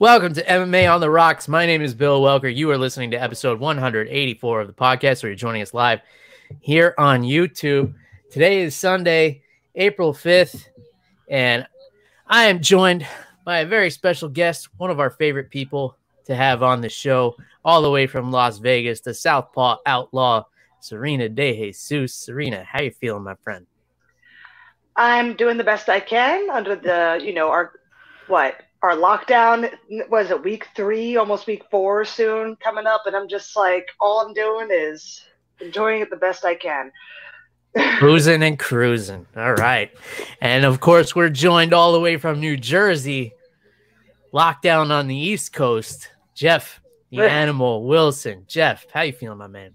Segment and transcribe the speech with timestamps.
[0.00, 1.48] Welcome to MMA on the Rocks.
[1.48, 2.54] My name is Bill Welker.
[2.54, 6.02] You are listening to episode 184 of the podcast, or you're joining us live
[6.60, 7.92] here on YouTube.
[8.30, 9.42] Today is Sunday,
[9.74, 10.68] April 5th,
[11.28, 11.66] and
[12.28, 13.08] I am joined
[13.44, 15.96] by a very special guest, one of our favorite people
[16.26, 17.34] to have on the show,
[17.64, 20.44] all the way from Las Vegas, the Southpaw Outlaw,
[20.78, 22.14] Serena De Jesus.
[22.14, 23.66] Serena, how you feeling, my friend?
[24.94, 27.72] I'm doing the best I can under the, you know, our
[28.28, 29.72] what our lockdown
[30.08, 34.20] was it week three, almost week four soon coming up, and I'm just like, all
[34.20, 35.24] I'm doing is
[35.60, 36.92] enjoying it the best I can.
[37.98, 39.26] Cruising and cruising.
[39.36, 39.90] All right.
[40.40, 43.34] And of course, we're joined all the way from New Jersey,
[44.32, 46.08] lockdown on the East Coast.
[46.34, 48.44] Jeff, the animal, Wilson.
[48.46, 49.74] Jeff, how you feeling, my man?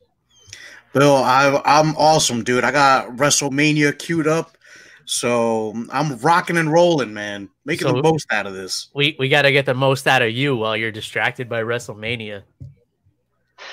[0.93, 2.63] Bill, I, I'm awesome, dude.
[2.63, 4.57] I got WrestleMania queued up.
[5.05, 7.49] So I'm rocking and rolling, man.
[7.65, 8.89] Making so the most out of this.
[8.93, 12.43] We we got to get the most out of you while you're distracted by WrestleMania.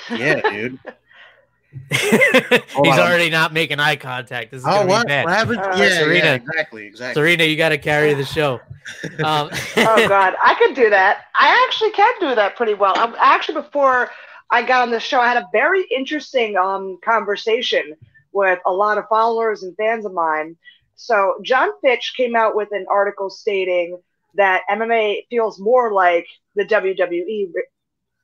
[0.09, 0.79] Yeah, dude.
[1.89, 4.51] He's already not making eye contact.
[4.51, 5.07] This is oh, what?
[5.07, 5.23] Bad.
[5.23, 5.59] what happened?
[5.59, 7.13] Uh, yeah, Serena, yeah, exactly, exactly.
[7.21, 8.59] Serena, you got to carry the show.
[9.23, 11.25] Um, oh God, I could do that.
[11.35, 12.93] I actually can do that pretty well.
[12.97, 14.09] I'm actually before
[14.49, 17.95] I got on the show, I had a very interesting um, conversation
[18.33, 20.57] with a lot of followers and fans of mine
[21.01, 23.99] so Jon Fitch came out with an article stating
[24.35, 27.51] that MMA feels more like the WWE,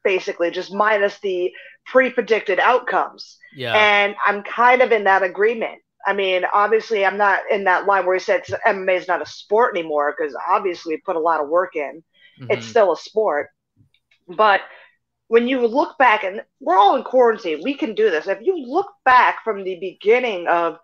[0.03, 1.52] basically, just minus the
[1.88, 3.38] pre-predicted outcomes.
[3.55, 3.73] Yeah.
[3.73, 5.80] And I'm kind of in that agreement.
[6.05, 9.25] I mean, obviously, I'm not in that line where he said MMA is not a
[9.25, 12.03] sport anymore because obviously we put a lot of work in.
[12.39, 12.52] Mm-hmm.
[12.52, 13.50] It's still a sport,
[14.28, 14.61] but
[15.30, 18.28] when you look back, and we're all in quarantine, we can do this.
[18.28, 20.78] If you look back from the beginning of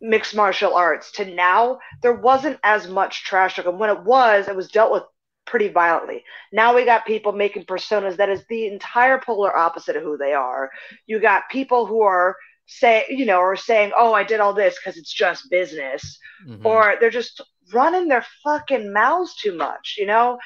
[0.00, 3.66] mixed martial arts to now, there wasn't as much trash talk.
[3.66, 5.04] And when it was, it was dealt with
[5.46, 6.24] pretty violently.
[6.52, 10.32] Now we got people making personas that is the entire polar opposite of who they
[10.32, 10.70] are.
[11.06, 14.76] You got people who are say, you know, are saying, "Oh, I did all this
[14.76, 16.66] because it's just business," mm-hmm.
[16.66, 17.40] or they're just
[17.72, 19.96] running their fucking mouths too much.
[19.98, 20.38] You know,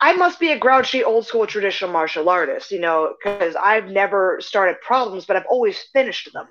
[0.00, 4.40] I must be a grouchy old school traditional martial artist, you know, because I've never
[4.40, 6.48] started problems, but I've always finished them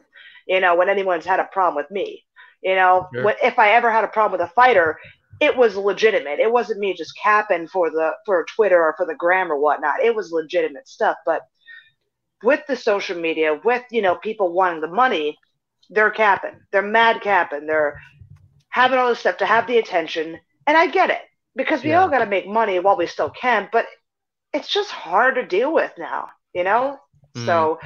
[0.48, 2.24] you know, when anyone's had a problem with me.
[2.62, 3.24] You know, sure.
[3.24, 4.98] when, if I ever had a problem with a fighter,
[5.40, 6.40] it was legitimate.
[6.40, 10.02] It wasn't me just capping for the for Twitter or for the gram or whatnot.
[10.04, 11.18] It was legitimate stuff.
[11.26, 11.42] But
[12.44, 15.38] with the social media, with you know people wanting the money,
[15.90, 16.60] they're capping.
[16.72, 17.68] They're mad capping.
[17.68, 18.00] They're
[18.70, 21.22] having all this stuff to have the attention, and I get it
[21.56, 22.02] because we yeah.
[22.02, 23.70] all got to make money while we still can.
[23.72, 23.86] But
[24.54, 26.98] it's just hard to deal with now, you know.
[27.36, 27.46] Mm.
[27.46, 27.80] So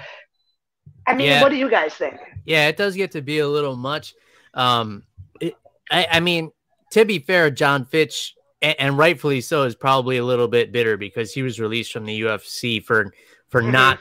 [1.07, 1.41] I mean, yeah.
[1.41, 2.17] what do you guys think?
[2.45, 4.13] Yeah, it does get to be a little much.
[4.53, 5.03] Um,
[5.39, 5.55] it,
[5.89, 6.51] I, I, mean,
[6.91, 10.97] to be fair, Jon Fitch, and, and, rightfully so, is probably a little bit bitter
[10.97, 13.13] because he was released from the UFC for
[13.49, 13.71] for mm-hmm.
[13.71, 13.99] not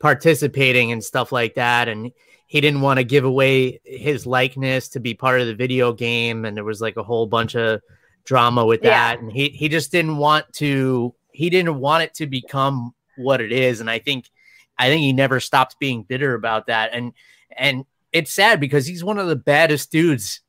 [0.00, 2.12] participating and stuff like that, and
[2.46, 6.44] he didn't want to give away his likeness to be part of the video game,
[6.44, 7.80] and there was like a whole bunch of
[8.24, 9.20] drama with that, yeah.
[9.20, 11.14] and he he just didn't want to.
[11.32, 14.30] He didn't want it to become what it is, and I think
[14.78, 16.90] I think he never stopped being bitter about that.
[16.92, 17.12] And
[17.56, 20.40] and it's sad because he's one of the baddest dudes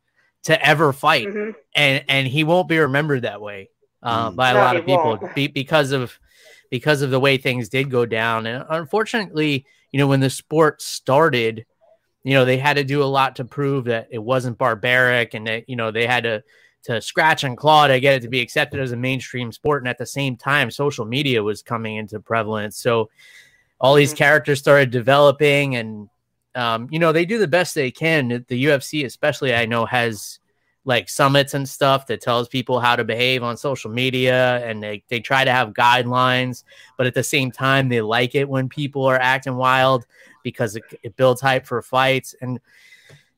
[0.44, 1.52] to ever fight, mm-hmm.
[1.76, 3.70] and and he won't be remembered that way
[4.04, 4.36] uh, mm.
[4.36, 6.18] by a no, lot of people be, because of
[6.70, 8.46] because of the way things did go down.
[8.46, 11.66] And unfortunately, you know, when the sport started,
[12.24, 15.48] you know, they had to do a lot to prove that it wasn't barbaric, and
[15.48, 16.44] that you know they had to
[16.84, 19.82] to scratch and claw to get it to be accepted as a mainstream sport.
[19.82, 22.78] And at the same time, social media was coming into prevalence.
[22.78, 23.10] So
[23.80, 24.18] all these mm-hmm.
[24.18, 26.10] characters started developing and
[26.56, 28.28] um, you know they do the best they can.
[28.48, 30.40] The ufc especially i know has
[30.86, 35.04] like summits and stuff that tells people how to behave on social media and they,
[35.10, 36.64] they try to have guidelines
[36.96, 40.06] but at the same time they like it when people are acting wild
[40.44, 42.34] because it, it builds hype for fights.
[42.42, 42.60] And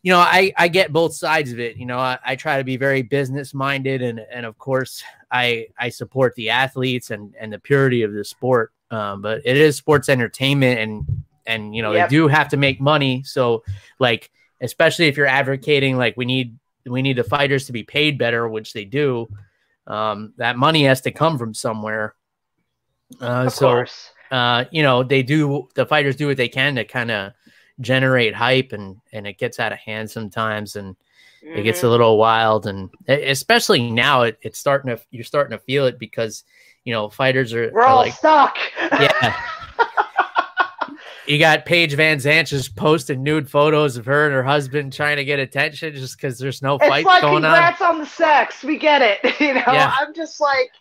[0.04, 1.76] you know i i get both sides of it.
[1.76, 5.68] You know i, I try to be very business minded and and of course i
[5.78, 9.76] i support the athletes and and the purity of the sport um, but it is
[9.76, 12.10] sports entertainment and and you know yep.
[12.10, 13.64] they do have to make money so
[14.00, 14.32] like
[14.62, 18.48] especially if you're advocating like we need we need the fighters to be paid better
[18.48, 19.28] which they do
[19.88, 22.16] um, that money has to come from somewhere
[23.22, 24.12] uh, of so course.
[24.32, 27.34] Uh, you know they do the fighters do what they can to kind of
[27.82, 30.96] generate hype and and it gets out of hand sometimes and
[31.44, 31.58] mm-hmm.
[31.58, 31.92] it gets a mm-hmm.
[31.92, 36.44] little wild and especially now it, it's starting to you're starting to feel it because
[36.90, 38.58] you know, fighters are, We're are all like, stuck.
[38.92, 39.40] Yeah.
[41.28, 45.24] you got Paige VanZant just posting nude photos of her and her husband trying to
[45.24, 47.54] get attention just because there's no fight like going on.
[47.54, 48.64] Congrats on the sex.
[48.64, 49.20] We get it.
[49.40, 49.94] You know, yeah.
[50.00, 50.72] I'm just like,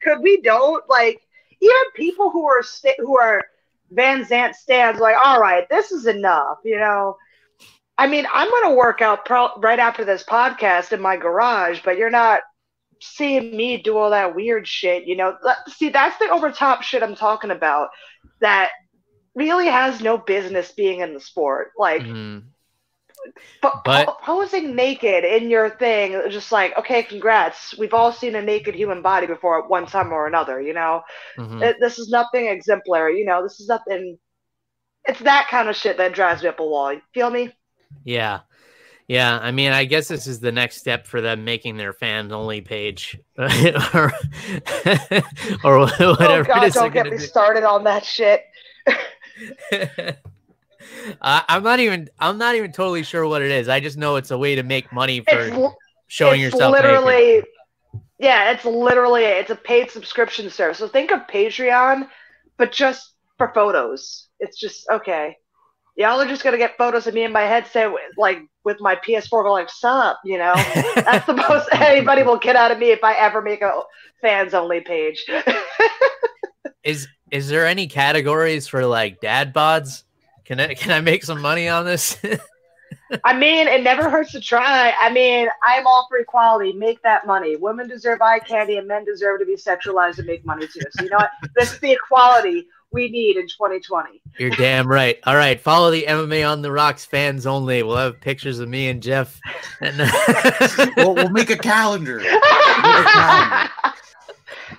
[0.00, 1.20] could we don't like
[1.60, 3.42] even people who are st- who are
[3.90, 7.16] Van Zant stands like, all right, this is enough, you know.
[7.98, 11.80] I mean, I'm going to work out pro- right after this podcast in my garage,
[11.84, 12.42] but you're not
[13.00, 15.36] seeing me do all that weird shit, you know.
[15.68, 17.90] See, that's the overtop shit I'm talking about
[18.40, 18.70] that
[19.34, 21.72] really has no business being in the sport.
[21.76, 22.46] Like, mm-hmm.
[23.60, 27.76] but, but posing naked in your thing, just like, okay, congrats.
[27.76, 31.02] We've all seen a naked human body before at one time or another, you know.
[31.38, 31.60] Mm-hmm.
[31.80, 33.42] This is nothing exemplary, you know.
[33.42, 34.18] This is nothing.
[35.04, 36.92] It's that kind of shit that drives me up a wall.
[36.92, 37.52] You feel me?
[38.04, 38.40] Yeah.
[39.08, 42.32] Yeah, I mean, I guess this is the next step for them making their fans
[42.32, 44.12] only page, or, or
[45.64, 46.40] oh, whatever.
[46.40, 47.18] Oh God, don't get me do.
[47.18, 48.42] started on that shit.
[49.72, 50.14] uh,
[51.20, 52.08] I'm not even.
[52.18, 53.68] I'm not even totally sure what it is.
[53.68, 55.74] I just know it's a way to make money for it's,
[56.08, 56.72] showing it's yourself.
[56.72, 57.44] Literally, naked.
[58.18, 60.78] yeah, it's literally it's a paid subscription service.
[60.78, 62.08] So think of Patreon,
[62.56, 64.26] but just for photos.
[64.40, 65.36] It's just okay
[65.96, 68.96] y'all are just gonna get photos of me in my head, headset, like with my
[68.96, 70.54] PS4, going like, "Sup," you know.
[70.94, 73.82] That's the most anybody will get out of me if I ever make a
[74.20, 75.24] fans only page.
[76.84, 80.04] is is there any categories for like dad bods?
[80.44, 82.18] Can I can I make some money on this?
[83.24, 84.92] I mean, it never hurts to try.
[84.98, 86.72] I mean, I'm all for equality.
[86.72, 87.56] Make that money.
[87.56, 90.80] Women deserve eye candy, and men deserve to be sexualized and make money too.
[90.90, 91.30] So you know what?
[91.56, 94.22] This is the equality we need in 2020.
[94.38, 95.18] You're damn right.
[95.24, 97.82] All right, follow the MMA on the Rocks fans only.
[97.82, 99.38] We'll have pictures of me and Jeff.
[99.82, 99.98] And
[100.96, 102.18] we'll, we'll, make a calendar.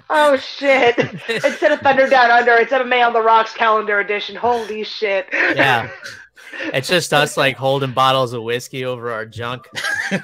[0.09, 0.97] oh shit!
[1.29, 4.35] Instead of Thunder Down Under, it's MMA on the Rocks calendar edition.
[4.35, 5.27] Holy shit!
[5.31, 5.91] Yeah.
[6.73, 9.67] It's just us like holding bottles of whiskey over our junk.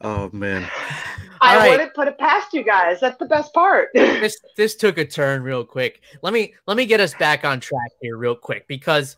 [0.00, 0.68] oh man.
[1.40, 1.70] I right.
[1.70, 3.00] wouldn't put it past you guys.
[3.00, 3.88] That's the best part.
[3.94, 6.00] this this took a turn real quick.
[6.22, 9.16] Let me let me get us back on track here real quick because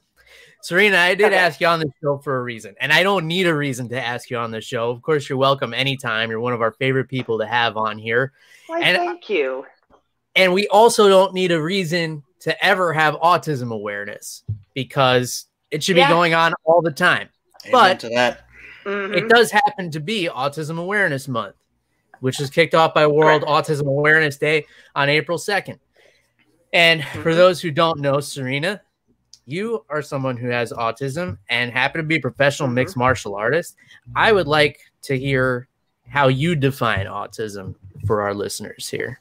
[0.63, 1.37] Serena, I did okay.
[1.37, 4.03] ask you on the show for a reason, and I don't need a reason to
[4.03, 4.89] ask you on the show.
[4.91, 6.31] Of course, you're welcome anytime.
[6.31, 8.33] You're one of our favorite people to have on here.
[8.69, 9.67] Why, and, thank you.
[10.35, 15.97] And we also don't need a reason to ever have autism awareness because it should
[15.97, 16.09] yeah.
[16.09, 17.29] be going on all the time.
[17.67, 18.47] Amen but to that.
[18.85, 19.15] Mm-hmm.
[19.15, 21.57] it does happen to be Autism Awareness Month
[22.25, 24.65] which is kicked off by World Autism Awareness Day
[24.95, 25.79] on April 2nd.
[26.73, 27.23] And mm-hmm.
[27.23, 28.81] for those who don't know, Serena,
[29.45, 32.77] you are someone who has autism and happen to be a professional mm-hmm.
[32.77, 33.77] mixed martial artist.
[34.17, 35.69] I would like to hear
[36.09, 37.75] how you define autism
[38.07, 39.21] for our listeners here.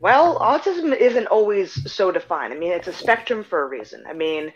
[0.00, 2.52] Well, autism isn't always so defined.
[2.52, 4.04] I mean, it's a spectrum for a reason.
[4.06, 4.52] I mean,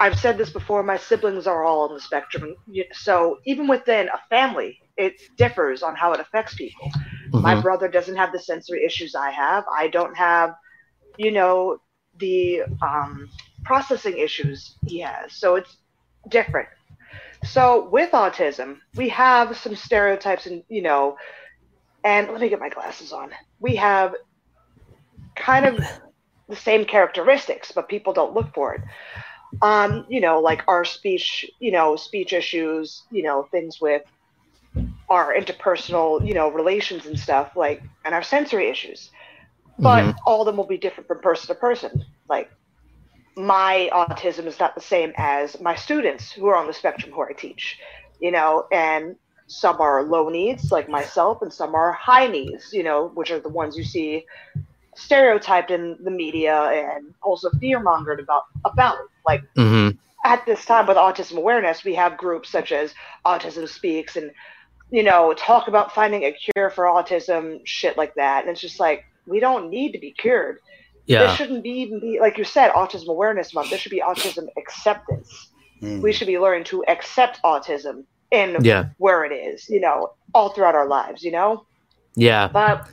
[0.00, 2.56] I've said this before, my siblings are all on the spectrum.
[2.92, 6.90] So even within a family, it differs on how it affects people.
[6.90, 7.42] Mm-hmm.
[7.42, 9.64] My brother doesn't have the sensory issues I have.
[9.72, 10.54] I don't have,
[11.16, 11.78] you know,
[12.18, 13.28] the um,
[13.64, 15.32] processing issues he has.
[15.32, 15.76] So it's
[16.28, 16.68] different.
[17.44, 21.16] So with autism, we have some stereotypes and, you know,
[22.04, 23.30] and let me get my glasses on.
[23.60, 24.14] We have
[25.34, 25.84] kind of
[26.48, 28.82] the same characteristics, but people don't look for it.
[29.60, 34.02] Um, you know, like our speech, you know, speech issues, you know, things with
[35.08, 39.10] our interpersonal, you know, relations and stuff, like, and our sensory issues.
[39.78, 40.18] But mm-hmm.
[40.26, 42.04] all of them will be different from person to person.
[42.28, 42.50] Like,
[43.36, 47.22] my autism is not the same as my students who are on the spectrum who
[47.22, 47.78] I teach,
[48.20, 49.16] you know, and
[49.46, 53.40] some are low needs, like myself, and some are high needs, you know, which are
[53.40, 54.24] the ones you see
[54.94, 59.96] stereotyped in the media and also fear mongered about about like mm-hmm.
[60.24, 62.94] at this time with autism awareness we have groups such as
[63.24, 64.30] autism speaks and
[64.92, 68.42] you know talk about finding a cure for autism shit like that.
[68.42, 70.58] And it's just like we don't need to be cured.
[71.06, 71.26] Yeah.
[71.26, 73.70] This shouldn't be even be like you said autism awareness month.
[73.70, 75.48] There should be autism acceptance.
[75.82, 76.00] Mm.
[76.00, 78.90] we should be learning to accept autism in yeah.
[78.98, 81.66] where it is you know all throughout our lives you know?
[82.14, 82.46] Yeah.
[82.46, 82.88] But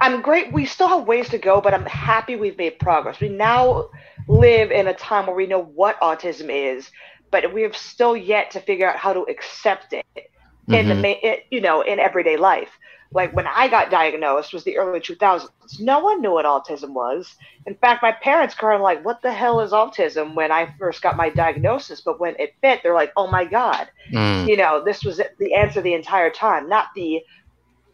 [0.00, 0.52] I'm great.
[0.52, 3.20] We still have ways to go, but I'm happy we've made progress.
[3.20, 3.90] We now
[4.28, 6.90] live in a time where we know what autism is,
[7.30, 10.74] but we have still yet to figure out how to accept it mm-hmm.
[10.74, 11.26] in the mm-hmm.
[11.26, 12.70] it, you know in everyday life.
[13.10, 15.48] Like when I got diagnosed was the early 2000s.
[15.80, 17.36] No one knew what autism was.
[17.66, 21.00] In fact, my parents kind of like, "What the hell is autism?" When I first
[21.00, 24.46] got my diagnosis, but when it fit, they're like, "Oh my god!" Mm.
[24.46, 27.22] You know, this was the answer the entire time, not the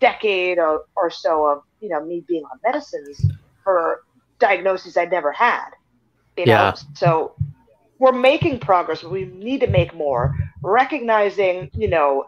[0.00, 3.24] decade or, or so of you know me being on medicines
[3.62, 4.02] for
[4.38, 5.70] diagnoses I'd never had.
[6.36, 6.74] You know, yeah.
[6.94, 7.34] so
[7.98, 10.34] we're making progress, but we need to make more.
[10.62, 12.24] Recognizing, you know,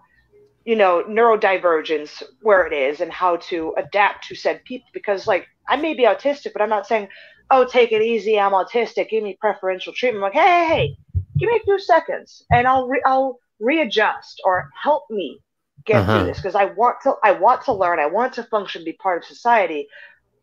[0.65, 4.89] you know, neurodivergence where it is and how to adapt to said people.
[4.93, 7.09] Because, like, I may be autistic, but I'm not saying,
[7.51, 10.25] oh, take it easy, I'm autistic, give me preferential treatment.
[10.25, 10.97] I'm like, hey, hey, hey,
[11.39, 15.41] give me a few seconds and I'll, re- I'll readjust or help me
[15.87, 16.19] get uh-huh.
[16.19, 18.93] through this because I want to I want to learn, I want to function, be
[18.93, 19.89] part of society,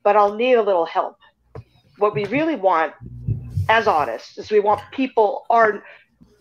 [0.04, 1.18] but I'll need a little help.
[1.98, 2.94] What we really want
[3.70, 5.84] as autists is we want people are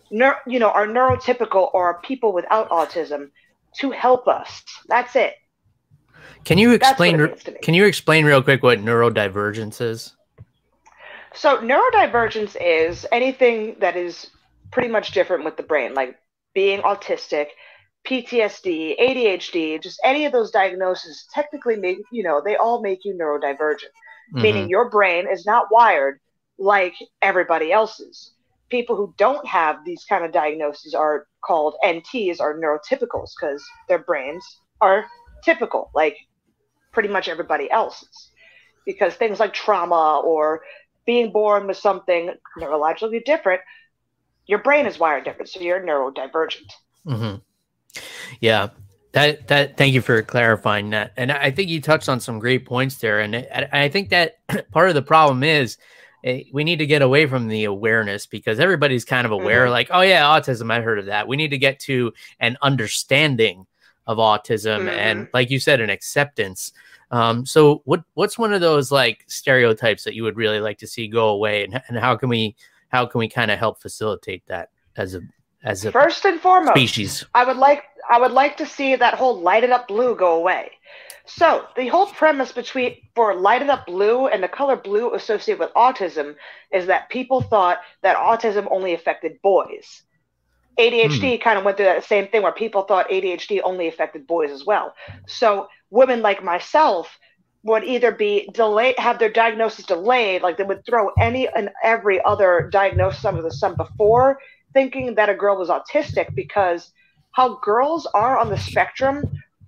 [0.09, 3.29] you know are neurotypical or people without autism
[3.79, 4.63] to help us.
[4.87, 5.35] That's it.
[6.45, 7.35] Can you explain?
[7.61, 10.15] Can you explain real quick what neurodivergence is?
[11.33, 14.29] So neurodivergence is anything that is
[14.71, 16.19] pretty much different with the brain, like
[16.53, 17.47] being autistic,
[18.07, 21.25] PTSD, ADHD, just any of those diagnoses.
[21.33, 23.93] Technically, make you know they all make you neurodivergent,
[24.33, 24.41] mm-hmm.
[24.41, 26.19] meaning your brain is not wired
[26.57, 28.33] like everybody else's
[28.73, 33.99] people who don't have these kind of diagnoses are called NTs or neurotypicals because their
[33.99, 34.43] brains
[34.81, 35.05] are
[35.43, 36.17] typical, like
[36.91, 38.31] pretty much everybody else's.
[38.83, 40.63] Because things like trauma or
[41.05, 43.61] being born with something neurologically different,
[44.47, 46.71] your brain is wired different, so you're neurodivergent.
[47.05, 47.35] Mm-hmm.
[48.39, 48.69] Yeah,
[49.11, 49.77] that that.
[49.77, 53.19] Thank you for clarifying that, and I think you touched on some great points there,
[53.19, 54.37] and I, I think that
[54.71, 55.77] part of the problem is
[56.23, 59.71] Eh, we need to get away from the awareness because everybody's kind of aware, mm-hmm.
[59.71, 61.27] like, oh yeah, autism, I heard of that.
[61.27, 63.67] We need to get to an understanding
[64.07, 64.89] of autism mm-hmm.
[64.89, 66.71] and, like you said, an acceptance.
[67.11, 70.87] Um, so, what what's one of those like stereotypes that you would really like to
[70.87, 72.55] see go away, and, and how can we
[72.87, 75.21] how can we kind of help facilitate that as a
[75.63, 77.25] as a first and foremost species?
[77.33, 80.71] I would like I would like to see that whole lighted up blue go away.
[81.25, 85.73] So the whole premise between for lighted up blue and the color blue associated with
[85.73, 86.35] autism
[86.73, 90.03] is that people thought that autism only affected boys.
[90.77, 91.43] ADHD hmm.
[91.43, 94.65] kind of went through that same thing where people thought ADHD only affected boys as
[94.65, 94.93] well.
[95.27, 97.17] So women like myself
[97.63, 102.21] would either be delayed, have their diagnosis delayed, like they would throw any and every
[102.25, 104.39] other diagnosis under the sun before
[104.73, 106.91] thinking that a girl was autistic because
[107.31, 109.23] how girls are on the spectrum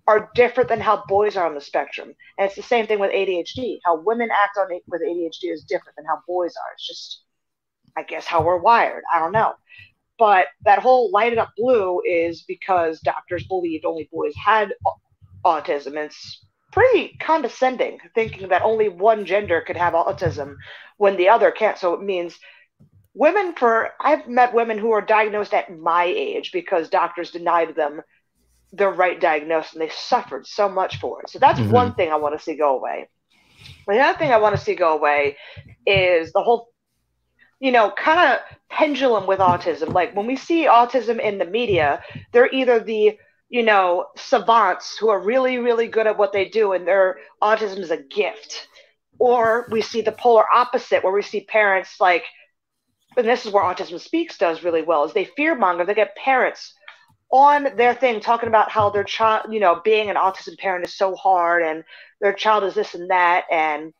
[0.07, 2.13] are different than how boys are on the spectrum.
[2.37, 3.79] And it's the same thing with ADHD.
[3.83, 6.73] How women act on with ADHD is different than how boys are.
[6.73, 7.23] It's just,
[7.97, 9.03] I guess, how we're wired.
[9.11, 9.53] I don't know.
[10.17, 14.73] But that whole lighted up blue is because doctors believed only boys had
[15.43, 15.95] autism.
[15.97, 20.55] It's pretty condescending thinking that only one gender could have autism
[20.97, 21.77] when the other can't.
[21.77, 22.37] So it means
[23.15, 28.01] women for I've met women who are diagnosed at my age because doctors denied them
[28.73, 31.29] the right diagnosis and they suffered so much for it.
[31.29, 31.71] So that's mm-hmm.
[31.71, 33.09] one thing I want to see go away.
[33.87, 35.37] The other thing I want to see go away
[35.85, 36.69] is the whole,
[37.59, 39.93] you know, kind of pendulum with autism.
[39.93, 42.03] Like when we see autism in the media,
[42.33, 43.17] they're either the,
[43.47, 47.79] you know, savants who are really, really good at what they do and their autism
[47.79, 48.67] is a gift.
[49.19, 52.25] Or we see the polar opposite where we see parents like,
[53.17, 55.85] and this is where Autism Speaks does really well, is they fear monger.
[55.85, 56.73] They get parents
[57.31, 60.95] on their thing talking about how their child, you know, being an autism parent is
[60.95, 61.83] so hard and
[62.21, 63.93] their child is this and that and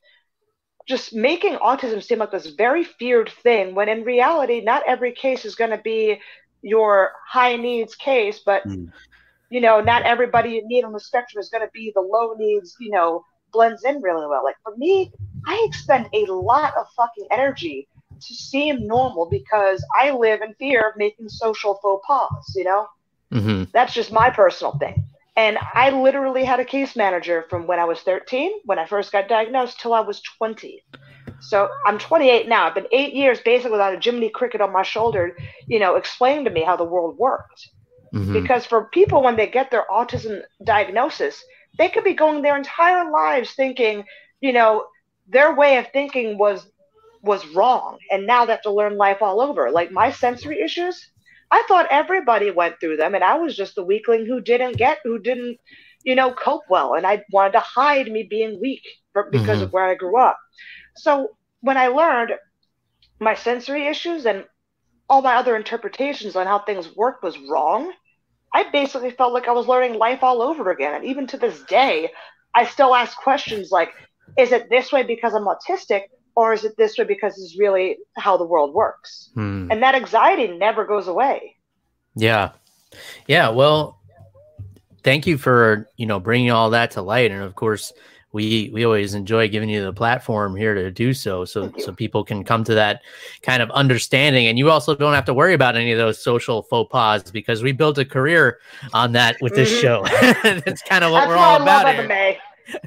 [0.88, 5.46] just making autism seem like this very feared thing when in reality not every case
[5.46, 6.20] is going to be
[6.62, 8.92] your high needs case but mm.
[9.50, 12.34] you know not everybody you need on the spectrum is going to be the low
[12.38, 15.12] needs you know blends in really well like for me
[15.48, 17.88] i expend a lot of fucking energy
[18.20, 22.88] to seem normal because i live in fear of making social faux pas you know
[23.36, 23.64] Mm-hmm.
[23.74, 25.06] That's just my personal thing.
[25.36, 29.12] And I literally had a case manager from when I was 13, when I first
[29.12, 30.82] got diagnosed, till I was 20.
[31.42, 32.66] So I'm 28 now.
[32.66, 35.36] I've been eight years basically without a Jiminy Cricket on my shoulder,
[35.68, 37.70] you know, explaining to me how the world worked.
[38.14, 38.32] Mm-hmm.
[38.32, 41.44] Because for people, when they get their autism diagnosis,
[41.78, 44.06] they could be going their entire lives thinking,
[44.40, 44.86] you know,
[45.28, 46.66] their way of thinking was
[47.26, 49.72] was wrong, and now they have to learn life all over.
[49.72, 51.12] Like my sensory issues,
[51.52, 55.00] I thought everybody went through them, and I was just the weakling who didn't get,
[55.04, 55.58] who didn't,
[56.04, 58.82] you know, cope well, and I wanted to hide me being weak
[59.14, 59.64] for, because mm-hmm.
[59.64, 60.38] of where I grew up.
[60.96, 62.32] So when I learned
[63.20, 64.46] my sensory issues and
[65.10, 67.92] all my other interpretations on how things work was wrong,
[68.54, 70.96] I basically felt like I was learning life all over again.
[70.96, 72.12] And even to this day,
[72.54, 73.90] I still ask questions like,
[74.38, 76.04] is it this way because I'm autistic?
[76.36, 79.68] Or is it this way because it's really how the world works hmm.
[79.72, 81.56] and that anxiety never goes away
[82.16, 82.52] yeah
[83.28, 84.00] yeah well
[85.04, 87.94] thank you for you know bringing all that to light and of course
[88.36, 92.22] we we always enjoy giving you the platform here to do so so so people
[92.22, 93.02] can come to that
[93.42, 96.62] kind of understanding and you also don't have to worry about any of those social
[96.64, 98.60] faux pas because we built a career
[98.94, 99.82] on that with this mm-hmm.
[99.82, 102.38] show that's kind of what that's we're all about love MMA.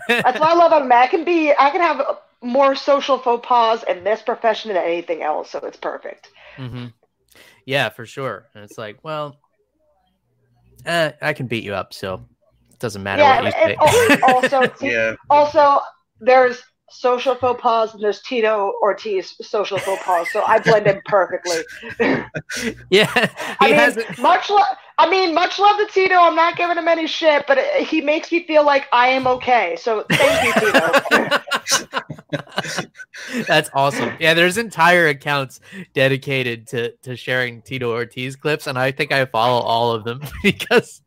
[0.08, 0.92] that's why I love MMA.
[1.04, 5.22] I can be I can have more social faux pas in this profession than anything
[5.22, 6.86] else so it's perfect mm-hmm.
[7.66, 9.36] yeah for sure and it's like well
[10.86, 12.24] eh, I can beat you up so
[12.78, 14.16] it doesn't matter yeah, what you say.
[14.22, 15.14] also, yeah.
[15.28, 15.80] also,
[16.20, 20.26] there's social faux pas and there's Tito Ortiz social faux pas.
[20.32, 21.62] So I blend in perfectly.
[22.90, 23.10] yeah,
[23.60, 24.66] I mean, much love.
[25.00, 26.16] I mean, much love to Tito.
[26.16, 29.28] I'm not giving him any shit, but it, he makes me feel like I am
[29.28, 29.76] okay.
[29.80, 31.40] So thank you, Tito.
[33.46, 34.12] That's awesome.
[34.18, 35.60] Yeah, there's entire accounts
[35.94, 40.20] dedicated to to sharing Tito Ortiz clips, and I think I follow all of them
[40.42, 41.00] because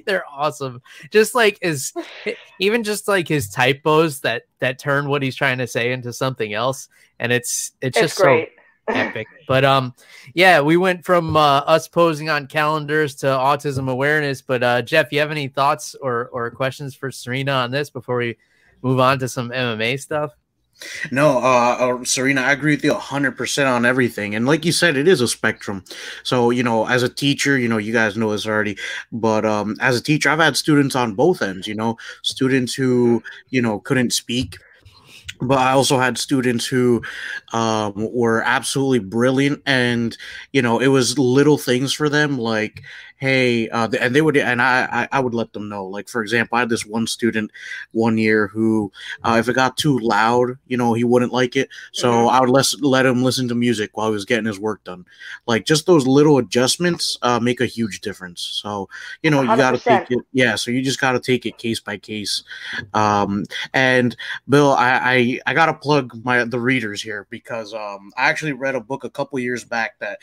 [0.06, 0.82] they're awesome.
[1.10, 1.92] Just like his,
[2.58, 6.52] even just like his typos that that turn what he's trying to say into something
[6.52, 8.50] else, and it's it's, it's just great.
[8.56, 8.62] so
[8.94, 9.26] epic.
[9.46, 9.94] But um,
[10.34, 14.42] yeah, we went from uh, us posing on calendars to autism awareness.
[14.42, 18.16] But uh, Jeff, you have any thoughts or or questions for Serena on this before
[18.16, 18.36] we
[18.82, 20.32] move on to some MMA stuff?
[21.10, 24.34] No, uh, uh, Serena, I agree with you 100% on everything.
[24.34, 25.84] And like you said, it is a spectrum.
[26.22, 28.76] So, you know, as a teacher, you know, you guys know this already,
[29.10, 33.22] but um, as a teacher, I've had students on both ends, you know, students who,
[33.50, 34.58] you know, couldn't speak
[35.42, 37.02] but I also had students who
[37.52, 40.16] um, were absolutely brilliant, and
[40.52, 42.82] you know, it was little things for them, like
[43.22, 45.86] hey, uh, and they would, and I, I would let them know.
[45.86, 47.52] Like for example, I had this one student
[47.92, 48.90] one year who,
[49.22, 51.68] uh, if it got too loud, you know, he wouldn't like it.
[51.92, 52.28] So mm-hmm.
[52.30, 55.06] I would let let him listen to music while he was getting his work done.
[55.46, 58.40] Like just those little adjustments uh, make a huge difference.
[58.40, 58.88] So
[59.22, 59.50] you know, 100%.
[59.50, 60.26] you got to take it.
[60.32, 62.42] Yeah, so you just got to take it case by case.
[62.92, 64.16] Um, and
[64.48, 68.74] Bill, I, I I gotta plug my the readers here because um, I actually read
[68.74, 70.18] a book a couple years back that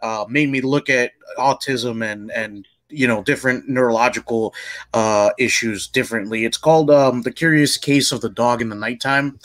[0.00, 4.54] uh, made me look at autism and and you know different neurological
[4.92, 6.44] uh, issues differently.
[6.44, 9.38] It's called um, "The Curious Case of the Dog in the Nighttime."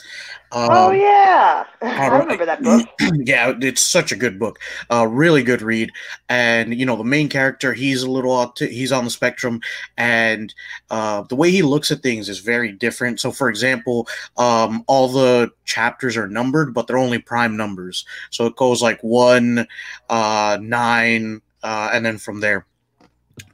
[0.52, 2.88] Um, oh yeah, I remember that book.
[3.14, 4.60] yeah, it's such a good book.
[4.92, 5.92] Uh, really good read.
[6.28, 9.62] And you know, the main character, he's a little he's on the spectrum,
[9.98, 10.54] and
[10.90, 13.20] uh, the way he looks at things is very different.
[13.20, 18.06] So, for example, um, all the chapters are numbered, but they're only prime numbers.
[18.32, 19.68] So it goes like one,
[20.10, 22.66] uh, nine, uh, and then from there.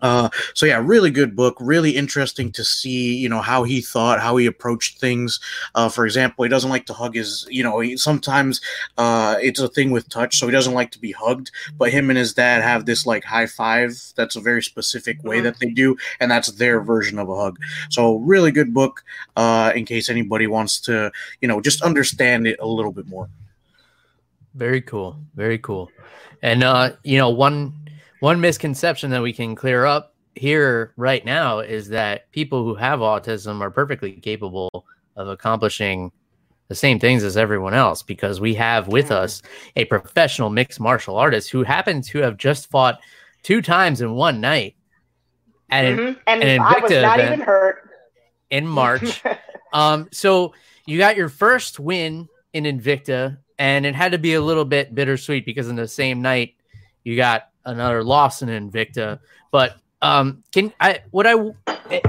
[0.02, 1.58] Uh, so yeah, really good book.
[1.60, 5.40] Really interesting to see, you know, how he thought, how he approached things.
[5.74, 8.62] Uh, for example, he doesn't like to hug his, you know, he, sometimes
[8.98, 11.52] uh, it's a thing with touch, so he doesn't like to be hugged.
[11.78, 13.92] But him and his dad have this like high five.
[14.16, 17.60] That's a very specific way that they do, and that's their version of a hug.
[17.90, 19.04] So really good book.
[19.36, 23.30] Uh, in case anybody wants to, you know, just understand it a little bit more.
[24.54, 25.18] Very cool.
[25.36, 25.92] Very cool.
[26.42, 27.74] And uh, you know, one
[28.26, 33.00] one misconception that we can clear up here right now is that people who have
[33.00, 34.84] autism are perfectly capable
[35.16, 36.12] of accomplishing
[36.68, 39.44] the same things as everyone else because we have with us
[39.76, 43.00] a professional mixed martial artist who happens to have just fought
[43.44, 44.76] two times in one night
[45.70, 46.08] at mm-hmm.
[46.26, 47.88] an, and an I was not even hurt
[48.50, 49.22] in March.
[49.74, 50.52] um, so
[50.88, 54.96] you got your first win in Invicta, and it had to be a little bit
[54.96, 56.56] bittersweet because in the same night
[57.04, 59.20] you got another loss in Invicta.
[59.52, 61.34] But um, can I what I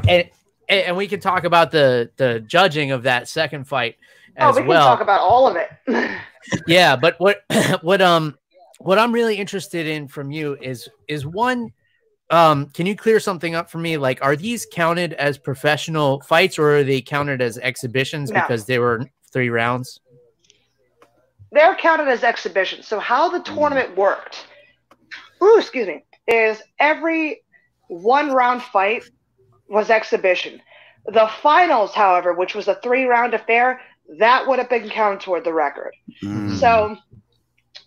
[0.09, 0.31] and,
[0.69, 3.97] and we can talk about the the judging of that second fight
[4.37, 4.83] as oh, we well.
[4.83, 5.71] Can talk about all of it.
[6.67, 7.45] yeah, but what
[7.83, 8.37] what um
[8.79, 11.73] what I'm really interested in from you is is one
[12.31, 16.59] um can you clear something up for me like are these counted as professional fights
[16.59, 18.41] or are they counted as exhibitions no.
[18.41, 20.01] because they were three rounds
[21.53, 24.47] they're counted as exhibitions so how the tournament worked
[25.43, 27.43] ooh, excuse me, is every
[27.89, 29.05] one round fight
[29.69, 30.61] was exhibition.
[31.07, 33.81] The finals, however, which was a three round affair,
[34.19, 35.93] that would have been counted toward the record.
[36.23, 36.59] Mm.
[36.59, 36.97] So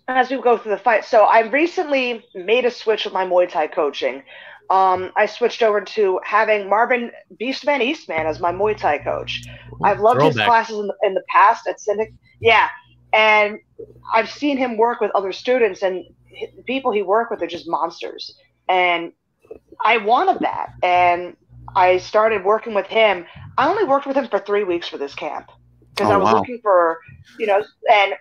[0.08, 3.50] as we go through the fight, so I recently made a switch with my Muay
[3.50, 4.24] Thai coaching.
[4.70, 9.44] Um, I switched over to having Marvin Beastman Eastman as my Muay Thai coach.
[9.84, 10.38] I've loved Throwback.
[10.38, 12.14] his classes in the, in the past at Syndic.
[12.40, 12.68] Yeah,
[13.12, 13.60] and
[14.14, 16.19] I've seen him work with other students, and the
[16.66, 18.36] people he worked with are just monsters.
[18.68, 19.12] And
[19.84, 20.74] I wanted that.
[20.84, 21.36] And
[21.76, 23.26] I started working with him.
[23.58, 25.50] I only worked with him for three weeks for this camp
[25.96, 26.40] because oh, I was wow.
[26.40, 27.00] looking for,
[27.38, 28.14] you know, and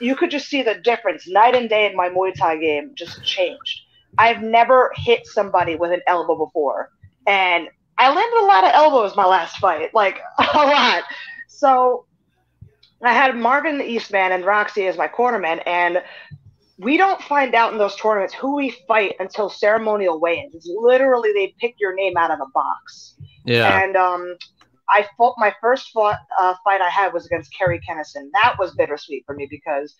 [0.00, 3.22] you could just see the difference night and day in my Muay Thai game just
[3.24, 3.80] changed.
[4.18, 6.90] I've never hit somebody with an elbow before.
[7.26, 11.04] And I landed a lot of elbows my last fight, like a lot.
[11.48, 12.06] So
[13.02, 16.02] I had Marvin the Eastman and Roxy as my cornermen, and
[16.80, 20.54] we don't find out in those tournaments who we fight until ceremonial weigh-ins.
[20.54, 23.16] It's literally they pick your name out of a box.
[23.44, 23.82] Yeah.
[23.82, 24.36] And um,
[24.88, 28.30] I fought my first fought, uh, fight I had was against Kerri Kennison.
[28.32, 29.94] That was bittersweet for me because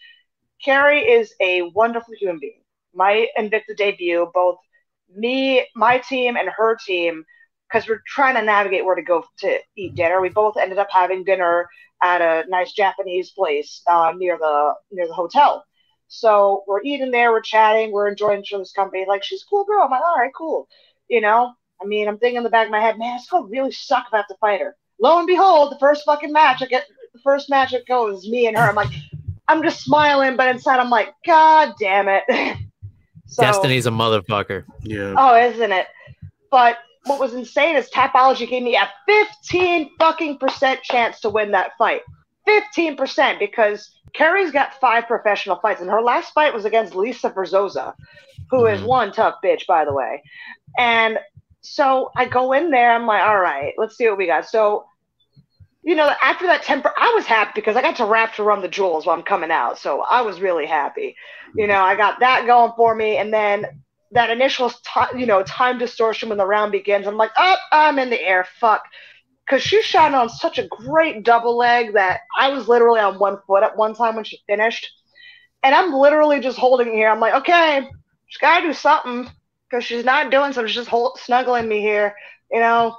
[0.65, 2.63] Kerri is a wonderful human being.
[2.95, 4.57] My Invicta debut, both
[5.15, 7.25] me, my team, and her team,
[7.69, 10.21] because we're trying to navigate where to go to eat dinner.
[10.21, 11.69] We both ended up having dinner
[12.03, 15.65] at a nice Japanese place uh, near the near the hotel.
[16.11, 19.05] So we're eating there, we're chatting, we're enjoying each other's company.
[19.09, 19.85] Like she's a cool girl.
[19.85, 20.69] I'm like, all right, cool.
[21.09, 23.47] You know, I mean, I'm thinking in the back of my head, man, it's gonna
[23.47, 24.77] really suck if I have to fight her.
[25.01, 28.49] Lo and behold, the first fucking match, I get the first match it goes, me
[28.49, 28.65] and her.
[28.65, 28.93] I'm like,
[29.47, 32.25] I'm just smiling, but inside I'm like, God damn it.
[33.27, 34.65] so, Destiny's a motherfucker.
[34.83, 35.15] Yeah.
[35.17, 35.87] Oh, isn't it?
[36.51, 41.53] But what was insane is Tapology gave me a 15 fucking percent chance to win
[41.53, 42.03] that fight.
[42.49, 47.95] 15% because Kerri's got five professional fights, and her last fight was against Lisa Verzosa,
[48.51, 48.89] who is mm-hmm.
[48.89, 50.23] one tough bitch, by the way.
[50.79, 51.19] And
[51.63, 54.49] so I go in there, I'm like, all right, let's see what we got.
[54.49, 54.87] So,
[55.83, 58.63] you know, after that temper, I was happy because I got to wrap to run
[58.63, 59.79] the jewels while I'm coming out.
[59.79, 61.17] So I was really happy.
[61.55, 63.17] You know, I got that going for me.
[63.17, 63.67] And then
[64.13, 67.99] that initial, t- you know, time distortion when the round begins, I'm like, oh, I'm
[67.99, 68.47] in the air.
[68.59, 68.83] Fuck
[69.51, 73.39] because she shot on such a great double leg that I was literally on one
[73.49, 74.89] foot at one time when she finished.
[75.65, 77.11] And I'm literally just holding here.
[77.11, 77.89] I'm like, okay,
[78.29, 79.29] she's got to do something
[79.69, 80.69] because she's not doing something.
[80.69, 82.15] She's just hold, snuggling me here.
[82.53, 82.97] You know,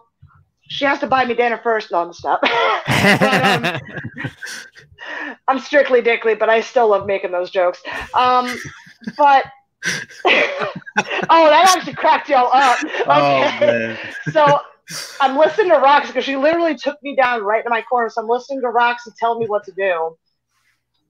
[0.63, 1.89] she has to buy me dinner first.
[1.89, 2.41] No, I'm stop.
[2.87, 3.81] but, um,
[5.47, 7.81] I'm strictly dickly, but I still love making those jokes.
[8.13, 8.53] Um,
[9.17, 9.45] but
[10.25, 12.77] oh, that actually cracked y'all up.
[13.07, 13.97] Oh, okay.
[13.97, 14.59] Oh, so
[15.21, 18.09] I'm listening to Rox because she literally took me down right in my corner.
[18.09, 20.17] So I'm listening to Rox and tell me what to do,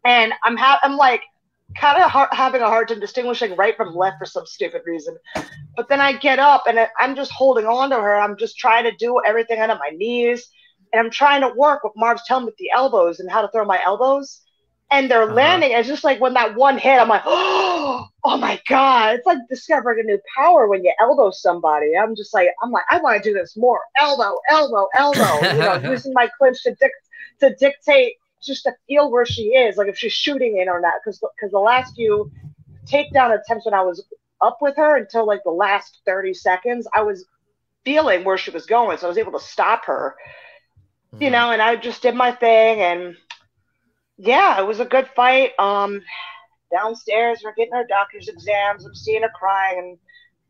[0.06, 1.22] and I'm ha- I'm like
[1.80, 5.18] kind of ha- having a hard time distinguishing right from left for some stupid reason.
[5.76, 8.16] But then I get up and I'm just holding on to her.
[8.16, 10.48] I'm just trying to do everything under my knees,
[10.92, 13.50] and I'm trying to work what Marv's telling me with the elbows and how to
[13.50, 14.42] throw my elbows
[14.92, 15.34] and they're uh-huh.
[15.34, 15.72] landing.
[15.72, 19.16] It's just like when that one hit, I'm like, oh, oh my god!
[19.16, 21.98] It's like discovering a new power when you elbow somebody.
[21.98, 23.80] I'm just like, I'm like, I want to do this more.
[23.98, 25.48] Elbow, elbow, elbow.
[25.48, 26.92] you know, using my clinch to dic-
[27.40, 30.94] to dictate just to feel where she is, like if she's shooting in or not.
[31.04, 32.30] Because because the last few
[32.86, 34.04] takedown attempts when I was
[34.42, 37.26] up with her until like the last 30 seconds, I was
[37.86, 40.16] feeling where she was going, so I was able to stop her.
[41.14, 41.24] Mm-hmm.
[41.24, 43.16] You know, and I just did my thing and
[44.22, 45.58] yeah, it was a good fight.
[45.58, 46.02] Um,
[46.72, 48.86] downstairs, we're getting our doctor's exams.
[48.86, 49.98] I'm seeing her crying, and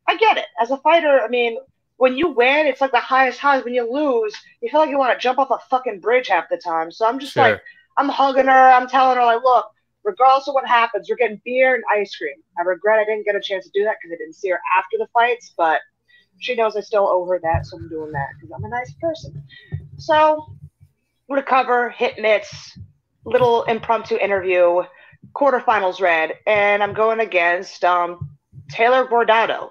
[0.07, 0.45] I get it.
[0.61, 1.57] As a fighter, I mean,
[1.95, 3.63] when you win, it's like the highest highs.
[3.63, 6.49] When you lose, you feel like you want to jump off a fucking bridge half
[6.49, 6.91] the time.
[6.91, 7.43] So I'm just sure.
[7.43, 7.61] like,
[7.97, 8.51] I'm hugging her.
[8.51, 9.67] I'm telling her, like, look,
[10.03, 12.35] regardless of what happens, we're getting beer and ice cream.
[12.59, 14.59] I regret I didn't get a chance to do that because I didn't see her
[14.77, 15.79] after the fights, but
[16.39, 18.93] she knows I still owe her that, so I'm doing that because I'm a nice
[18.99, 19.41] person.
[19.97, 20.57] So,
[21.29, 22.77] recover, hit mitts,
[23.25, 24.83] little impromptu interview,
[25.33, 28.37] quarterfinals red, and I'm going against um,
[28.69, 29.69] Taylor Guardado.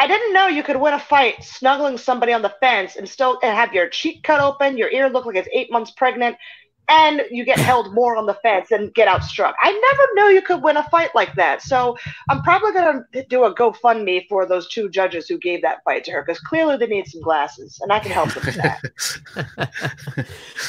[0.00, 3.40] I didn't know you could win a fight snuggling somebody on the fence and still
[3.42, 6.36] have your cheek cut open, your ear look like it's eight months pregnant,
[6.88, 9.54] and you get held more on the fence and get outstruck.
[9.60, 11.62] I never knew you could win a fight like that.
[11.62, 11.96] So
[12.30, 16.04] I'm probably going to do a GoFundMe for those two judges who gave that fight
[16.04, 20.26] to her because clearly they need some glasses, and I can help them with that.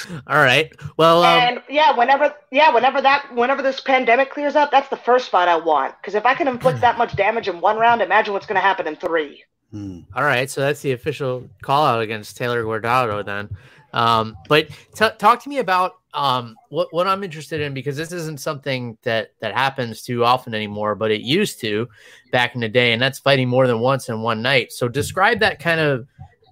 [0.28, 0.72] All right.
[0.98, 1.40] Well, um...
[1.40, 5.48] and yeah, whenever yeah, whenever that whenever this pandemic clears up, that's the first fight
[5.48, 8.46] I want because if I can inflict that much damage in one round, imagine what's
[8.46, 9.44] going to happen in three.
[9.72, 10.00] Hmm.
[10.16, 13.56] All right, so that's the official call out against Taylor Guardado then.
[13.94, 18.12] Um, but t- talk to me about um, what what I'm interested in because this
[18.12, 21.88] isn't something that that happens too often anymore, but it used to
[22.32, 24.72] back in the day, and that's fighting more than once in one night.
[24.72, 26.08] So describe that kind of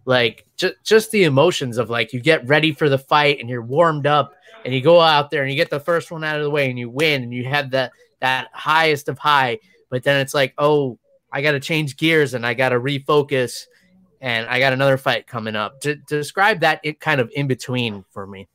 [0.05, 3.61] like just just the emotions of like you get ready for the fight and you're
[3.61, 6.43] warmed up and you go out there and you get the first one out of
[6.43, 10.19] the way and you win and you have that that highest of high, but then
[10.19, 10.97] it's like oh
[11.31, 13.65] I got to change gears and I got to refocus
[14.21, 15.79] and I got another fight coming up.
[15.81, 18.47] To, to describe that it kind of in between for me.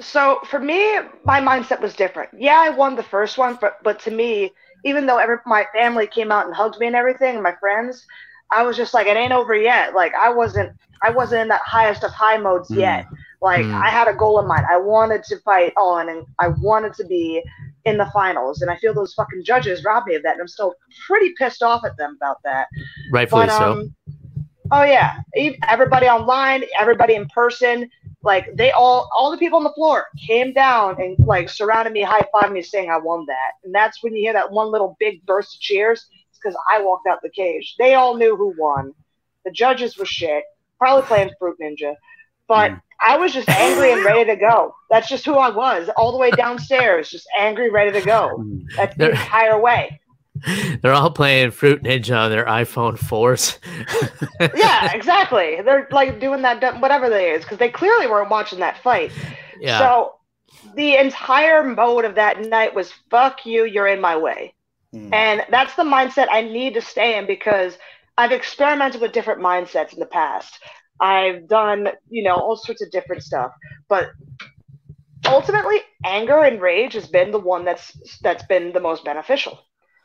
[0.00, 2.30] So for me, my mindset was different.
[2.38, 4.52] Yeah, I won the first one, but but to me,
[4.84, 8.06] even though every, my family came out and hugged me and everything, and my friends,
[8.50, 9.94] I was just like, it ain't over yet.
[9.94, 12.78] Like I wasn't I wasn't in that highest of high modes mm.
[12.78, 13.06] yet.
[13.42, 13.74] Like mm.
[13.74, 14.64] I had a goal in mind.
[14.70, 17.42] I wanted to fight on, and I wanted to be
[17.84, 18.62] in the finals.
[18.62, 20.74] And I feel those fucking judges robbed me of that, and I'm still
[21.06, 22.68] pretty pissed off at them about that.
[23.10, 24.12] Rightfully but, um, so.
[24.74, 25.18] Oh yeah,
[25.68, 27.90] everybody online, everybody in person
[28.22, 32.02] Like they all, all the people on the floor came down and like surrounded me,
[32.02, 33.52] high fived me, saying I won that.
[33.64, 36.06] And that's when you hear that one little big burst of cheers.
[36.30, 37.74] It's because I walked out the cage.
[37.78, 38.94] They all knew who won.
[39.44, 40.44] The judges were shit,
[40.78, 41.96] probably playing Fruit Ninja,
[42.46, 42.80] but mm.
[43.04, 44.72] I was just angry and ready to go.
[44.88, 48.36] That's just who I was, all the way downstairs, just angry, ready to go.
[48.36, 48.58] Hmm.
[48.76, 50.00] That's the entire way.
[50.82, 53.58] They're all playing Fruit Ninja on their iPhone 4s.
[54.56, 55.60] yeah, exactly.
[55.62, 59.12] They're like doing that, whatever they is, because they clearly weren't watching that fight.
[59.60, 59.78] Yeah.
[59.78, 60.14] So
[60.74, 64.54] the entire mode of that night was fuck you, you're in my way.
[64.94, 65.12] Mm.
[65.12, 67.78] And that's the mindset I need to stay in because
[68.18, 70.58] I've experimented with different mindsets in the past.
[71.00, 73.52] I've done, you know, all sorts of different stuff.
[73.88, 74.10] But
[75.26, 79.58] ultimately, anger and rage has been the one that's that's been the most beneficial.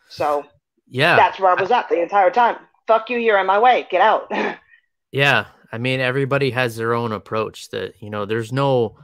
[0.09, 0.45] So
[0.87, 2.57] yeah, that's where I was at the entire time.
[2.87, 3.87] Fuck you, you're in my way.
[3.89, 4.31] Get out.
[5.11, 7.69] yeah, I mean, everybody has their own approach.
[7.69, 8.97] That you know, there's no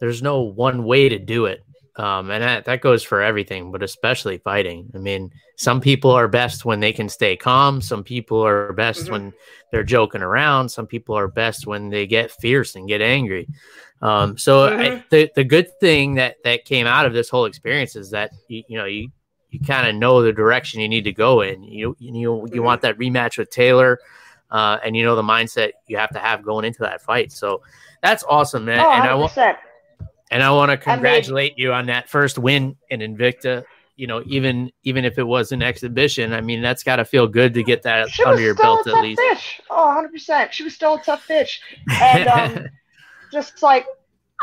[0.00, 1.62] there's no one way to do it.
[1.96, 4.90] Um, and that, that goes for everything, but especially fighting.
[4.94, 7.80] I mean, some people are best when they can stay calm.
[7.80, 9.12] Some people are best mm-hmm.
[9.12, 9.32] when
[9.72, 10.68] they're joking around.
[10.68, 13.48] Some people are best when they get fierce and get angry.
[14.02, 14.80] Um, so mm-hmm.
[14.80, 18.30] I, the the good thing that that came out of this whole experience is that
[18.46, 19.10] you, you know you
[19.50, 21.62] you kind of know the direction you need to go in.
[21.64, 23.98] You you you want that rematch with Taylor,
[24.50, 27.32] uh, and you know the mindset you have to have going into that fight.
[27.32, 27.62] So
[28.02, 28.80] that's awesome, man.
[28.80, 29.36] Oh, and I want
[30.30, 33.64] and I want to congratulate I mean, you on that first win in Invicta.
[33.96, 37.26] You know, even even if it was an exhibition, I mean that's got to feel
[37.26, 39.20] good to get that under your belt at least.
[39.20, 39.60] Fish.
[39.70, 40.52] Oh, 100 percent.
[40.52, 41.62] She was still a tough fish,
[42.02, 42.66] and um,
[43.32, 43.86] just like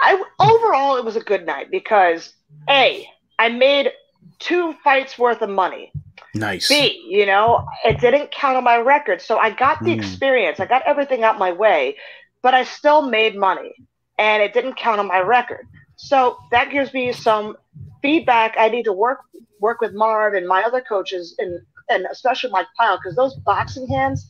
[0.01, 2.33] I overall, it was a good night because
[2.67, 3.91] a I made
[4.39, 5.91] two fights worth of money.
[6.33, 6.67] Nice.
[6.67, 9.21] B, you know, it didn't count on my record.
[9.21, 9.97] So I got the mm.
[9.97, 10.59] experience.
[10.59, 11.97] I got everything out my way,
[12.41, 13.73] but I still made money
[14.17, 15.67] and it didn't count on my record.
[15.95, 17.55] So that gives me some
[18.01, 18.55] feedback.
[18.57, 19.19] I need to work
[19.59, 21.59] work with Marv and my other coaches and
[21.89, 24.29] and especially Mike Pyle because those boxing hands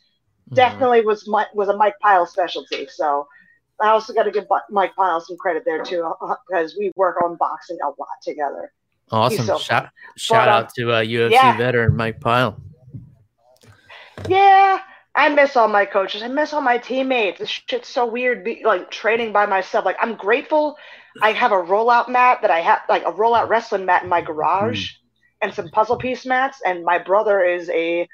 [0.50, 0.56] mm.
[0.56, 2.88] definitely was my, was a Mike Pyle specialty.
[2.88, 3.28] So
[3.82, 6.14] I also got to give Mike Pyle some credit there too
[6.48, 8.72] because we work on boxing a lot together.
[9.12, 9.46] Awesome.
[9.46, 11.58] So shout shout out to uh, UFC yeah.
[11.58, 12.62] veteran Mike Pyle.
[14.28, 14.80] Yeah,
[15.16, 16.24] I miss all my coaches.
[16.24, 17.40] I miss all my teammates.
[17.40, 19.86] This shit's so weird, be, like training by myself.
[19.86, 20.78] Like I'm grateful.
[21.22, 24.22] I have a rollout mat that I have, like a rollout wrestling mat in my
[24.22, 24.96] garage, mm.
[25.42, 26.60] and some puzzle piece mats.
[26.66, 28.08] And my brother is a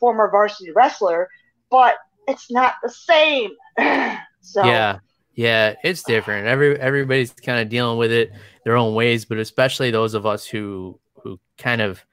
[0.00, 1.28] former varsity wrestler,
[1.70, 3.50] but it's not the same.
[4.40, 4.98] so yeah,
[5.34, 6.48] yeah, it's different.
[6.48, 8.32] Every everybody's kind of dealing with it
[8.64, 12.04] their own ways, but especially those of us who who kind of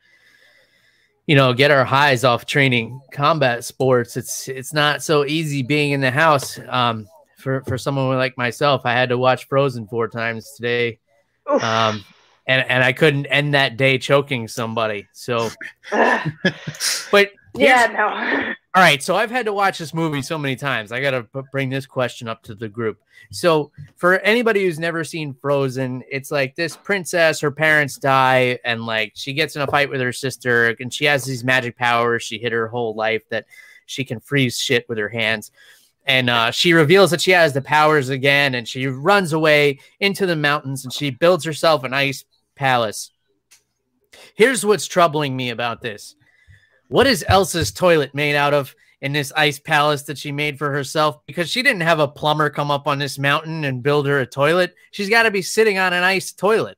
[1.26, 4.18] you know get our highs off training combat sports.
[4.18, 6.60] It's it's not so easy being in the house.
[6.68, 7.08] Um,
[7.38, 11.00] for for someone like myself, I had to watch Frozen four times today.
[11.48, 12.04] Um,
[12.48, 15.08] and and I couldn't end that day choking somebody.
[15.14, 15.50] So,
[15.92, 18.54] but yeah, no.
[18.76, 20.92] All right, so I've had to watch this movie so many times.
[20.92, 23.00] I got to bring this question up to the group.
[23.32, 28.86] So, for anybody who's never seen Frozen, it's like this princess, her parents die, and
[28.86, 32.22] like she gets in a fight with her sister, and she has these magic powers.
[32.22, 33.46] She hid her whole life that
[33.88, 35.52] she can freeze shit with her hands.
[36.06, 40.26] And uh, she reveals that she has the powers again, and she runs away into
[40.26, 43.12] the mountains and she builds herself an ice palace.
[44.36, 46.16] Here's what's troubling me about this
[46.88, 50.72] what is Elsa's toilet made out of in this ice palace that she made for
[50.72, 51.26] herself?
[51.26, 54.26] Because she didn't have a plumber come up on this mountain and build her a
[54.26, 54.76] toilet.
[54.92, 56.78] She's got to be sitting on an ice toilet.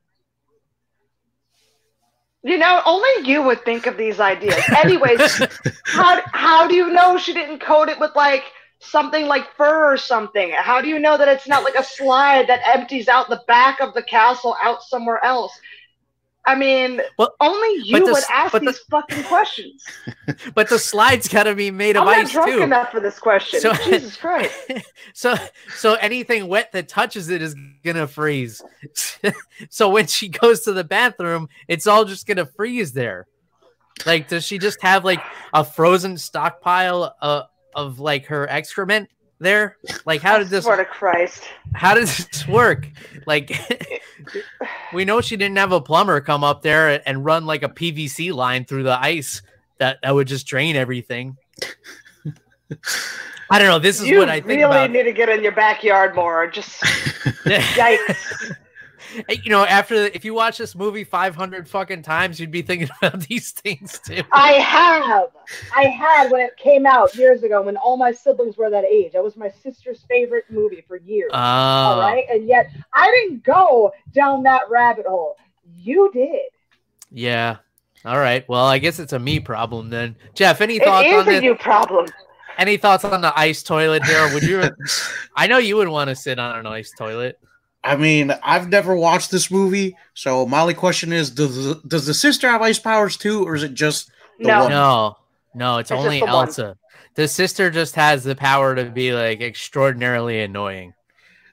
[2.42, 4.62] You know, only you would think of these ideas.
[4.82, 5.20] Anyways,
[5.84, 8.44] how how do you know she didn't coat it with like
[8.78, 10.50] something like fur or something?
[10.52, 13.80] How do you know that it's not like a slide that empties out the back
[13.80, 15.52] of the castle out somewhere else?
[16.46, 19.84] I mean, well, only you the, would ask these the, fucking questions.
[20.54, 22.14] But the slide's got to be made of ice.
[22.14, 22.62] I'm ice not drunk too.
[22.62, 23.60] enough for this question.
[23.60, 24.54] So, Jesus Christ!
[25.12, 25.34] So,
[25.76, 28.62] so anything wet that touches it is gonna freeze.
[29.70, 33.26] so when she goes to the bathroom, it's all just gonna freeze there.
[34.06, 35.20] Like, does she just have like
[35.52, 39.10] a frozen stockpile of, of like her excrement?
[39.40, 39.76] There?
[40.04, 40.64] Like, how did this?
[40.64, 41.42] Sort of Christ.
[41.74, 42.88] How did this work?
[43.26, 43.58] Like,
[44.92, 48.32] we know she didn't have a plumber come up there and run like a PVC
[48.32, 49.42] line through the ice
[49.78, 51.36] that that would just drain everything.
[53.50, 53.80] I don't know.
[53.80, 54.90] This is you what I think really about.
[54.92, 56.46] need to get in your backyard more.
[56.46, 56.80] Just
[57.44, 58.54] yikes.
[59.28, 63.20] You know, after if you watch this movie 500 fucking times, you'd be thinking about
[63.22, 64.22] these things too.
[64.32, 65.30] I have.
[65.76, 69.12] I had when it came out years ago when all my siblings were that age.
[69.12, 71.30] That was my sister's favorite movie for years.
[71.32, 72.24] Uh, all right.
[72.30, 75.36] And yet I didn't go down that rabbit hole.
[75.76, 76.50] You did.
[77.10, 77.56] Yeah.
[78.04, 78.48] All right.
[78.48, 80.16] Well, I guess it's a me problem then.
[80.34, 81.42] Jeff, any It thoughts is on a this?
[81.42, 82.06] you problem.
[82.58, 84.32] Any thoughts on the ice toilet here?
[84.34, 84.62] Would you?
[85.36, 87.38] I know you would want to sit on an ice toilet.
[87.82, 92.06] I mean, I've never watched this movie, so my only question is: Does the, does
[92.06, 94.60] the sister have ice powers too, or is it just the No.
[94.62, 94.70] one?
[94.70, 95.16] No,
[95.54, 96.46] no, it's, It's only the one.
[96.48, 96.76] Elsa.
[97.14, 100.92] The sister just has the power to be like extraordinarily annoying.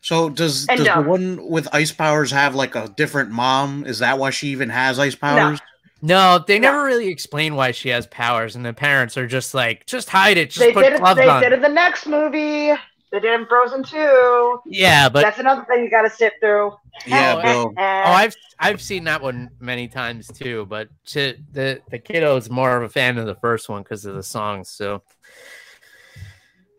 [0.01, 3.85] So does And does the one with ice powers have like a different mom?
[3.85, 5.59] Is that why she even has ice powers?
[6.01, 6.69] No, they No.
[6.71, 10.37] never really explain why she has powers, and the parents are just like, just hide
[10.37, 10.99] it, just They put did it.
[10.99, 11.41] gloves They on.
[11.41, 12.73] did it in the next movie.
[13.11, 14.61] They did in Frozen 2.
[14.65, 16.73] Yeah, but That's another thing you got to sit through.
[17.05, 17.73] Yeah, Oh, Bill.
[17.77, 20.65] oh, I've I've seen that one many times too.
[20.65, 24.05] But to, the the kiddo is more of a fan of the first one because
[24.05, 24.69] of the songs.
[24.69, 25.03] So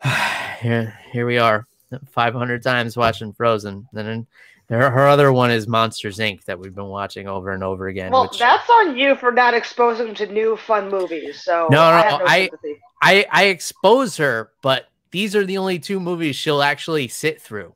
[0.60, 1.66] here here we are,
[2.10, 3.86] five hundred times watching Frozen.
[3.94, 4.26] And then
[4.68, 6.44] her, her other one is Monsters Inc.
[6.44, 8.12] that we've been watching over and over again.
[8.12, 11.42] Well, which that's on you for not exposing them to new fun movies.
[11.42, 12.50] So No, no, I have no I-
[13.00, 17.74] I I expose her, but these are the only two movies she'll actually sit through.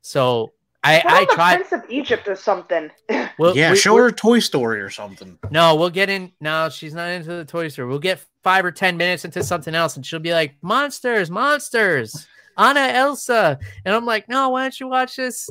[0.00, 0.52] So
[0.84, 1.56] I Put I on the tried.
[1.56, 2.90] Prince of Egypt or something.
[3.38, 5.38] We'll, yeah, we- show her Toy Story or something.
[5.52, 6.32] No, we'll get in.
[6.40, 7.86] No, she's not into the Toy Story.
[7.88, 12.26] We'll get five or ten minutes into something else, and she'll be like, "Monsters, monsters,
[12.56, 15.48] Anna, Elsa," and I'm like, "No, why don't you watch this?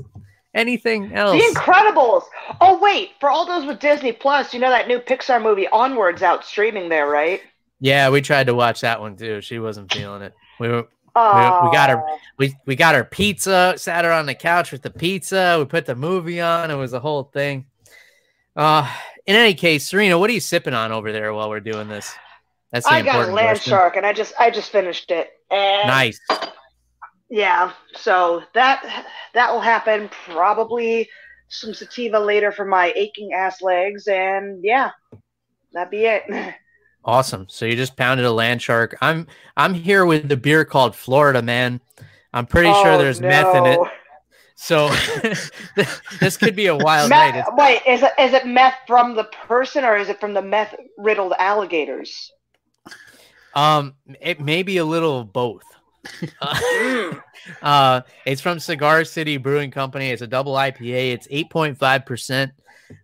[0.53, 2.23] Anything else?" The Incredibles.
[2.59, 6.21] Oh wait, for all those with Disney Plus, you know that new Pixar movie Onwards
[6.23, 7.39] out streaming there, right?
[7.79, 9.39] Yeah, we tried to watch that one too.
[9.39, 10.33] She wasn't feeling it.
[10.59, 10.87] We were,
[11.19, 12.03] Oh, we got her-
[12.37, 15.55] we we got her pizza, sat her on the couch with the pizza.
[15.59, 16.69] We put the movie on.
[16.71, 17.65] It was a whole thing.
[18.55, 18.91] Uh,
[19.25, 22.13] in any case, Serena, what are you sipping on over there while we're doing this?
[22.71, 23.71] That's the I got a land question.
[23.71, 25.29] shark, and I just I just finished it.
[25.49, 26.19] And Nice.
[27.29, 30.09] Yeah, so that that will happen.
[30.25, 31.09] Probably
[31.49, 34.91] some sativa later for my aching ass legs, and yeah,
[35.73, 36.23] that'd be it.
[37.07, 37.47] Awesome.
[37.49, 38.97] So you just pounded a land shark.
[39.01, 41.79] I'm I'm here with the beer called Florida Man.
[42.33, 43.79] I'm pretty sure Oh, there's meth in it.
[44.55, 44.89] So
[46.19, 47.39] this could be a wild Meth, night.
[47.39, 50.41] It's- wait, is it is it meth from the person or is it from the
[50.41, 52.31] meth riddled alligators?
[53.55, 55.63] Um, it may be a little of both.
[56.41, 57.23] Uh, Mm.
[57.61, 60.09] uh, it's from Cigar City Brewing Company.
[60.09, 61.13] It's a double IPA.
[61.13, 62.51] It's 8.5 percent.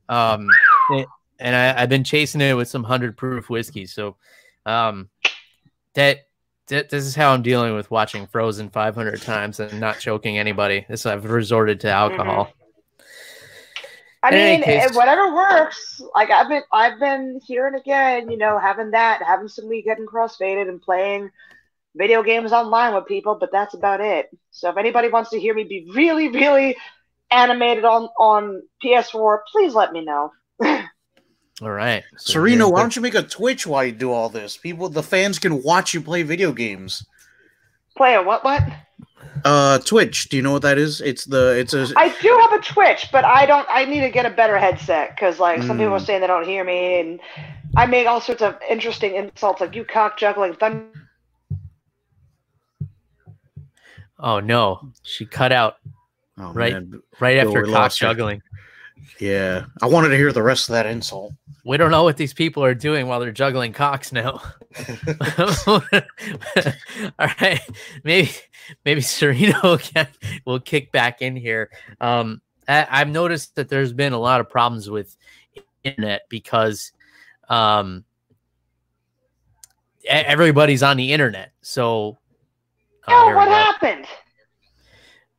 [0.10, 0.48] Um,
[0.92, 1.08] it-
[1.44, 3.86] and I, I've been chasing it with some hundred proof whiskey.
[3.86, 4.16] So,
[4.66, 5.10] um,
[5.94, 6.20] that,
[6.68, 10.86] that this is how I'm dealing with watching Frozen 500 times and not choking anybody.
[10.90, 12.52] This I've resorted to alcohol.
[14.24, 16.02] I In mean, whatever works.
[16.16, 20.00] Like I've been, I've been here and again, you know, having that, having some weekend
[20.00, 21.30] and crossfaded and playing
[21.94, 24.30] video games online with people, but that's about it.
[24.52, 26.78] So if anybody wants to hear me be really, really
[27.30, 30.32] animated on on PS4, please let me know.
[31.62, 34.58] All right, So Serena, why don't you make a Twitch while you do all this?
[34.58, 37.06] People, the fans can watch you play video games.
[37.96, 38.44] Play a what?
[38.44, 38.64] What?
[39.46, 40.30] Uh, Twitch.
[40.30, 41.00] Do you know what that is?
[41.02, 43.68] It's the it's a I do have a Twitch, but I don't.
[43.70, 46.06] I need to get a better headset because, like, some people are Mm.
[46.06, 47.20] saying they don't hear me, and
[47.78, 50.88] I make all sorts of interesting insults, like you cock juggling thunder.
[54.20, 55.76] Oh no, she cut out
[56.40, 56.74] oh, Right.
[56.74, 57.02] man.
[57.20, 58.40] right after we cock juggling.
[58.40, 58.44] her.
[59.04, 59.32] Juggling.
[59.32, 61.34] Yeah, I wanted to hear the rest of that insult.
[61.66, 64.42] We don't know what these people are doing while they're juggling cocks now.
[65.68, 65.82] All
[67.20, 67.62] right,
[68.04, 68.32] maybe
[68.86, 69.80] maybe Serena will,
[70.46, 71.70] will kick back in here.
[72.02, 75.16] Um, I, I've noticed that there's been a lot of problems with
[75.84, 76.92] internet because
[77.50, 78.04] um,
[80.08, 81.52] everybody's on the internet.
[81.62, 82.18] So,
[83.08, 84.06] Oh, what happened?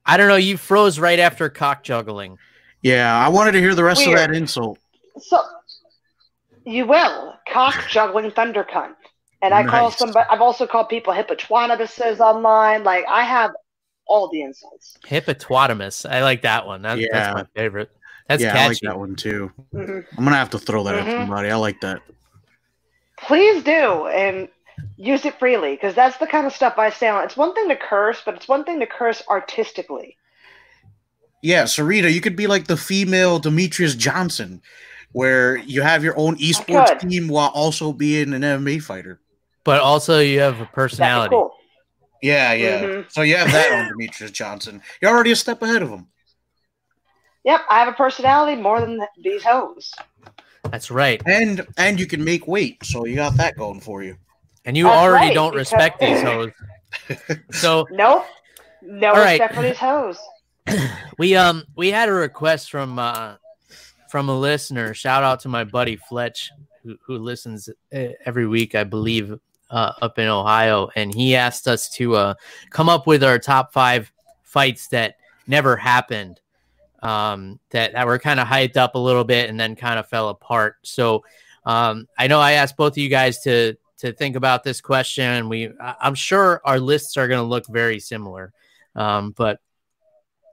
[0.06, 0.36] I don't know.
[0.36, 2.38] You froze right after cock juggling.
[2.84, 4.78] Yeah, I wanted to hear the rest of that insult.
[5.18, 5.40] So
[6.66, 8.94] you will cock juggling thunder cunt,
[9.42, 10.26] and I call somebody.
[10.30, 12.84] I've also called people hippopotamuses online.
[12.84, 13.52] Like I have
[14.06, 14.98] all the insults.
[15.06, 16.04] Hippopotamus.
[16.04, 16.82] I like that one.
[16.82, 17.06] That, Yeah.
[17.10, 17.90] That's my favorite.
[18.28, 18.86] That's yeah, I like catchy.
[18.86, 19.50] that one too.
[19.74, 20.04] Mhm.
[20.18, 21.20] I'm gonna have to throw that at Mhm.
[21.22, 21.50] somebody.
[21.50, 22.02] I like that.
[23.18, 24.48] Please do and
[24.96, 27.24] use it freely because that's the kind of stuff I say on.
[27.24, 30.18] It's one thing to curse, but it's one thing to curse artistically.
[31.44, 34.62] Yeah, Sarita, you could be like the female Demetrious Johnson,
[35.12, 39.20] where you have your own esports team while also being an MMA fighter.
[39.62, 41.30] but also you have a personality.
[41.34, 41.50] cool.
[42.22, 42.80] Yeah, yeah.
[42.82, 43.12] Mhm.
[43.12, 44.80] So you have that on Demetrious Johnson.
[45.02, 46.06] You're already a step ahead of him.
[47.44, 49.90] Yep, I have a personality more than these hoes.
[50.70, 51.20] That's right.
[51.26, 54.16] And and you can make weight, so you got that going for you.
[54.64, 56.50] And you That's already right, don't because- respect these hoes.
[57.50, 58.24] So Nope.
[58.82, 59.32] No All right.
[59.40, 60.18] respect for these hoes.
[61.18, 63.34] we um we had a request from uh
[64.08, 64.94] from a listener.
[64.94, 66.50] Shout out to my buddy Fletch
[66.82, 69.38] who, who listens uh, every week, I believe,
[69.70, 72.34] uh, up in Ohio, and he asked us to uh
[72.70, 74.10] come up with our top five
[74.42, 76.40] fights that never happened.
[77.02, 80.08] Um, that, that were kind of hyped up a little bit and then kind of
[80.08, 80.76] fell apart.
[80.84, 81.22] So
[81.66, 85.50] um, I know I asked both of you guys to to think about this question.
[85.50, 88.52] We I'm sure our lists are going to look very similar.
[88.96, 89.60] Um, but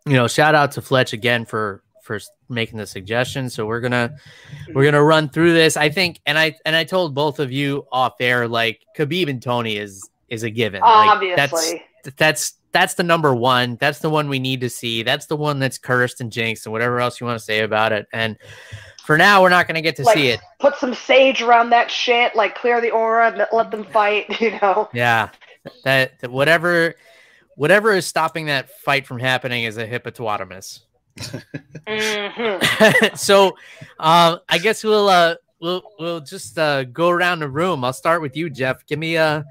[0.05, 3.49] you know, shout out to Fletch again for for making the suggestion.
[3.49, 4.15] So we're gonna
[4.73, 5.77] we're gonna run through this.
[5.77, 9.41] I think, and I and I told both of you off air, like Khabib and
[9.41, 10.81] Tony is is a given.
[10.81, 11.73] Like, that's
[12.17, 13.77] that's that's the number one.
[13.79, 15.03] That's the one we need to see.
[15.03, 17.91] That's the one that's cursed and jinxed and whatever else you want to say about
[17.91, 18.07] it.
[18.13, 18.37] And
[19.05, 20.39] for now, we're not gonna get to Like, see it.
[20.59, 24.51] Put some sage around that shit, like clear the aura, and let them fight, you
[24.61, 24.89] know.
[24.93, 25.29] Yeah,
[25.83, 26.95] that, that whatever
[27.55, 30.81] whatever is stopping that fight from happening is a hippopotamus.
[31.87, 33.17] Mhm.
[33.17, 33.47] so
[33.99, 38.21] um i guess we'll uh we'll we'll just uh go around the room i'll start
[38.21, 39.43] with you jeff give me uh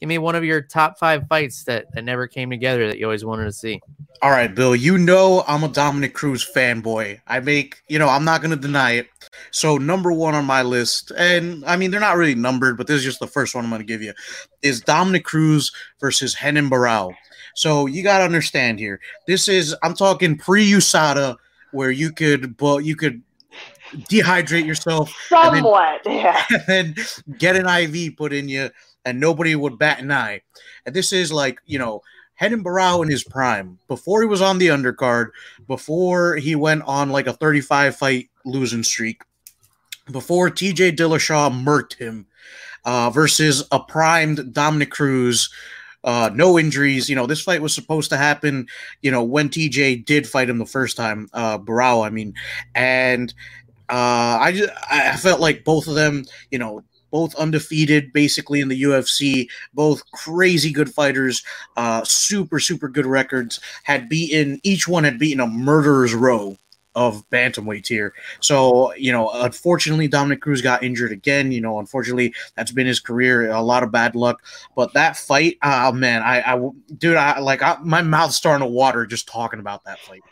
[0.00, 3.04] give me one of your top five fights that that never came together that you
[3.06, 3.80] always wanted to see
[4.22, 7.20] All right, Bill, you know I'm a Dominick Cruz fanboy.
[7.26, 9.08] I make, you know, I'm not going to deny it.
[9.50, 12.96] So, number one on my list, and I mean, they're not really numbered, but this
[12.96, 14.14] is just the first one I'm going to give you,
[14.62, 17.14] is Dominick Cruz versus Renan Barao.
[17.54, 19.00] So, you got to understand here.
[19.26, 21.36] This is, I'm talking pre USADA,
[21.72, 23.22] where you could, but you could
[23.92, 26.44] dehydrate yourself then- Somewhat, yeah.
[26.50, 26.94] and then
[27.38, 28.70] get an IV put in you,
[29.04, 30.40] and nobody would bat an eye.
[30.86, 32.02] And this is like, you know,
[32.40, 35.30] Renan Barao in his prime, before he was on the undercard,
[35.66, 39.22] before he went on like a 35 fight losing streak,
[40.10, 42.26] before TJ Dillashaw murked him,
[42.84, 45.48] uh, versus a primed Dominick Cruz.
[46.04, 47.08] Uh, no injuries.
[47.08, 48.68] You know, this fight was supposed to happen,
[49.02, 52.34] you know, when TJ did fight him the first time, uh, Barao, I mean,
[52.74, 53.32] and
[53.88, 58.68] uh, I just I felt like both of them, you know, both undefeated basically in
[58.68, 61.44] the UFC, both crazy good fighters,
[61.76, 63.60] uh, super super good records.
[63.84, 66.56] Had beaten each one had beaten a murderer's row
[66.94, 68.14] of bantamweight here.
[68.40, 71.52] So you know, unfortunately, Dominick Cruz got injured again.
[71.52, 73.50] You know, unfortunately, that's been his career.
[73.50, 74.42] A lot of bad luck.
[74.76, 76.68] But that fight, oh man, I, I
[76.98, 80.22] dude, I like I, my mouth's starting to water just talking about that fight.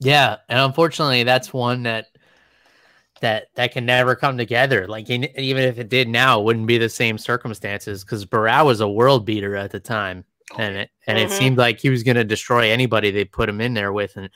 [0.00, 2.06] yeah and unfortunately that's one that
[3.20, 6.66] that that can never come together like in, even if it did now it wouldn't
[6.66, 10.24] be the same circumstances because Barao was a world beater at the time
[10.58, 11.32] and it and it Mhm.
[11.32, 14.28] seemed like he was going to destroy anybody they put him in there with and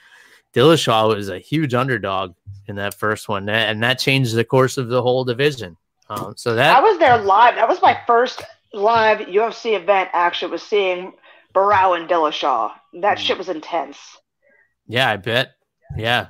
[0.59, 2.35] Dillashaw was a huge underdog
[2.67, 5.77] in that first one and that changed the course of the whole division
[6.11, 7.55] um, so I that was there live.
[7.57, 8.43] That was my first
[8.73, 10.09] live UFC event.
[10.13, 11.13] Actually, was seeing
[11.55, 12.73] Barao and Dillashaw.
[13.03, 13.21] That Mm.
[13.21, 13.99] shit was intense.
[14.87, 15.53] Yeah, I bet.
[15.97, 16.29] Yeah.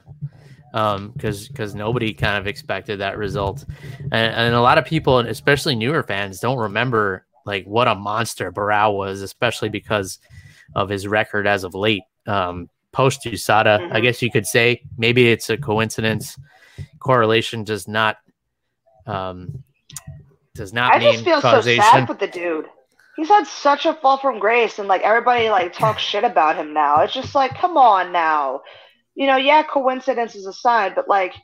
[0.74, 3.64] Um, because because nobody kind of expected that result,
[4.00, 7.94] and, and a lot of people, and especially newer fans, don't remember like what a
[7.94, 10.18] monster Barao was, especially because
[10.74, 12.02] of his record as of late.
[12.26, 14.03] Um, post USADA, I Mhm.
[14.03, 16.39] guess you could say maybe it's a coincidence.
[16.99, 18.16] Correlation does not
[19.07, 19.62] um
[20.55, 21.82] does not I just feel causation.
[21.82, 22.66] so sad with the dude.
[23.16, 26.72] He's had such a fall from grace, and like everybody like talks shit about him
[26.72, 27.01] now.
[27.03, 28.62] It's just like, come on now.
[29.14, 31.34] You know, yeah, coincidences aside, but like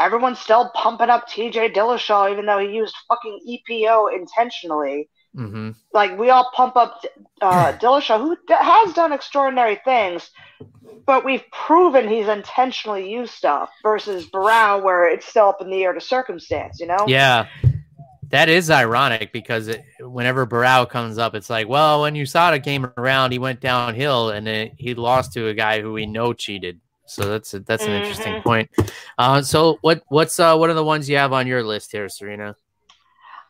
[0.00, 5.08] everyone's still pumping up TJ Dillashaw, even though he used fucking EPO intentionally.
[5.34, 7.02] Hmm Like we all pump up
[7.40, 10.30] uh, Dillashaw, who d- has done extraordinary things,
[11.06, 13.70] but we've proven he's intentionally used stuff.
[13.82, 16.80] Versus Barao, where it's still up in the air to circumstance.
[16.80, 17.04] You know?
[17.06, 17.46] Yeah,
[18.30, 22.86] that is ironic because it, whenever Barao comes up, it's like, well, when USADA came
[22.96, 26.80] around, he went downhill and it, he lost to a guy who we know cheated.
[27.06, 28.42] So that's a, that's an interesting Mhm.
[28.42, 28.70] point.
[29.16, 32.06] Uh, so what what's uh, what are the ones you have on your list here,
[32.10, 32.54] Serena?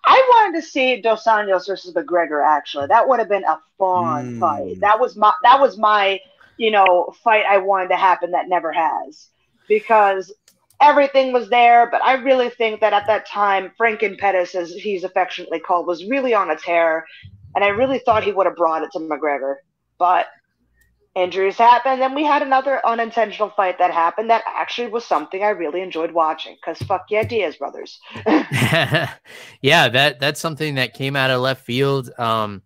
[0.09, 2.43] I wanted to see Dos Anjos versus McGregor.
[2.45, 4.41] Actually, that would have been a fun Mm.
[4.41, 4.81] fight.
[4.81, 6.21] That was my that was my
[6.57, 9.29] you know fight I wanted to happen that never has
[9.69, 10.33] because
[10.81, 11.89] everything was there.
[11.91, 16.05] But I really think that at that time, Franken Pettis, as he's affectionately called, was
[16.07, 17.05] really on a tear,
[17.55, 19.57] and I really thought he would have brought it to McGregor,
[19.99, 20.27] but.
[21.19, 25.49] Injuries happened, and we had another unintentional fight that happened that actually was something I
[25.49, 26.57] really enjoyed watching.
[26.57, 28.01] Because fuck yeah, Diaz brothers.
[28.27, 32.11] yeah, that that's something that came out of left field.
[32.19, 32.63] Um,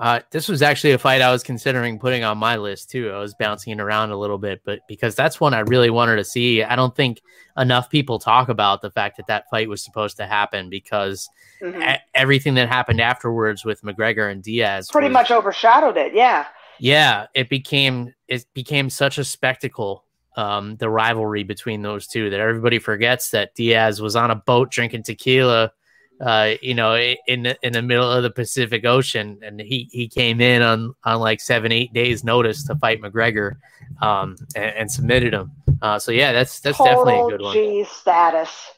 [0.00, 3.10] Uh, this was actually a fight I was considering putting on my list too.
[3.10, 6.16] I was bouncing it around a little bit, but because that's one I really wanted
[6.16, 6.62] to see.
[6.62, 7.20] I don't think
[7.58, 11.28] enough people talk about the fact that that fight was supposed to happen because
[11.60, 11.82] mm-hmm.
[11.82, 16.14] a- everything that happened afterwards with McGregor and Diaz pretty was, much overshadowed it.
[16.14, 16.46] Yeah,
[16.80, 20.04] yeah, it became it became such a spectacle.
[20.36, 24.70] Um, the rivalry between those two that everybody forgets that Diaz was on a boat
[24.70, 25.72] drinking tequila
[26.20, 30.06] uh, you know, in the, in the middle of the Pacific Ocean, and he he
[30.06, 33.56] came in on on like seven eight days notice to fight McGregor,
[34.02, 35.50] um, and, and submitted him.
[35.80, 37.54] Uh, so yeah, that's that's total definitely a good one.
[37.54, 38.70] G status.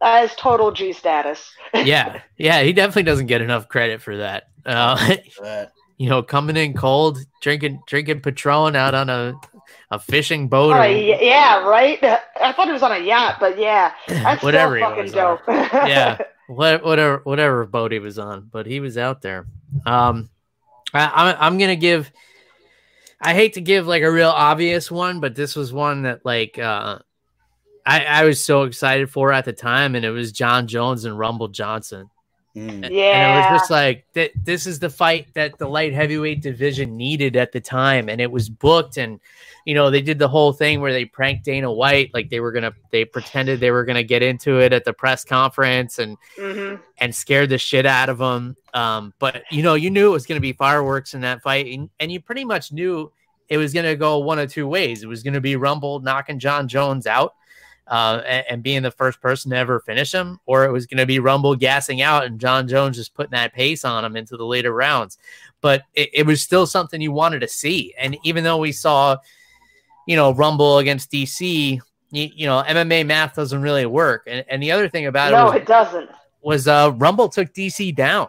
[0.00, 1.52] That is total G status.
[1.74, 4.48] yeah, yeah, he definitely doesn't get enough credit for that.
[4.66, 5.16] Uh,
[5.98, 9.34] you know, coming in cold, drinking drinking Patron out on a
[9.90, 10.72] a fishing boat.
[10.72, 12.02] Oh, or, yeah, right.
[12.40, 15.40] I thought he was on a yacht, but yeah, that's whatever fucking dope.
[15.48, 19.46] yeah, whatever whatever boat he was on, but he was out there.
[19.84, 20.30] Um,
[20.94, 22.10] I, I'm gonna give.
[23.20, 26.56] I hate to give like a real obvious one, but this was one that like
[26.58, 27.00] uh,
[27.84, 31.18] I, I was so excited for at the time, and it was Jon Jones and
[31.18, 32.08] Rumble Johnson.
[32.58, 32.90] Mm.
[32.90, 34.32] Yeah, and it was just like that.
[34.44, 38.30] This is the fight that the light heavyweight division needed at the time, and it
[38.30, 38.96] was booked.
[38.96, 39.20] And
[39.64, 42.50] you know, they did the whole thing where they pranked Dana White, like they were
[42.50, 46.82] gonna, they pretended they were gonna get into it at the press conference and mm-hmm.
[46.98, 48.56] and scared the shit out of him.
[48.74, 51.90] Um, but you know, you knew it was gonna be fireworks in that fight, and,
[52.00, 53.12] and you pretty much knew
[53.48, 55.02] it was gonna go one of two ways.
[55.02, 57.34] It was gonna be Rumble knocking Jon Jones out
[57.88, 60.98] uh, and, and, being the first person to ever finish him, or it was going
[60.98, 64.36] to be Rumble gassing out and Jon Jones just putting that pace on him into
[64.36, 65.16] the later rounds.
[65.62, 67.94] But it, it was still something you wanted to see.
[67.98, 69.16] And even though we saw,
[70.06, 71.80] you know, Rumble against DC,
[72.10, 74.24] you, you know, MMA math doesn't really work.
[74.26, 76.10] And, and the other thing about no, it, was, it doesn't.
[76.42, 78.28] Was uh, Rumble took DC down.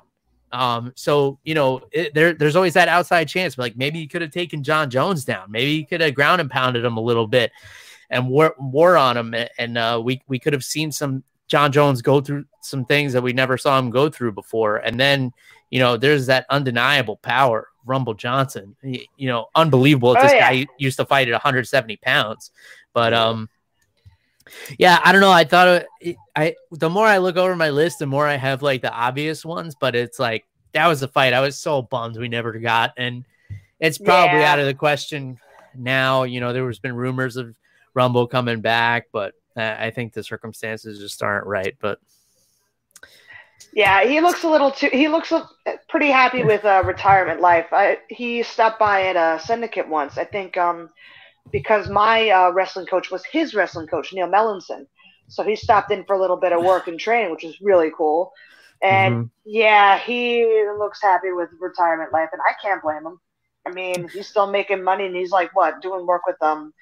[0.51, 3.57] Um, so you know, it, there there's always that outside chance.
[3.57, 5.51] Like maybe you could have taken Jon Jones down.
[5.51, 7.51] Maybe you could have ground and pounded him a little bit
[8.09, 9.35] and war, war on him.
[9.57, 13.21] And uh, we we could have seen some Jon Jones go through some things that
[13.21, 14.77] we never saw him go through before.
[14.77, 15.31] And then
[15.69, 18.75] you know, there's that undeniable power, Rumble Johnson.
[18.81, 20.15] You, you know, unbelievable.
[20.17, 20.51] Oh, this yeah.
[20.51, 22.51] guy used to fight at 170 pounds,
[22.93, 23.49] but um.
[24.79, 25.31] Yeah, I don't know.
[25.31, 28.63] I thought it, I the more I look over my list, the more I have
[28.63, 32.17] like the obvious ones, but it's like that was a fight I was so bummed
[32.17, 33.25] we never got, and
[33.79, 34.51] it's probably yeah.
[34.51, 35.39] out of the question
[35.75, 36.23] now.
[36.23, 37.55] You know, there was been rumors of
[37.93, 41.75] Rumble coming back, but I think the circumstances just aren't right.
[41.79, 41.99] But
[43.73, 44.89] yeah, he looks a little too.
[44.91, 45.31] He looks
[45.89, 47.67] pretty happy with uh, retirement life.
[47.71, 50.17] I, he stopped by at a syndicate once.
[50.17, 50.89] I think um,
[51.51, 54.85] because my uh, wrestling coach was his wrestling coach, Neil Melanson.
[55.27, 57.91] So he stopped in for a little bit of work and training, which is really
[57.95, 58.31] cool.
[58.81, 59.27] And mm-hmm.
[59.45, 60.43] yeah, he
[60.77, 63.19] looks happy with retirement life, and I can't blame him.
[63.67, 66.73] I mean, he's still making money, and he's like what doing work with um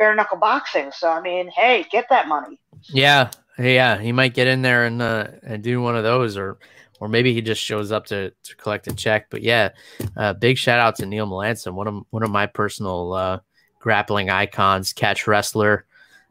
[0.00, 0.90] bare knuckle boxing.
[0.90, 2.58] So I mean, hey, get that money.
[2.88, 6.58] Yeah, yeah, he might get in there and uh, and do one of those, or
[6.98, 9.28] or maybe he just shows up to, to collect a check.
[9.30, 9.68] But yeah,
[10.16, 13.38] uh, big shout out to Neil Melanson, one of one of my personal uh,
[13.78, 15.84] grappling icons, catch wrestler.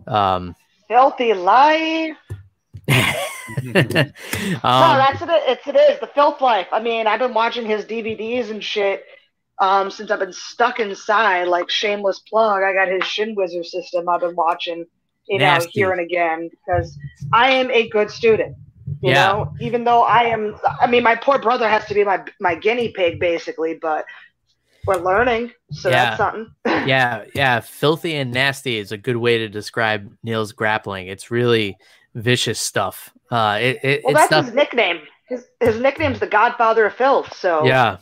[0.05, 0.55] Um,
[0.89, 2.17] Filthy life.
[2.89, 3.03] um,
[3.71, 5.29] no, that's it.
[5.29, 6.67] It's it is the filth life.
[6.71, 9.05] I mean, I've been watching his DVDs and shit
[9.59, 14.07] um, since I've been stuck inside, like shameless plug, I got his Shin Wizard system
[14.07, 14.85] I've been watching,
[15.27, 15.67] you Nasty.
[15.67, 16.97] know, here and again because
[17.33, 18.55] I am a good student.
[19.01, 19.27] You yeah.
[19.27, 22.55] know, even though I am, I mean, my poor brother has to be my my
[22.55, 24.05] guinea pig basically, but
[24.85, 26.05] we're learning, so yeah.
[26.05, 26.51] that's something.
[26.65, 31.07] yeah, yeah, filthy and nasty is a good way to describe Neil's grappling.
[31.07, 31.77] It's really
[32.15, 33.11] vicious stuff.
[33.29, 34.45] Uh, it, it well, that's stuff...
[34.45, 35.01] his nickname.
[35.27, 37.33] His his nickname's the Godfather of Filth.
[37.35, 37.97] So yeah,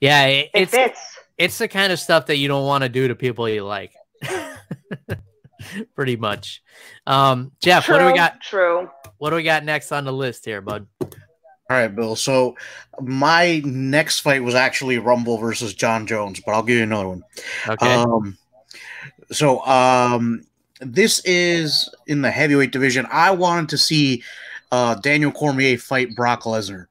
[0.00, 1.18] yeah, it, it it's fits.
[1.38, 3.92] it's the kind of stuff that you don't want to do to people you like.
[5.94, 6.62] Pretty much.
[7.06, 8.40] Um, Jeff, true, what do we got?
[8.40, 8.90] True.
[9.18, 10.86] What do we got next on the list here, bud?
[11.00, 12.16] All right, Bill.
[12.16, 12.56] So
[13.00, 17.22] my next fight was actually Rumble versus Jon Jones, but I'll give you another one.
[17.68, 17.94] Okay.
[17.94, 18.36] Um,
[19.30, 20.44] so um,
[20.80, 23.06] this is in the heavyweight division.
[23.10, 24.24] I wanted to see
[24.72, 26.86] uh, Daniel Cormier fight Brock Lesnar.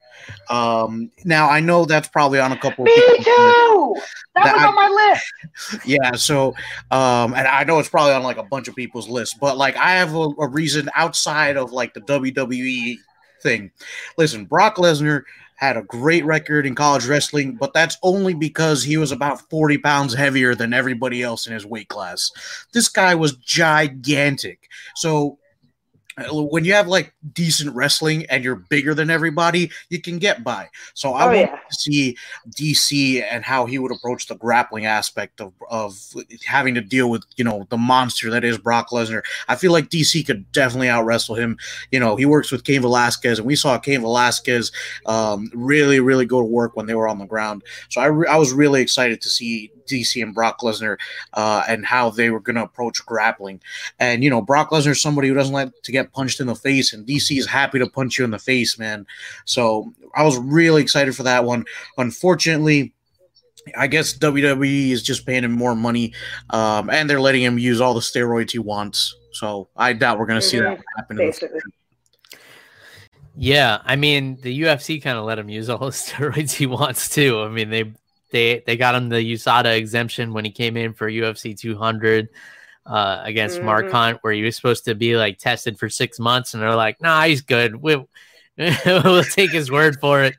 [0.50, 2.86] Um, now I know that's probably on a couple.
[2.86, 3.96] Me too.
[4.36, 5.86] That, that was I, on my list.
[5.86, 6.12] Yeah.
[6.14, 6.50] So,
[6.92, 9.76] um, and I know it's probably on like a bunch of people's lists, but like
[9.78, 12.98] I have a, a reason outside of like the WWE
[13.42, 13.72] thing.
[14.18, 15.24] Listen, Brock Lesnar
[15.56, 19.78] had a great record in college wrestling, but that's only because he was about 40
[19.80, 22.32] pounds heavier than everybody else in his weight class.
[22.72, 24.70] This guy was gigantic.
[24.96, 25.38] So
[26.32, 30.70] when you have like decent wrestling and you're bigger than everybody, you can get by.
[30.94, 31.56] So I Oh, want yeah.
[31.56, 32.18] to see
[32.52, 35.98] DC and how he would approach the grappling aspect of, of
[36.46, 39.22] having to deal with, you know, the monster that is Brock Lesnar.
[39.48, 41.58] I feel like DC could definitely out wrestle him.
[41.92, 44.72] You know, he works with Cain Velasquez, and we saw Cain Velasquez
[45.06, 47.64] um, really, really go to work when they were on the ground.
[47.90, 50.98] So I, re- I was really excited to see DC and Brock Lesnar
[51.34, 53.60] uh, and how they were going to approach grappling.
[54.00, 56.55] And you know, Brock Lesnar is somebody who doesn't like to get punched in the
[56.55, 59.05] face, and DC is happy to punch you in the face, man.
[59.45, 61.66] So I was really excited for that one.
[61.97, 62.93] Unfortunately,
[63.78, 66.14] I guess WWE is just paying him more money,
[66.49, 69.16] um, and they're letting him use all the steroids he wants.
[69.32, 71.18] So I doubt we're going to see that Mhm, happen.
[71.18, 71.60] Basically.
[73.36, 77.10] Yeah, I mean the UFC kind of let him use all the steroids he wants
[77.10, 77.41] too.
[77.41, 77.93] I mean they
[78.32, 82.30] they they got him the USADA exemption when he came in for UFC 200
[82.86, 83.92] uh, against Mark Mhm.
[83.92, 87.02] Hunt, where he was supposed to be like tested for six months, and they're like,
[87.02, 87.76] "Nah, he's good.
[87.76, 87.98] We,
[88.58, 90.36] we'll take his word for it."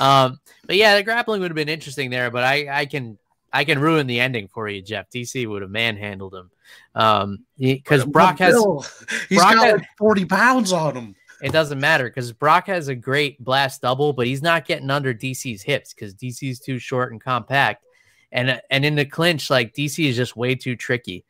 [0.00, 3.18] Um, but yeah, the grappling would have been interesting there, but I I can
[3.52, 5.08] I can ruin the ending for you, Jeff.
[5.10, 6.50] DC would have manhandled him
[6.94, 8.84] um, because Brock has Bill,
[9.28, 11.14] he's Brock got has- like 40 pounds on him.
[11.42, 15.14] it doesn't matter because Brock has a great blast double, but he's not getting under
[15.14, 17.84] DC's hips because DC's too short and compact.
[18.32, 21.24] And and in the clinch, like DC is just way too tricky.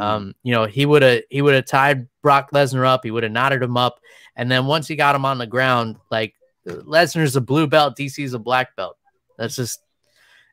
[0.00, 3.22] Um, you know, he would have he would have tied Brock Lesnar up, he would
[3.22, 4.00] have knotted him up,
[4.36, 6.34] and then once he got him on the ground, like
[6.66, 8.96] Lesnar's a blue belt, DC's a black belt.
[9.36, 9.80] That's just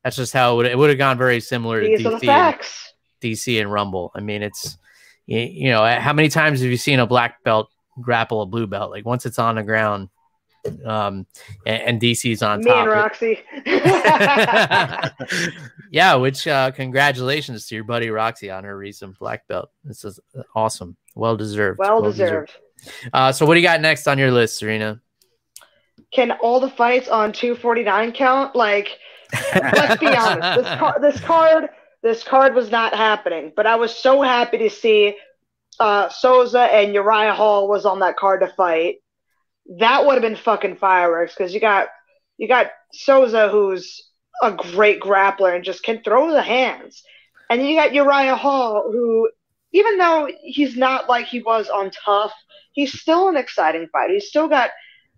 [0.03, 2.93] that's just how it would have gone very similar to These are DC and.
[3.21, 4.11] DC and Rumble.
[4.15, 4.77] I mean, it's
[5.25, 7.69] you, you know, how many times have you seen a black belt
[8.01, 8.91] grapple a blue belt?
[8.91, 10.09] Like once it's on the ground,
[10.85, 11.25] um,
[11.65, 12.65] and, and DC's on top.
[12.65, 12.89] Me and.
[12.89, 13.39] Roxy.
[15.91, 19.69] yeah, which uh, congratulations to your buddy Roxy on her recent black belt.
[19.83, 20.19] This is
[20.55, 21.79] awesome, well deserved.
[21.79, 22.51] well deserved.
[23.13, 25.01] Uh, so, what do you got next on your list, Serena?
[26.11, 28.55] Can all the fights on 249 count?
[28.55, 28.97] Like,
[29.53, 30.45] let's be honest.
[30.63, 31.69] This, car- this card,
[32.03, 33.51] this card was not happening.
[33.55, 35.15] But I was so happy to see
[35.79, 38.97] uh, Souza and Uriah Hall was on that card to fight.
[39.79, 41.87] That would have been fucking fireworks because you got
[42.37, 44.09] you got Souza who's
[44.41, 47.03] a great grappler and just can throw the hands,
[47.49, 49.29] and then you got Uriah Hall who,
[49.73, 52.33] even though he's not like he was on Tough,
[52.73, 54.13] he's still an exciting fighter.
[54.13, 54.71] He's still got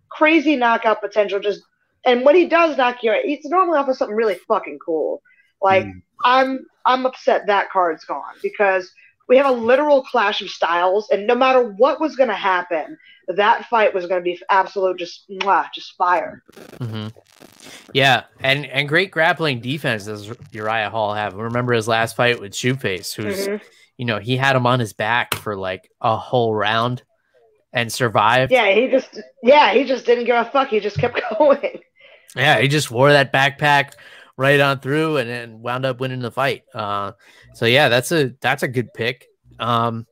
[0.10, 1.40] crazy knockout potential.
[1.40, 1.62] Just
[2.06, 5.22] and when he does knock you out, he's normally off of something really fucking cool.
[5.62, 6.02] Like Mm.
[6.24, 8.92] I'm I'm upset that card's gone because
[9.28, 12.98] we have a literal clash of styles, and no matter what was going to happen,
[13.28, 16.44] that fight was going to be absolute just mwah, just fire.
[16.80, 17.08] hmm
[17.94, 21.34] Yeah, and and great grappling defense does Uriah Hall have.
[21.34, 23.62] Remember his last fight with Shoeface, who's Mhm.
[23.98, 27.04] you know he had him on his back for like a whole round
[27.74, 28.52] and survived.
[28.52, 30.70] Yeah, he just yeah he just didn't give a fuck.
[30.70, 31.82] He just kept going.
[32.36, 33.94] Yeah, he just wore that backpack
[34.38, 36.64] right on through and then wound up winning the fight.
[36.74, 37.12] Uh,
[37.56, 39.26] so yeah, that's a that's a good pick.
[39.60, 40.06] Um,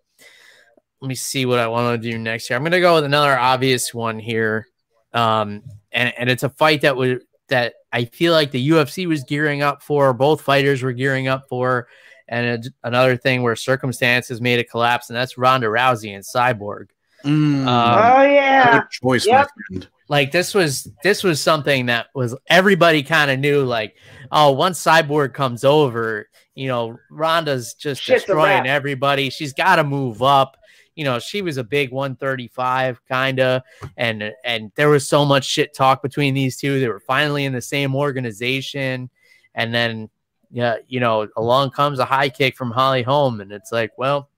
[1.01, 2.57] let me see what I want to do next here.
[2.57, 4.65] I'm gonna go with another obvious one here,
[5.13, 5.61] um,
[5.91, 9.61] and and it's a fight that would that I feel like the UFC was gearing
[9.61, 10.13] up for.
[10.13, 11.88] Both fighters were gearing up for,
[12.28, 16.88] and it- another thing where circumstances made it collapse, and that's Ronda Rousey and Cyborg.
[17.23, 19.47] Mm, Um, oh yeah, good choice, yep.
[19.55, 19.88] my friend.
[20.07, 23.95] Like this was this was something that was everybody kind of knew like
[24.31, 29.29] oh once cyborg comes over you know ronda's just Shit's destroying everybody.
[29.29, 30.57] She's got to move up.
[30.95, 33.63] You know she was a big 135 kind of
[33.97, 36.79] and and there was so much shit talk between these two.
[36.79, 39.09] They were finally in the same organization.
[39.55, 40.09] And then
[40.51, 44.29] yeah you know along comes a high kick from holly holm and it's like well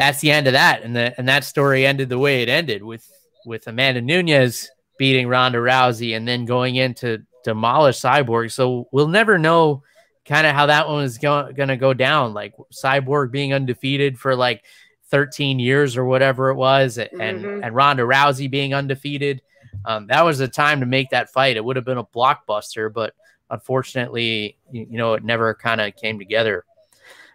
[0.00, 0.82] that's the end of that.
[0.82, 3.06] And the and that story ended the way it ended with
[3.46, 8.52] with Amanda Nunes beating Ronda Rousey and then going in to demolish Cyborg.
[8.52, 9.82] So we'll never know
[10.26, 12.34] kind of how that one is going to go down.
[12.34, 14.64] Like Cyborg being undefeated for like
[15.08, 17.10] 13 years or whatever it was, and
[17.44, 17.64] Mhm.
[17.64, 19.42] and Ronda Rousey being undefeated.
[19.84, 21.56] Um, that was the time to make that fight.
[21.56, 23.14] It would have been a blockbuster, but
[23.50, 26.64] unfortunately, you, you know, it never kind of came together.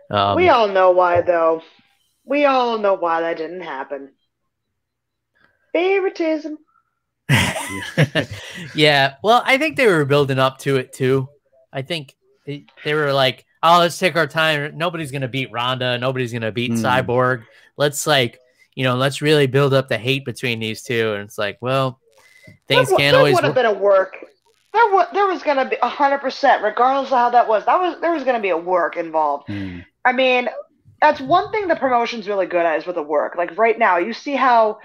[0.10, 1.64] Um, we all know why though.
[2.24, 4.12] We all know why that didn't happen.
[5.76, 6.58] Favoritism.
[8.76, 9.16] yeah.
[9.22, 11.28] Well, I think they were building up to it too.
[11.74, 12.16] I think
[12.46, 14.78] they, they were like, oh, let's take our time.
[14.78, 15.98] Nobody's going to beat Ronda.
[15.98, 16.86] Nobody's going to beat Hmm.
[16.86, 17.44] Cyborg.
[17.76, 18.40] Let's like,
[18.74, 21.12] you know, let's really build up the hate between these two.
[21.14, 22.00] And it's like, well,
[22.70, 24.16] things there, can't there always would have been a work.
[24.74, 27.66] There, wa- there was going to be hundred percent, regardless of how that was.
[27.66, 29.50] That was there was going to be a work involved.
[29.50, 29.84] Mm.
[30.06, 30.48] I mean,
[31.02, 33.36] that's one thing the promotion's really good at is with the work.
[33.36, 34.80] Like right now, you see how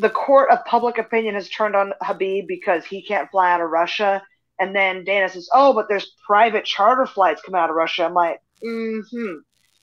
[0.00, 3.70] the court of public opinion has turned on Khabib because he can't fly out of
[3.70, 4.22] Russia,
[4.58, 8.14] and then Dana says, "Oh, but there's private charter flights coming out of Russia." I'm
[8.14, 9.34] like, "Mm-hmm."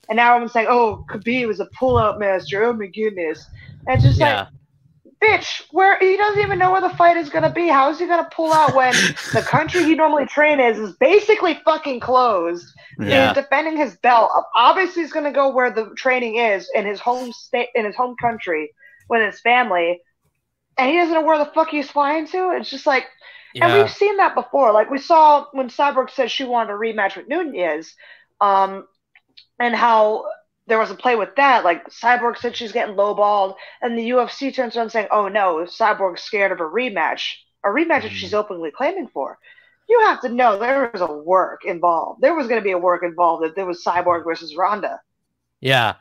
[0.09, 3.45] And now everyone's saying, "Oh, Khabib was a pull-out master." Oh my goodness!
[3.88, 4.39] And it's just Yeah.
[4.41, 4.47] like,
[5.24, 7.68] bitch, where he doesn't even know where the fight is gonna be.
[7.68, 8.93] How is he gonna pull out when
[9.34, 12.65] the country he normally train is is basically fucking closed?
[12.99, 13.28] Yeah.
[13.28, 14.32] He's defending his belt.
[14.55, 18.15] Obviously, he's gonna go where the training is in his home state, in his home
[18.22, 18.72] country,
[19.09, 20.01] with his family,
[20.78, 22.51] and he doesn't know where the fuck he's flying to.
[22.51, 23.05] It's just like,
[23.61, 24.71] and we've seen that before.
[24.71, 27.95] Like we saw when Cyborg said she wanted a rematch with Nunes,
[28.41, 28.88] um,
[29.59, 30.25] and how
[30.67, 31.63] there was a play with that.
[31.63, 36.23] Like Cyborg said she's getting lowballed, and the UFC turns around saying, "Oh no, Cyborg's
[36.23, 39.39] scared of a rematch, a rematch that she's openly claiming for."
[39.89, 42.21] You have to know there was a work involved.
[42.21, 45.01] There was going to be a work involved if there was Cyborg versus Ronda.
[45.60, 45.95] Yeah.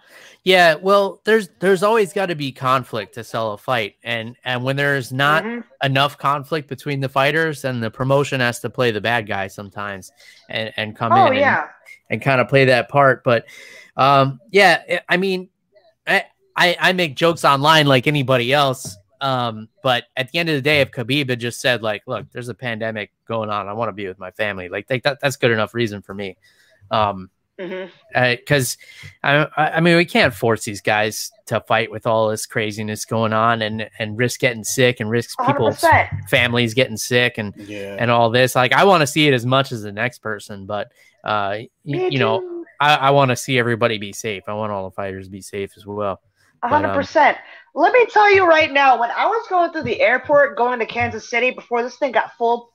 [0.44, 4.62] Yeah, well, there's there's always got to be conflict to sell a fight, and and
[4.62, 5.64] when there's not Mhm.
[5.82, 10.12] enough conflict between the fighters, then the promotion has to play the bad guy sometimes,
[10.48, 11.66] and and come Oh in and, yeah,
[12.10, 13.24] and kind of play that part.
[13.24, 13.46] But
[13.96, 15.48] um, yeah, I- I mean,
[16.06, 18.96] I, I I make jokes online like anybody else.
[19.20, 22.30] Um, but at the end of the day, if Khabib had just said like, "Look,
[22.30, 23.66] there's a pandemic going on.
[23.66, 26.36] I want to be with my family," like that that's good enough reason for me.
[26.92, 28.76] Um, because
[29.22, 33.04] I, I I mean we can't force these guys to fight with all this craziness
[33.04, 36.08] going on and and risk getting sick and risk hundred people's percent.
[36.28, 37.96] families getting sick and Yeah.
[37.98, 38.54] and all this.
[38.54, 40.88] Like I want to see it as much as the next person, but
[41.24, 44.44] uh, y- you know I, I want to see everybody be safe.
[44.48, 46.20] I want all the fighters to be safe as well.
[46.62, 47.38] A But, hundred um, percent.
[47.74, 50.86] Let me tell you right now, when I was going through the airport going to
[50.86, 52.72] Kansas City before this thing got full,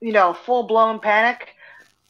[0.00, 1.54] you know, full blown panic,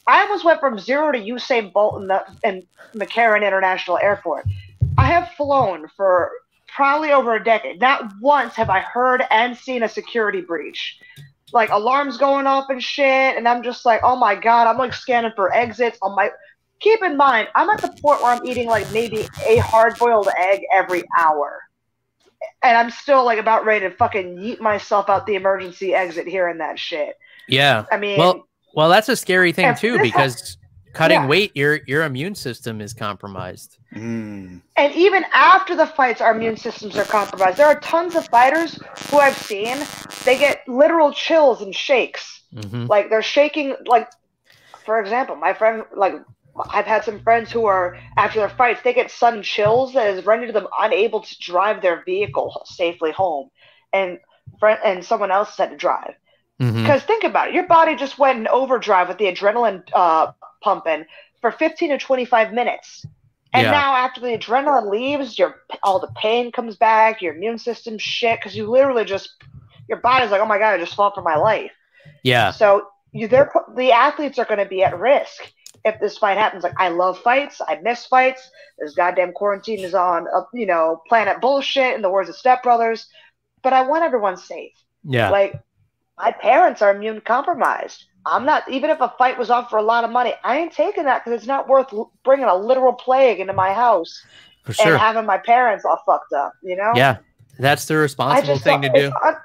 [0.09, 4.45] I almost went from zero to Usain Bolt in the in McCarran International Airport.
[4.97, 6.31] I have flown for
[6.67, 7.79] probably over a decade.
[7.79, 10.99] Not once have I heard and seen a security breach.
[11.51, 14.93] Like alarms going off and shit, and I'm just like, oh my god, I'm like
[14.93, 16.29] scanning for exits on my
[16.79, 20.29] keep in mind, I'm at the point where I'm eating like maybe a hard boiled
[20.37, 21.61] egg every hour.
[22.63, 26.47] And I'm still like about ready to fucking yeet myself out the emergency exit here
[26.47, 27.17] and that shit.
[27.47, 27.85] Yeah.
[27.91, 30.57] I mean, Well, well, that's a scary thing too because
[30.93, 31.27] cutting Yeah.
[31.27, 33.77] weight, your your immune system is compromised.
[33.95, 34.61] Mm.
[34.75, 37.57] and even after the fights, our immune systems are compromised.
[37.57, 39.77] There are tons of fighters who I've seen,
[40.25, 42.43] they get literal chills and shakes.
[42.53, 44.07] hmm Like they're shaking, like,
[44.85, 46.13] for example, my friend, like,
[46.71, 50.25] I've had some friends who are after their fights, they get sudden chills that has
[50.25, 53.49] rendered them unable to drive their vehicle safely home,
[53.93, 54.19] and
[54.59, 56.13] friend and someone else had to drive.
[56.59, 60.31] Hmm Because think about it, your body just went in overdrive with the adrenaline uh,
[60.61, 61.05] pumping
[61.41, 63.05] for 15 to 25 minutes,
[63.53, 63.71] and Yeah.
[63.71, 68.39] now after the adrenaline leaves, your all the pain comes back, your immune system shit
[68.39, 69.29] because you literally just
[69.87, 71.71] your body's like, oh my god, I just fought for my life.
[72.23, 72.51] Yeah.
[72.51, 75.51] So you, they're the athletes are going to be at risk
[75.85, 76.63] if this fight happens.
[76.63, 78.49] Like I love fights, I miss fights.
[78.77, 81.95] This goddamn quarantine is on, uh, you know, planet bullshit.
[81.95, 83.07] In the words of Step Brothers,
[83.63, 84.73] but I want everyone safe.
[85.03, 85.29] Yeah.
[85.31, 85.53] Like
[86.19, 88.05] my parents are immune compromised.
[88.25, 90.73] I'm not even if a fight was off for a lot of money, I ain't
[90.73, 91.91] taking that because it's not worth
[92.23, 94.23] bringing a literal plague into my house
[94.65, 94.91] For sure.
[94.91, 96.53] and having my parents all fucked up.
[96.61, 96.91] You know?
[96.95, 97.17] Yeah.
[97.57, 99.11] That's the responsible thing to do.
[99.23, 99.35] un-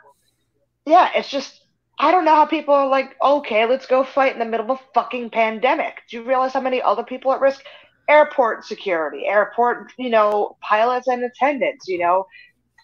[0.86, 1.62] yeah, it's just
[1.98, 4.78] I don't know how people are like, okay, let's go fight in the middle of
[4.78, 6.02] a fucking pandemic.
[6.10, 7.62] Do you realize how many other people at risk?
[8.08, 12.26] Airport security, airport, you know, pilots and attendants, you know,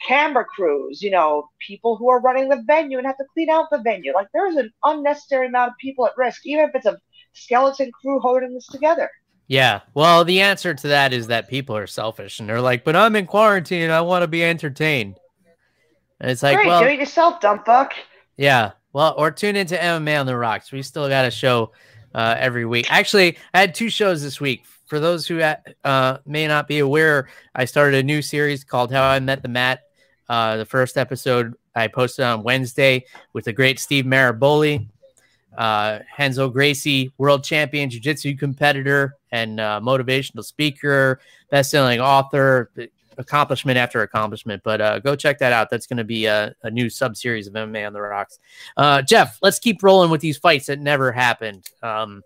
[0.06, 3.66] camera crews, you know, people who are running the venue and have to clean out
[3.70, 4.12] the venue.
[4.14, 6.98] Like there's an unnecessary amount of people at risk, even if it's a
[7.32, 9.10] skeleton crew holding this together.
[9.46, 9.80] Yeah.
[9.94, 13.16] Well, the answer to that is that people are selfish and they're like, but I'm
[13.16, 15.18] in quarantine and I want to be entertained.
[16.20, 17.92] And it's like, Great, well, do it yourself, dumb fuck.
[18.36, 18.72] yeah.
[18.92, 20.72] Well, or tune into MMA on the Rocks.
[20.72, 21.72] We still got a show
[22.14, 22.90] uh, every week.
[22.90, 24.64] Actually, I had two shows this week.
[24.86, 29.04] For those who uh, may not be aware, I started a new series called How
[29.04, 29.82] I Met the Mat.
[30.30, 34.86] Uh, the first episode I posted on Wednesday with the great Steve Maraboli,
[35.58, 35.98] uh,
[36.52, 41.18] Gracie, world champion jiu-jitsu competitor and uh, motivational speaker,
[41.50, 42.70] best-selling author,
[43.18, 44.62] accomplishment after accomplishment.
[44.62, 45.68] But uh, go check that out.
[45.68, 48.38] That's going to be a, a new sub-series of MMA on the Rocks.
[48.76, 51.66] Uh, Jeff, let's keep rolling with these fights that never happened.
[51.82, 52.22] Um,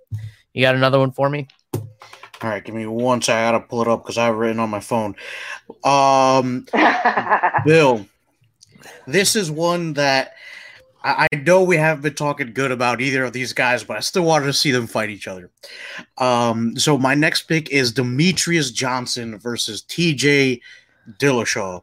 [0.52, 1.48] you got another one for me?
[2.42, 3.38] All right, give me one second.
[3.38, 5.14] I gotta pull it up because I have written on my phone.
[5.84, 6.66] Um,
[7.64, 8.06] Bill,
[9.06, 10.34] this is one that
[11.04, 14.00] I, I know we haven't been talking good about either of these guys, but I
[14.00, 15.50] still wanted to see them fight each other.
[16.18, 20.60] Um, so my next pick is Demetrious Johnson versus TJ
[21.18, 21.82] Dillashaw.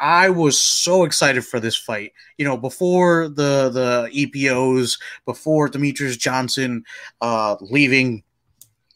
[0.00, 2.12] I was so excited for this fight.
[2.36, 6.84] You know, before the the EPOs, before Demetrious Johnson
[7.20, 8.22] uh, leaving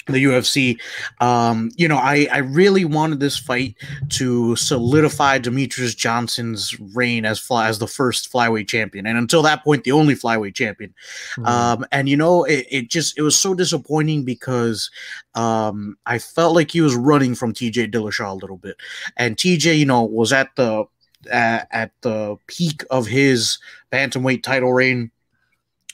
[0.07, 0.79] the UFC.
[1.21, 3.77] Um, you know, I, I really wanted this fight
[4.11, 9.65] to solidify Demetrious Johnson's reign as fly, as the first flyweight champion, and until that
[9.65, 10.95] point, the only flyweight champion.
[11.37, 11.47] Mm-hmm.
[11.47, 14.91] Um, and you know, it, it just it was so disappointing because
[15.35, 18.77] um, I felt like he was running from TJ Dillashaw a little bit,
[19.17, 20.85] and TJ, you know, was at the
[21.31, 23.59] at the peak of his
[23.93, 25.11] bantamweight title reign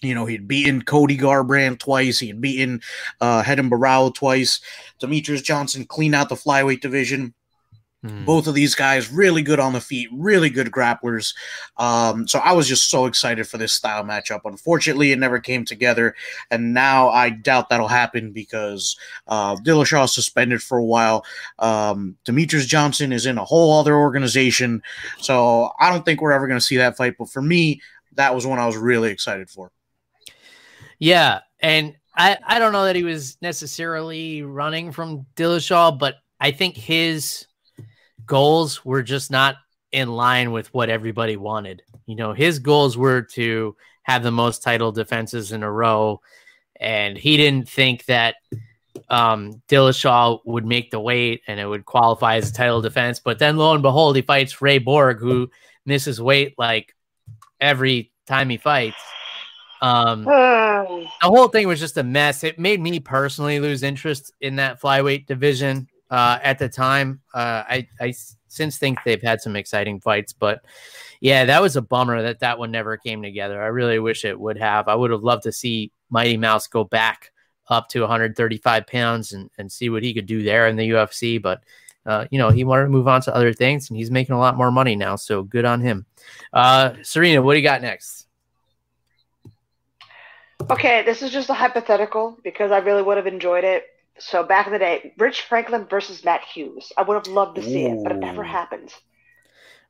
[0.03, 2.19] you know, he'd beaten Cody Garbrandt twice.
[2.19, 2.81] He had beaten
[3.21, 4.61] uh, Renan Barão twice.
[5.01, 7.35] Demetrious Johnson cleaned out the flyweight division.
[8.05, 8.25] Mm.
[8.25, 11.35] Both of these guys really good on the feet, really good grapplers.
[11.79, 14.43] Um, so I was just so excited for this style matchup.
[14.45, 16.15] Unfortunately, it never came together,
[16.53, 18.97] and now I doubt that'll happen because
[19.27, 21.25] uh, Dillashaw suspended for a while.
[21.59, 24.81] Um, Demetrious Johnson is in a whole other organization,
[25.19, 27.17] so I don't think we're ever going to see that fight.
[27.19, 27.81] But for me,
[28.13, 29.73] that was one I was really excited for.
[30.99, 36.51] Yeah, and I I don't know that he was necessarily running from Dillashaw, but I
[36.51, 37.47] think his
[38.27, 39.57] goals were just not
[39.93, 41.83] in line with what everybody wanted.
[42.07, 46.21] You know, his goals were to have the most title defenses in a row,
[46.81, 48.37] and he didn't think that
[49.09, 53.21] um, Dillashaw would make the weight and it would qualify as a title defense.
[53.21, 55.51] But then lo and behold, he fights Ray Borg, who
[55.87, 56.95] misses weight like
[57.61, 58.97] every time he fights.
[59.81, 62.45] Um, the whole thing was just a mess.
[62.45, 67.21] It made me personally lose interest in that flyweight division uh, at the time.
[67.35, 68.15] Uh, I, I
[68.49, 70.65] since think they've had some exciting fights, but
[71.21, 73.63] yeah, that was a bummer that that one never came together.
[73.63, 74.89] I really wish it would have.
[74.89, 77.33] I would have loved to see Mighty Mouse go back
[77.69, 81.41] up to 135 pounds and, and see what he could do there in the UFC,
[81.41, 81.63] but.
[82.07, 84.39] Uh, you know, he wanted to move on to other things, and he's making a
[84.39, 85.15] lot more money now.
[85.15, 86.07] So good on him.
[86.55, 88.28] Uh, Serena, what do you got next?
[90.71, 93.87] Okay, this is just a hypothetical because I really would have enjoyed it.
[94.19, 96.93] So back in the day, Rich Franklin versus Matt Hughes.
[96.97, 98.01] I would have loved to see Ooh.
[98.01, 98.93] it, but it never happened.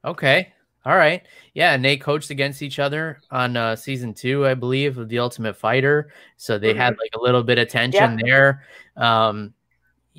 [0.05, 0.53] Okay.
[0.85, 1.23] All right.
[1.55, 5.19] Yeah, and they coached against each other on uh, season two, I believe, of The
[5.19, 6.13] Ultimate Fighter.
[6.37, 6.79] So they mm-hmm.
[6.79, 8.27] had like a little bit of tension yep.
[8.27, 8.65] there.
[8.97, 9.55] Um,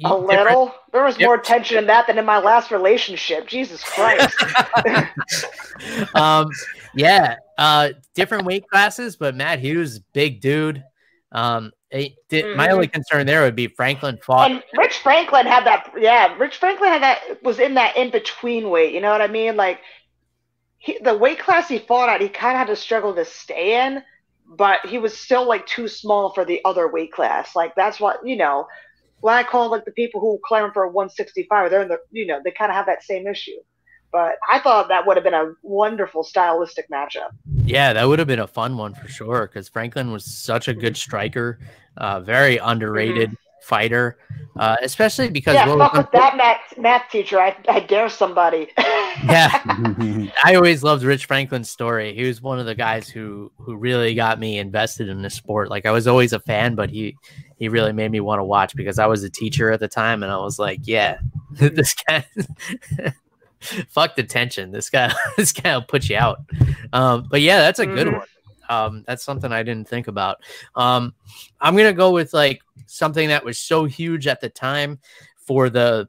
[0.04, 0.74] a little.
[0.92, 1.28] There was yep.
[1.28, 3.48] more tension in that than in my last relationship.
[3.48, 4.34] Jesus Christ.
[6.16, 6.50] um,
[6.96, 10.82] yeah, uh, different weight classes, but Matt Hughes, big dude.
[11.34, 12.56] Um, it, mm-hmm.
[12.56, 14.50] my only concern there would be Franklin fought.
[14.50, 15.92] And Rich Franklin had that.
[15.98, 17.44] Yeah, Rich Franklin had that.
[17.44, 18.94] Was in that in between weight.
[18.94, 19.58] You know what I mean?
[19.58, 19.82] Like
[20.78, 23.86] he, the weight class he fought at, he kind of had to struggle to stay
[23.86, 24.04] in,
[24.48, 27.58] but he was still like too small for the other weight class.
[27.58, 28.68] Like that's what you know.
[29.20, 32.26] When I call like the people who claim for a 165, they're in the you
[32.26, 33.60] know they kind of have that same issue.
[34.12, 37.30] But I thought that would have been a wonderful stylistic matchup.
[37.64, 40.74] Yeah, that would have been a fun one for sure because Franklin was such a
[40.74, 41.60] good striker,
[41.98, 43.30] uh, very underrated.
[43.30, 44.18] Mm-hmm fighter,
[44.58, 47.40] uh, especially because yeah, fuck with that math math teacher.
[47.40, 48.70] I, I dare somebody.
[48.78, 49.62] yeah,
[50.44, 52.14] I always loved Rich Franklin's story.
[52.16, 55.70] He was one of the guys who who really got me invested in the sport.
[55.70, 57.16] Like I was always a fan, but he
[57.58, 60.24] he really made me want to watch because I was a teacher at the time,
[60.24, 61.20] and I was like, yeah,
[61.52, 62.26] this guy
[63.90, 64.72] fuck the tension.
[64.72, 66.40] This guy, this guy will put you out.
[66.94, 68.18] Um, but yeah, that's a good mm-hmm.
[68.18, 68.28] one.
[68.70, 70.38] Um, that's something I didn't think about.
[70.76, 71.16] Um,
[71.60, 75.00] I'm gonna go with like something that was so huge at the time
[75.38, 76.08] for the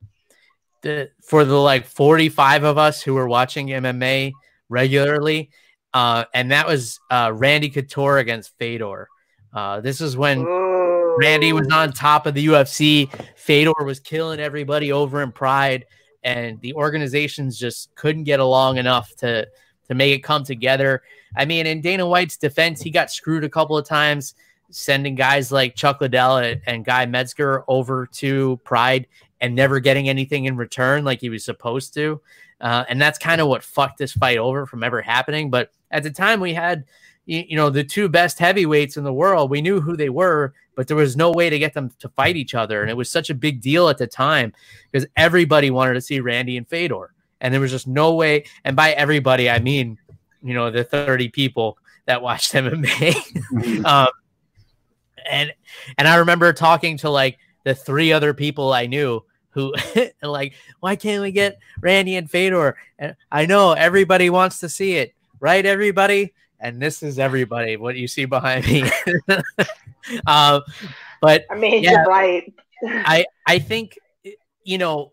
[0.82, 4.32] the for the like 45 of us who were watching MMA
[4.68, 5.50] regularly,
[5.94, 9.08] uh, and that was uh, Randy Couture against Fedor.
[9.54, 13.10] Uh, this is when Randy was on top of the UFC.
[13.36, 15.86] Fedor was killing everybody over in Pride
[16.22, 19.46] and the organizations just couldn't get along enough to
[19.88, 21.02] to make it come together.
[21.36, 24.34] I mean, in Dana White's defense, he got screwed a couple of times,
[24.70, 29.08] sending guys like Chuck Liddell and Guy Mezger over to Pride
[29.40, 32.20] and never getting anything in return like he was supposed to.
[32.60, 35.50] Uh, and that's kind of what fucked this fight over from ever happening.
[35.50, 36.84] But at the time, we had
[37.26, 39.50] you know the two best heavyweights in the world.
[39.50, 42.36] We knew who they were, but there was no way to get them to fight
[42.36, 42.80] each other.
[42.80, 44.52] And it was such a big deal at the time
[44.90, 47.12] because everybody wanted to see Randy and Fedor.
[47.40, 48.44] And there was just no way.
[48.64, 49.98] And by everybody, I mean,
[50.42, 53.12] you know, the 30 people that watched MMA.
[53.12, 53.86] Mm-hmm.
[53.86, 54.08] um,
[55.30, 55.52] and
[55.98, 59.74] and I remember talking to like the three other people I knew who
[60.22, 62.76] like, why can't we get Randy and Fedor?
[62.98, 65.64] And I know everybody wants to see it, right?
[65.64, 66.32] Everybody.
[66.60, 67.76] And this is everybody.
[67.76, 68.90] What you see behind me.
[70.26, 70.60] uh,
[71.20, 72.52] but I mean, yeah, you're right.
[72.84, 73.98] I I think
[74.64, 75.12] you know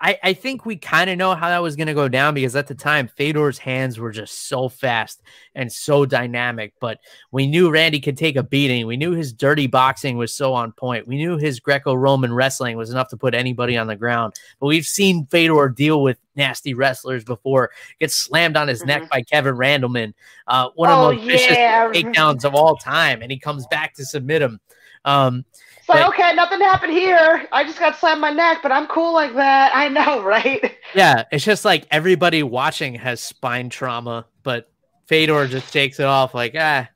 [0.00, 2.54] I, I think we kind of know how that was going to go down because
[2.54, 5.22] at the time Fedor's hands were just so fast
[5.54, 6.72] and so dynamic.
[6.80, 7.00] But
[7.32, 8.86] we knew Randy could take a beating.
[8.86, 11.08] We knew his dirty boxing was so on point.
[11.08, 14.34] We knew his Greco-Roman wrestling was enough to put anybody on the ground.
[14.60, 17.70] But we've seen Fedor deal with nasty wrestlers before.
[17.98, 18.88] Get slammed on his mm-hmm.
[18.88, 20.14] neck by Kevin Randleman,
[20.46, 21.88] uh, one oh, of the most yeah.
[21.88, 24.60] vicious takedowns of all time, and he comes back to submit him.
[25.04, 25.44] Um,
[25.88, 27.46] it's like, okay, nothing happened here.
[27.50, 29.74] I just got slammed my neck, but I'm cool like that.
[29.74, 30.76] I know, right?
[30.94, 34.70] Yeah, it's just like everybody watching has spine trauma, but
[35.06, 36.88] Fedor just takes it off like, ah.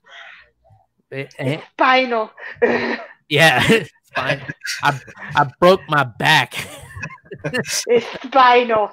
[1.11, 1.61] Eh.
[1.73, 2.31] Spinal.
[3.29, 3.63] yeah,
[4.15, 4.43] fine.
[4.83, 5.01] I,
[5.37, 6.55] I broke my back.
[7.45, 8.91] it's spinal.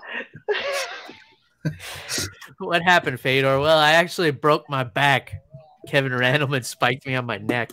[2.60, 3.60] what happened, Fedor?
[3.60, 5.44] Well, I actually broke my back.
[5.88, 7.72] Kevin Randleman spiked me on my neck.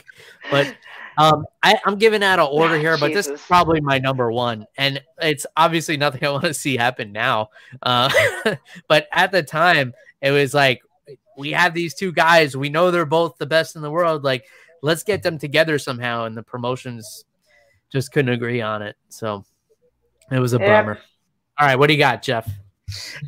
[0.51, 0.77] But
[1.19, 4.67] um, I, am giving out an order here, but this is probably my number one,
[4.77, 7.51] and it's obviously nothing I want to see happen now.
[7.83, 8.11] Uh,
[8.89, 10.83] but at the time, it was like
[11.37, 12.57] we have these two guys.
[12.57, 14.25] We know they're both the best in the world.
[14.25, 14.45] Like,
[14.83, 16.25] let's get them together somehow.
[16.25, 17.25] And the promotions
[17.91, 19.45] just couldn't agree on it, so
[20.31, 20.83] it was a yeah.
[20.83, 20.99] bummer.
[21.59, 22.51] All right, what do you got, Jeff?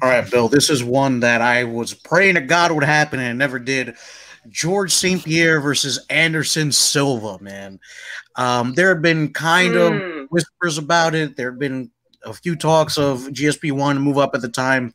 [0.03, 0.49] All right, Bill.
[0.49, 3.97] This is one that I was praying to God would happen and it never did.
[4.49, 5.25] Georges St.
[5.25, 7.81] Pierre versus Anderson Silva, man.
[8.37, 9.87] Um, there have been kind mm.
[9.87, 10.25] of hmm.
[10.31, 11.37] whispers about it.
[11.37, 11.91] There have been
[12.25, 14.95] a few talks of GSP one to move up at the time.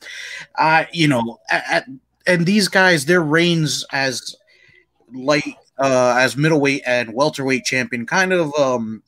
[0.57, 1.85] Uh, you know, at,
[2.25, 4.35] and these guys, their reigns as
[5.13, 9.01] light uh, as middleweight and welterweight champion kind of um,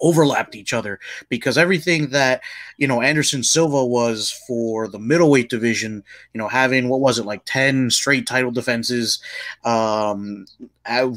[0.00, 2.40] overlapped each other because everything that
[2.76, 7.26] you know Anderson Silva was for the middleweight division, you know, having what was it
[7.26, 9.20] like 10 straight title defenses,
[9.64, 10.46] um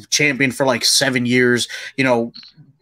[0.09, 1.67] champion for like 7 years,
[1.97, 2.34] you know,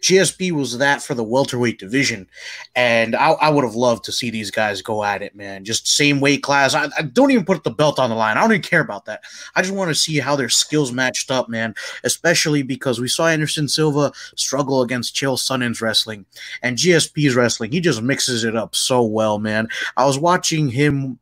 [0.01, 2.27] GSP was that for the welterweight division,
[2.75, 5.65] and I, I, would have loved to see these guys go at it, man.
[5.65, 6.75] Just same weight class.
[6.75, 8.37] I, I, don't even put the belt on the line.
[8.37, 9.21] I don't even care about that.
[9.55, 11.73] I just want to see how their skills matched up, man.
[12.03, 16.25] Especially because we saw Anderson Silva struggle against Chael Sonnen's wrestling
[16.61, 17.71] and GSP's wrestling.
[17.71, 19.67] He just mixes it up so well, man.
[19.95, 21.19] I was watching him.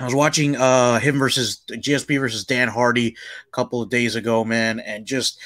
[0.00, 3.14] I was watching uh him versus GSP versus Dan Hardy
[3.46, 5.38] a couple of days ago, man, and just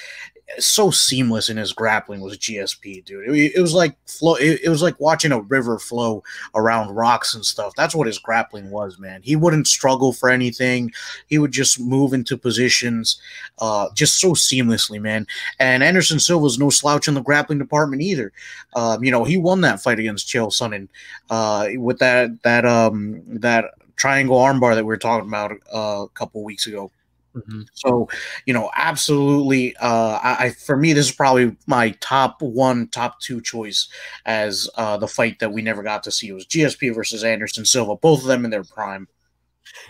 [0.58, 3.28] so seamless in his grappling was GSP, dude.
[3.28, 4.34] It, it was like flow.
[4.36, 6.22] It, it, was like watching a river flow
[6.54, 7.74] around rocks and stuff.
[7.76, 9.20] That's what his grappling was, man.
[9.22, 10.92] He wouldn't struggle for anything.
[11.26, 13.20] He would just move into positions,
[13.58, 15.26] uh, just so seamlessly, man.
[15.58, 18.32] And Anderson Silva's no slouch in the grappling department either.
[18.74, 20.88] Um, you know, he won that fight against Chael Sonnen
[21.30, 26.08] uh, with that that um that triangle armbar that we were talking about uh, a
[26.14, 26.90] couple weeks ago.
[27.34, 27.62] Mm-hmm.
[27.74, 28.08] So,
[28.46, 29.76] you know, absolutely.
[29.76, 33.88] Uh, I, for me, this is probably my top one, top two choice
[34.26, 36.28] as uh, the fight that we never got to see.
[36.28, 39.08] It was GSP versus Anderson Silva, both of them in their prime.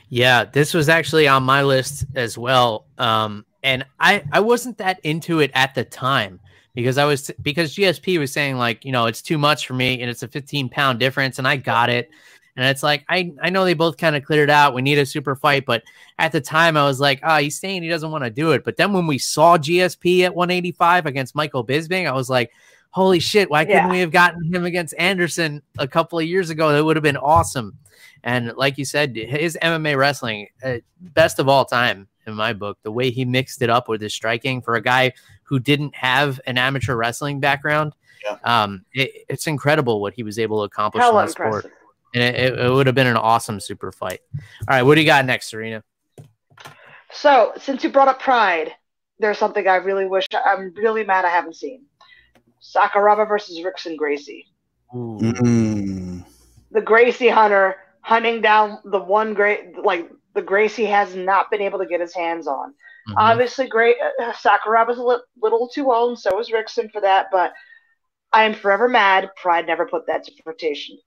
[0.09, 2.87] Yeah, this was actually on my list as well.
[2.99, 6.41] Um, and I I wasn't that into it at the time
[6.75, 10.01] because I was because GSP was saying like you know it's too much for me
[10.01, 12.11] and it's a 15 pound difference and I got it
[12.59, 14.75] and it's like I I know they both kind of cleared out.
[14.75, 15.85] We need a super fight, but
[16.19, 18.65] at the time I was like, oh, he's saying he doesn't want to do it.
[18.65, 22.51] But then when we saw GSP at 185 against Michael Bisping, I was like,
[22.91, 26.73] holy shit, why couldn't we have gotten him against Anderson a couple of years ago?
[26.73, 27.79] That would have been awesome.
[28.25, 32.77] And like you said, his MMA wrestling, uh, best of all time in my book.
[32.83, 35.13] The way he mixed it up with his striking for a guy
[35.45, 37.95] who didn't have an amateur wrestling background,
[38.25, 38.39] yeah.
[38.43, 41.73] um, it, it's incredible what he was able to accomplish Hell in the sport
[42.15, 44.21] and it, it would have been an awesome super fight.
[44.35, 45.83] All right, what do you got next, Serena?
[47.13, 48.73] So, since you brought up Pride,
[49.19, 51.85] there's something I really wish I'm really mad I haven't seen.
[52.63, 54.47] Sakuraba versus Rickson Gracie.
[54.95, 56.25] Mm.
[56.71, 61.79] The Gracie hunter hunting down the one great like the Gracie has not been able
[61.79, 62.71] to get his hands on.
[62.71, 63.15] Mm-hmm.
[63.19, 67.27] Obviously, great uh, Sakuraba's a li- little too old, and so is Rickson for that.
[67.33, 67.53] But
[68.33, 69.31] I am forever mad.
[69.37, 70.99] Pride never put that to fruition.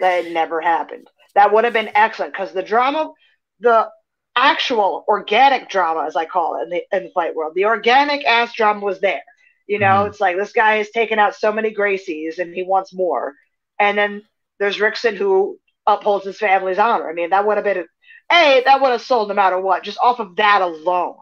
[0.00, 1.08] That never happened.
[1.34, 3.12] That would have been excellent because the drama,
[3.60, 3.88] the
[4.36, 8.24] actual organic drama, as I call it in the, in the fight world, the organic
[8.24, 9.22] ass drama was there.
[9.66, 10.10] You know, mm-hmm.
[10.10, 13.34] it's like this guy has taken out so many Gracies and he wants more.
[13.78, 14.22] And then
[14.58, 17.08] there's Rickson who upholds his family's honor.
[17.08, 17.86] I mean, that would have been,
[18.30, 21.16] a that would have sold no matter what, just off of that alone.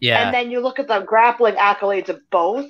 [0.00, 0.24] Yeah.
[0.24, 2.66] And then you look at the grappling accolades of both,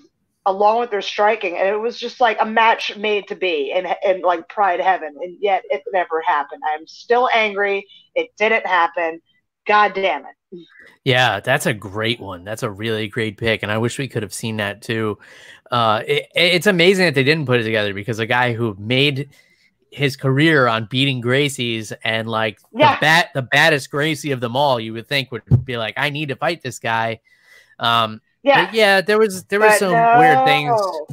[0.47, 3.87] along with their striking, and it was just like a match made to be in
[4.05, 6.63] in like Pride Heaven, and yet it never happened.
[6.75, 7.87] I'm still angry.
[8.15, 9.21] It didn't happen.
[9.67, 10.67] God damn it.
[11.05, 12.45] Yeah, that's a great one.
[12.45, 15.19] That's a really great pick, and I wish we could have seen that too.
[15.71, 19.29] Uh, it, it's amazing that they didn't put it together because a guy who made
[19.91, 22.95] his career on beating Gracies and like Yeah.
[22.97, 26.11] the bat, the baddest Gracie of them all, you would think would be like, I
[26.11, 27.21] need to fight this guy.
[27.79, 28.67] Um, Yeah.
[28.67, 30.71] but yeah, there was there was but some weird things.
[30.71, 31.07] no.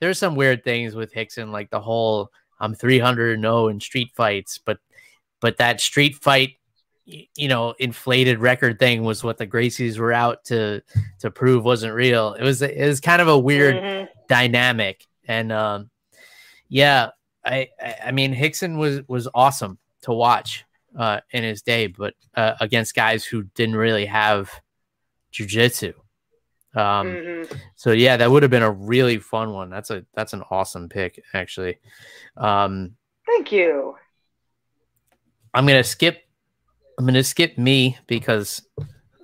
[0.00, 2.30] There's some weird things with Rickson, like the whole
[2.60, 4.78] I'm 300 0 in street fights, but
[5.40, 6.54] but that street fight,
[7.04, 10.82] you know, inflated record thing was what the Gracies were out to
[11.20, 12.34] to prove wasn't real.
[12.34, 14.08] It was it was kind of a weird Mhm.
[14.28, 15.90] dynamic, and um,
[16.68, 17.10] yeah,
[17.44, 20.64] I I I mean Rickson was was awesome to watch
[20.98, 24.50] uh, in his day, but uh, against guys who didn't really have
[25.32, 25.94] jujitsu.
[26.78, 27.60] Um, Mhm.
[27.74, 29.68] so yeah, that would have been a really fun one.
[29.70, 31.78] That's a that's an awesome pick, actually.
[32.36, 33.96] Um, Thank you.
[35.54, 36.22] I'm gonna skip.
[36.98, 38.62] I'm gonna skip me because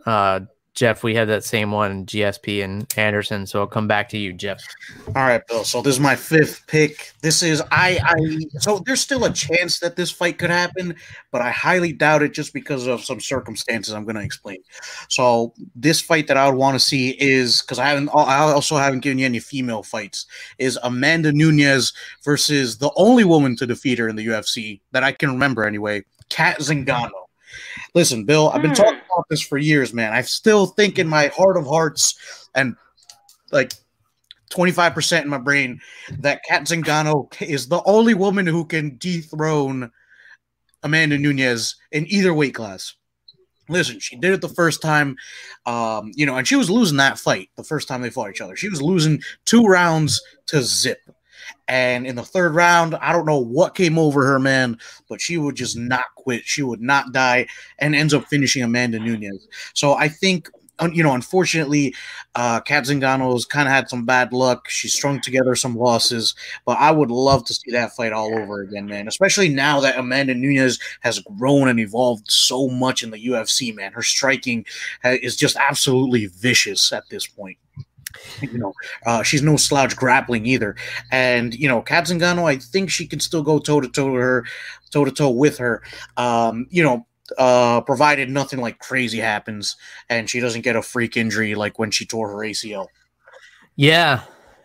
[0.07, 0.41] uh,
[0.75, 3.47] Jeff, we had that same one, GSP and Anderson.
[3.47, 4.61] So I'll come back to you, Jeff.
[5.09, 5.63] All right, Bill.
[5.63, 7.13] So this is my fifth pick.
[7.23, 10.97] This is I I so there's still a chance that this fight could happen,
[11.31, 14.59] but I highly doubt it just because of some circumstances I'm going to explain.
[15.09, 18.77] So this fight that I would want to see is because I haven't I also
[18.77, 20.27] haven't given you any female fights
[20.59, 21.93] is Amanda Nunes
[22.25, 26.05] versus the only woman to defeat her in the UFC that I can remember anyway,
[26.31, 27.24] Cat Zingano.
[27.95, 28.77] Listen, Bill, I've been Hmm.
[28.77, 30.13] talking about this for years, man.
[30.13, 32.77] I still think in my heart of hearts and
[33.53, 33.73] like
[34.51, 35.81] 25% in my brain
[36.19, 39.91] that Cat Zingano is the only woman who can dethrone
[40.83, 42.95] Amanda Nunes in either weight class.
[43.69, 45.17] Listen, she did it the first time,
[45.65, 48.43] um, you know, and she was losing that fight the first time they fought each
[48.43, 48.57] other.
[48.57, 51.01] She was losing two rounds to zip.
[51.69, 54.79] And in the third round, I don't know what came over her, man,
[55.09, 56.43] but she would just not quit.
[56.45, 57.47] She would not die
[57.79, 59.49] and ends up finishing Amanda Nunes.
[59.75, 60.51] So I think,
[60.93, 61.95] you know, unfortunately,
[62.35, 64.69] uh, Cat Zingano's kind of had some bad luck.
[64.69, 66.35] She strung together some losses,
[66.67, 69.07] but I would love to see that fight all over again, man.
[69.09, 73.93] Especially now that Amanda Nunes has grown and evolved so much in the UFC, man.
[73.93, 74.67] Her striking
[75.05, 77.57] is just absolutely vicious at this point.
[78.41, 78.73] You know,
[79.07, 80.77] uh, she's no slouch grappling either,
[81.11, 84.15] and you know, Cat Zingano, I think she can still go toe to toe to
[84.15, 84.45] her,
[84.91, 85.83] toe to toe with her.
[86.17, 87.07] Um, you know,
[87.39, 89.77] uh, provided nothing like crazy happens
[90.11, 92.87] and she doesn't get a freak injury like when she tore her ACL.
[93.77, 94.23] Yeah.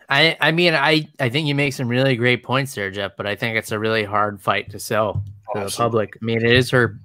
[0.08, 3.26] I, I mean, I, I think you make some really great points there, Jeff, but
[3.26, 5.24] I think it's a really hard fight to sell
[5.54, 6.16] to the public.
[6.20, 7.00] I mean, it is her,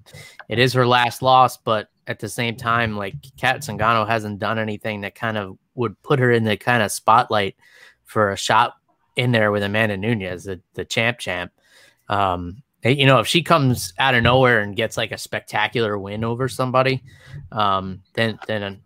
[0.49, 4.59] it is her last loss, but at the same time, like Cat Zingano hasn't done
[4.59, 7.55] anything that kind of would put her in the kind of spotlight
[8.03, 8.75] for a shot
[9.15, 11.51] in there with Amanda Nunes, the, the champ champ.
[12.09, 16.23] Um, you know, if she comes out of nowhere and gets like a spectacular win
[16.23, 17.03] over somebody,
[17.51, 18.81] um, then, then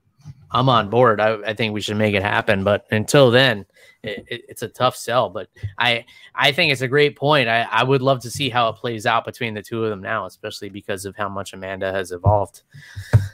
[0.51, 1.19] I'm on board.
[1.19, 2.63] I, I think we should make it happen.
[2.63, 3.65] But until then,
[4.03, 5.29] it, it, it's a tough sell.
[5.29, 7.49] But I I think it's a great point.
[7.49, 10.01] I, I would love to see how it plays out between the two of them
[10.01, 12.61] now, especially because of how much Amanda has evolved.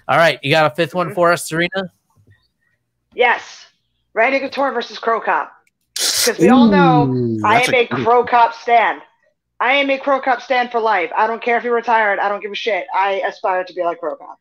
[0.07, 1.91] All right, you got a fifth one for us, Serena?
[3.15, 3.65] Yes.
[4.13, 5.51] Randy Couture versus Cro Cop.
[5.95, 9.01] Because we all know I am a good- Cro Cop stand.
[9.59, 11.11] I am a Cro Cop stand for life.
[11.17, 12.19] I don't care if you're retired.
[12.19, 12.85] I don't give a shit.
[12.93, 14.39] I aspire to be like Cro Cop.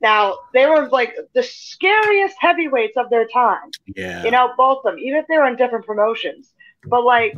[0.00, 3.70] Now, they were like the scariest heavyweights of their time.
[3.94, 4.24] Yeah.
[4.24, 6.52] You know, both of them, even if they were in different promotions.
[6.84, 7.34] But like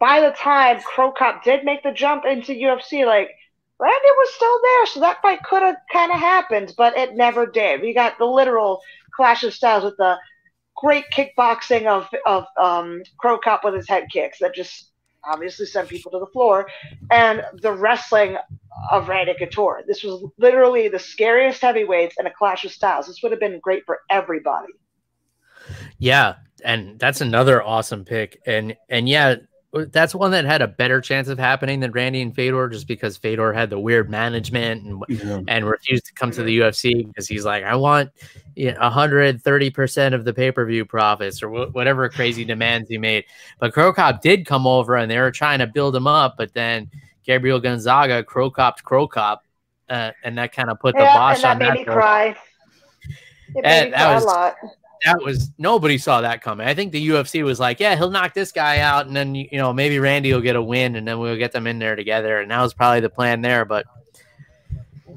[0.00, 3.30] by the time Cro Cop did make the jump into UFC, like
[3.78, 7.46] Randy was still there, so that fight could have kind of happened, but it never
[7.46, 7.80] did.
[7.80, 8.82] We got the literal
[9.20, 10.16] clash of styles with the
[10.78, 14.92] great kickboxing of of um, Cro Cop with his head kicks that just
[15.26, 16.66] obviously sent people to the floor,
[17.10, 18.38] and the wrestling
[18.90, 19.82] of Randy Couture.
[19.86, 23.08] This was literally the scariest heavyweights and a clash of styles.
[23.08, 24.72] This would have been great for everybody.
[25.98, 28.40] Yeah, and that's another awesome pick.
[28.46, 29.34] And and yeah,
[29.72, 33.16] that's one that had a better chance of happening than Randy and Fedor, just because
[33.16, 35.40] Fedor had the weird management and Yeah.
[35.46, 38.10] and refused to come to the UFC because he's like, I want
[38.56, 43.24] you 130% of the pay per view profits or wh- whatever crazy demands he made.
[43.60, 46.52] But Cro Cop did come over and they were trying to build him up, but
[46.52, 46.90] then
[47.24, 49.44] Gabriel Gonzaga Cro Cop's Cro Cop,
[49.88, 51.74] uh, and that kind of put the yeah, bosh and that on made that.
[51.78, 51.94] me girl.
[51.94, 52.36] cry.
[53.54, 54.54] It made me that cry was- a lot.
[55.04, 56.66] That was nobody saw that coming.
[56.66, 59.48] I think the UFC was like, yeah, he'll knock this guy out, and then you
[59.52, 62.40] know maybe Randy will get a win, and then we'll get them in there together.
[62.40, 63.64] And that was probably the plan there.
[63.64, 63.86] But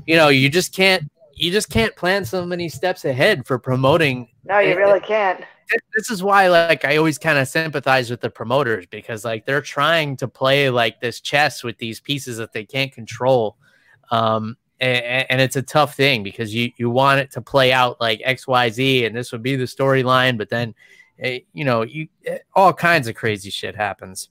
[0.05, 1.03] you know, you just can't
[1.35, 5.43] you just can't plan so many steps ahead for promoting No, you Eh, really can't.
[5.95, 9.61] this is why like I always kind of sympathize with the promoters because like they're
[9.61, 13.57] trying to play like this chess with these pieces that they can't control.
[14.11, 17.99] Um and, and it's a tough thing because you you want it to play out
[18.01, 20.75] like X Y Z, and this would be the storyline, but then
[21.19, 24.29] eh, you know you eh, all kinds of crazy shit happens.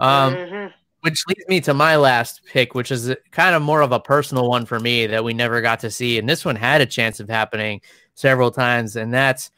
[0.00, 0.66] Um, mm-hmm.
[1.00, 4.48] which leads me to my last pick, which is kind of more of a personal
[4.48, 7.20] one for me that we never got to see, and this one had a chance
[7.20, 7.80] of happening
[8.14, 9.50] several times, and that's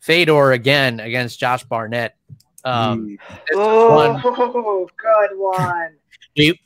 [0.00, 2.16] Fedor again against Josh Barnett.
[2.64, 3.18] Um,
[3.54, 4.20] oh, one,
[4.96, 5.94] good one.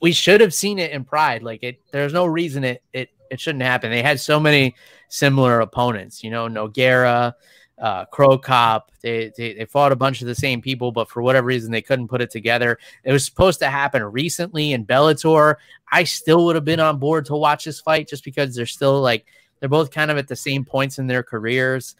[0.00, 1.42] We should have seen it in Pride.
[1.42, 3.90] Like it, there's no reason it it it shouldn't happen.
[3.90, 4.74] They had so many
[5.08, 6.22] similar opponents.
[6.22, 7.32] You know, Nogueira,
[7.80, 8.90] uh, Cro Cop.
[9.00, 11.82] They, they they fought a bunch of the same people, but for whatever reason they
[11.82, 12.78] couldn't put it together.
[13.04, 15.56] It was supposed to happen recently in Bellator.
[15.90, 19.00] I still would have been on board to watch this fight just because they're still
[19.00, 19.26] like
[19.60, 21.94] they're both kind of at the same points in their careers.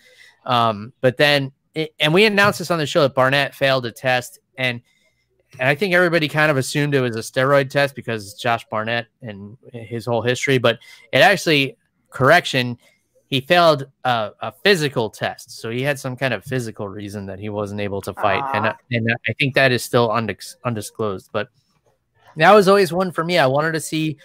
[0.44, 3.92] Um, but then, it, and we announced this on the show that Barnett failed a
[3.92, 4.82] test, and
[5.58, 9.06] and I think everybody kind of assumed it was a steroid test because Josh Barnett
[9.20, 10.78] and his whole history, but
[11.12, 11.76] it actually
[12.10, 12.78] correction
[13.32, 17.38] he failed a, a, physical test, so he had some kind of physical reason that
[17.38, 21.30] he wasn't able to fight, and uh, and I think that is still undis- undisclosed.
[21.32, 21.48] But
[22.36, 23.38] that was always one for me.
[23.38, 24.18] I wanted to see,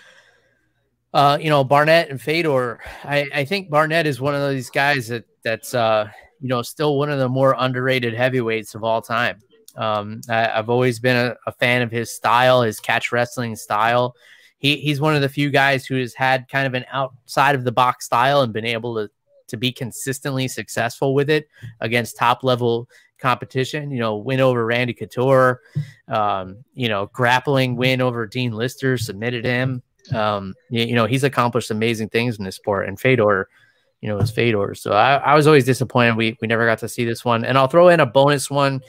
[1.13, 2.81] uh, you know, Barnett and Fedor.
[3.05, 6.09] I, I think Barnett is one of these guys that that's uh,
[6.41, 9.41] you know still one of the more underrated heavyweights of all time.
[9.77, 14.15] Um, I, have always been a, a, fan of his style, his catch wrestling style.
[14.57, 17.63] He, he's one of the few guys who has had kind of an outside of
[17.63, 19.09] the box style and been able to
[19.47, 21.47] to be consistently successful with it
[21.79, 23.91] against top level competition.
[23.91, 25.61] You know, win over Randy Couture,
[26.07, 29.81] um, you know, grappling win over Dean Lister, submitted him.
[30.13, 33.49] Um, you, you, know, he's accomplished amazing things in this sport, and Fedor
[34.01, 34.75] you know, his Fedor.
[34.75, 37.45] So I, I was always disappointed we we never got to see this one.
[37.45, 38.81] And I'll throw in a bonus one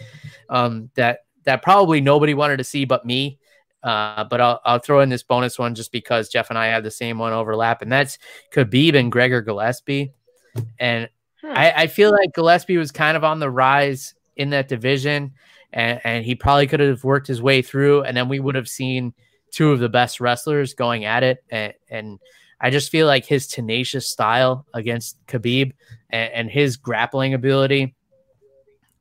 [0.48, 3.38] um, that that probably nobody wanted to see but me.
[3.82, 6.82] Uh, but I'll I'll throw in this bonus one just because Jeff and I have
[6.82, 8.18] the same one overlap, and that's
[8.52, 10.12] Khabib and Gregor Gillespie.
[10.78, 11.08] And
[11.40, 11.52] hmm.
[11.52, 15.32] I, I feel like Gillespie was kind of on the rise in that division,
[15.72, 18.68] and, and he probably could have worked his way through, and then we would have
[18.68, 19.14] seen
[19.52, 22.18] two of the best wrestlers going at it, and, and
[22.60, 25.72] I just feel like his tenacious style against Khabib
[26.10, 27.94] and, and his grappling ability,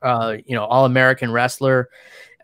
[0.02, 1.90] uh, you know, all American wrestler.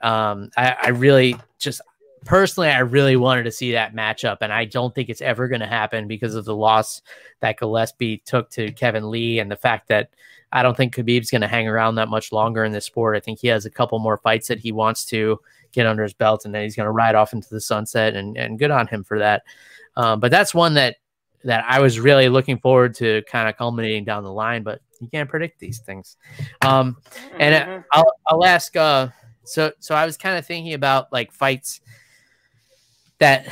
[0.01, 1.81] Um, I, I really just
[2.25, 5.61] personally, I really wanted to see that matchup, and I don't think it's ever going
[5.61, 7.01] to happen because of the loss
[7.41, 10.09] that Gillespie took to Kevin Lee and the fact that
[10.51, 13.17] I don't think Khabib's going to hang around that much longer in this sport.
[13.17, 15.39] I think he has a couple more fights that he wants to
[15.71, 18.37] get under his belt, and then he's going to ride off into the sunset, and,
[18.37, 19.43] and good on him for that.
[19.95, 20.97] Um, but that's one that
[21.43, 25.07] that I was really looking forward to kind of culminating down the line, but you
[25.09, 26.17] can't predict these things.
[26.61, 26.97] Um,
[27.37, 27.81] and mm-hmm.
[27.91, 29.09] I'll, I'll ask, uh,
[29.43, 31.81] so, so I was kind of thinking about like fights
[33.19, 33.47] that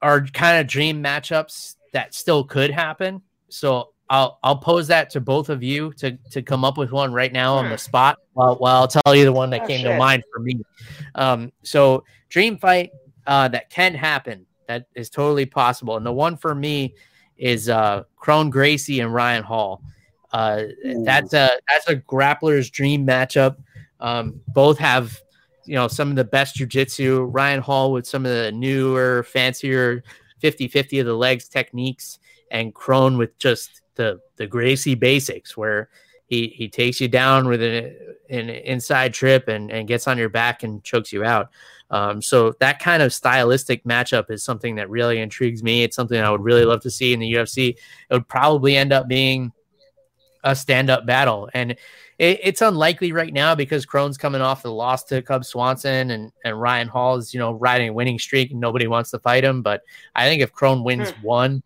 [0.00, 3.20] are kind of dream matchups that still could happen.
[3.50, 7.12] So I'll, I'll pose that to both of you to, to come up with one
[7.12, 9.82] right now on the spot while, while I'll tell you the one that oh, came
[9.82, 9.92] shit.
[9.92, 10.60] to mind for me.
[11.14, 12.90] Um, so dream fight,
[13.26, 14.46] uh, that can happen.
[14.66, 15.96] That is totally possible.
[15.98, 16.94] And the one for me
[17.38, 19.82] is uh Kron Gracie and Ryan Hall.
[20.32, 20.64] Uh,
[21.04, 23.56] that's a that's a grappler's dream matchup.
[24.00, 25.18] Um, both have
[25.64, 27.28] you know some of the best jujitsu.
[27.30, 30.02] Ryan Hall with some of the newer, fancier
[30.42, 32.18] 50-50 of the legs techniques,
[32.50, 35.88] and Kron with just the the Gracie basics, where
[36.26, 37.96] he he takes you down with an,
[38.28, 41.50] an inside trip and and gets on your back and chokes you out.
[41.90, 45.82] Um, so that kind of stylistic matchup is something that really intrigues me.
[45.82, 47.70] It's something I would really love to see in the UFC.
[47.70, 47.78] It
[48.10, 49.52] would probably end up being
[50.44, 51.72] a stand-up battle, and
[52.18, 56.30] it, it's unlikely right now because Kron's coming off the loss to Cub Swanson, and
[56.44, 59.44] and Ryan Hall is you know riding a winning streak, and nobody wants to fight
[59.44, 59.62] him.
[59.62, 59.82] But
[60.14, 61.26] I think if Kron wins hmm.
[61.26, 61.62] one,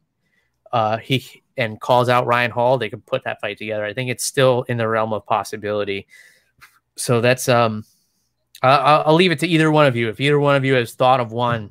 [0.72, 3.84] uh, he and calls out Ryan Hall, they could put that fight together.
[3.84, 6.06] I think it's still in the realm of possibility.
[6.96, 7.84] So that's um
[8.62, 10.08] uh, I'll leave it to either one of you.
[10.08, 11.70] If either one of you has thought of one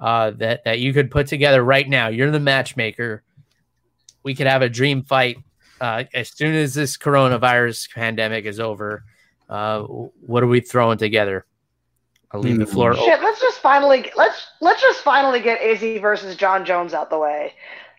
[0.00, 3.22] uh, that that you could put together right now, you're the matchmaker.
[4.22, 5.38] We could have a dream fight
[5.80, 9.04] uh, as soon as this coronavirus pandemic is over.
[9.48, 11.46] Uh, what are we throwing together?
[12.32, 12.94] I'll leave the floor.
[12.96, 17.18] Shit, let's just finally let's let's just finally get Izzy versus Jon Jones out the
[17.18, 17.52] way,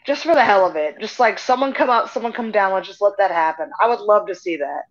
[0.05, 0.99] just for the hell of it.
[0.99, 2.73] Just like someone come up, someone come down.
[2.73, 3.71] Let's just let that happen.
[3.81, 4.81] I would love to see that.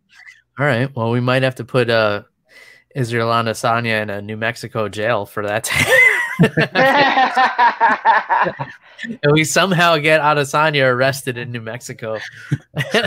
[0.59, 0.95] All right.
[0.97, 2.23] Well, we might have to put uh
[2.97, 5.71] Israel Adesanya in a New Mexico jail for that.
[9.23, 12.19] and we somehow get Adesanya arrested in New Mexico.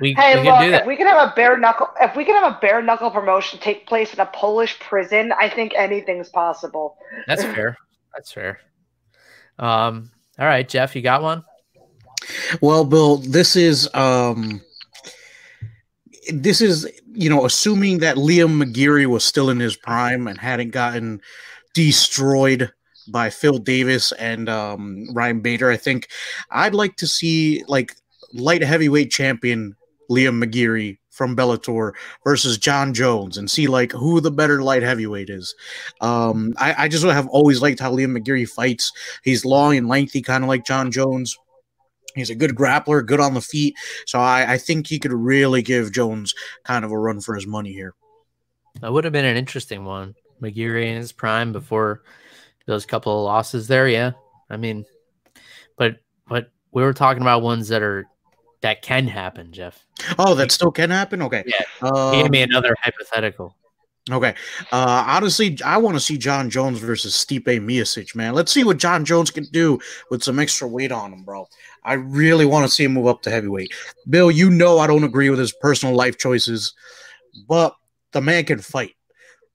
[0.00, 2.52] we, hey, we look, if we can have a bare knuckle, if we can have
[2.52, 6.96] a bare knuckle promotion take place in a Polish prison, I think anything's possible.
[7.28, 7.76] That's fair.
[8.14, 8.58] That's fair.
[9.60, 11.44] Um, All right, Jeff, you got one?
[12.60, 14.62] Well, Bill, this is um
[16.28, 20.70] this is you know assuming that Liam McGeary was still in his prime and hadn't
[20.70, 21.20] gotten
[21.74, 22.72] destroyed
[23.10, 25.70] by Phil Davis and um, Ryan Bader.
[25.70, 26.08] I think
[26.50, 27.94] I'd like to see like
[28.34, 29.76] light heavyweight champion
[30.10, 31.92] Liam McGeary from Bellator
[32.24, 35.54] versus Jon Jones and see like who the better light heavyweight is.
[36.00, 38.92] Um, I, I just have always liked how Liam McGeary fights.
[39.24, 41.36] He's long and lengthy, kind of like Jon Jones.
[42.14, 43.76] He's a good grappler, good on the feet.
[44.06, 47.46] So I, I think he could really give Jones kind of a run for his
[47.46, 47.94] money here.
[48.80, 50.14] That would have been an interesting one.
[50.42, 52.02] McGeary in his prime before
[52.66, 53.88] those couple of losses there.
[53.88, 54.12] Yeah.
[54.50, 54.84] I mean,
[55.76, 55.96] but,
[56.28, 58.06] but we were talking about ones that are,
[58.60, 59.84] that can happen, Jeff.
[60.18, 61.22] Oh, that still can happen?
[61.22, 61.44] Okay.
[61.46, 61.88] Yeah.
[61.88, 63.54] Um, Give me another hypothetical.
[64.10, 64.34] Okay.
[64.72, 68.34] Uh, honestly, I want to see Jon Jones versus Stipe Miocic, man.
[68.34, 69.78] Let's see what Jon Jones can do
[70.10, 71.46] with some extra weight on him, bro.
[71.84, 73.72] I really want to see him move up to heavyweight.
[74.08, 76.74] Bill, you know I don't agree with his personal life choices,
[77.48, 77.74] but
[78.12, 78.94] the man can fight.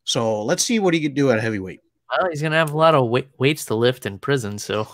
[0.04, 1.80] So let's see what he can do at heavyweight.
[2.10, 4.60] Well, he's gonna have a lot of weights to lift in prison.
[4.60, 4.88] So,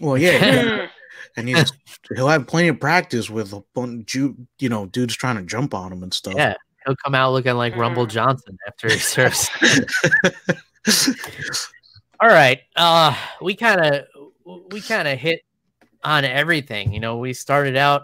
[0.00, 0.86] well, yeah,
[1.36, 1.72] and he's
[2.14, 5.74] he'll have plenty of practice with a bunch, of you know, dudes trying to jump
[5.74, 6.34] on him and stuff.
[6.36, 6.54] Yeah,
[6.84, 8.10] he'll come out looking like Rumble mm.
[8.10, 9.48] Johnson after he serves.
[12.20, 14.04] All right, uh, we kind of
[14.70, 15.42] we kind of hit
[16.04, 16.92] on everything.
[16.92, 18.02] You know, we started out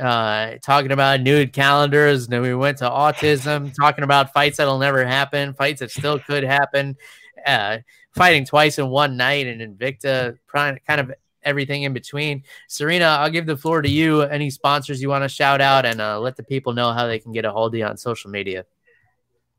[0.00, 4.78] uh, talking about nude calendars, and then we went to autism, talking about fights that'll
[4.78, 6.96] never happen, fights that still could happen,
[7.46, 7.78] uh,
[8.14, 11.12] fighting twice in one night, and Invicta, kind of
[11.46, 12.42] everything in between.
[12.68, 14.22] Serena, I'll give the floor to you.
[14.22, 17.18] Any sponsors you want to shout out, and uh, let the people know how they
[17.18, 18.66] can get a hold of you on social media.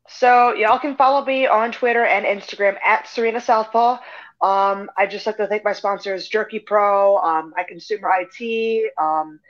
[0.08, 3.98] So y'all can follow me on Twitter and Instagram at Serena Southpaw.
[4.40, 9.40] Um, I just like to thank my sponsors, Jerky Pro, um, Consumer IT, um,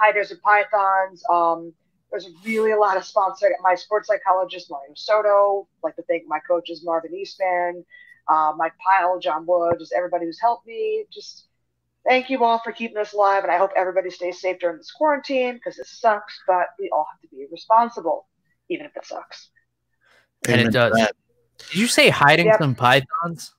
[0.00, 1.22] Hiders and Pythons.
[1.32, 1.72] Um,
[2.10, 3.52] there's really a lot of sponsors.
[3.60, 5.66] My sports psychologist, Mario Soto.
[5.82, 7.84] like to thank my coaches, Marvin Eastman,
[8.28, 11.06] uh, Mike Pyle, John Wood, just everybody who's helped me.
[11.12, 11.46] Just
[12.06, 14.90] thank you all for keeping us alive, and I hope everybody stays safe during this
[14.90, 18.26] quarantine because it sucks, but we all have to be responsible,
[18.68, 19.50] even if it sucks.
[20.48, 20.92] And it does.
[21.58, 22.58] Did you say hiding yep.
[22.58, 23.54] some pythons?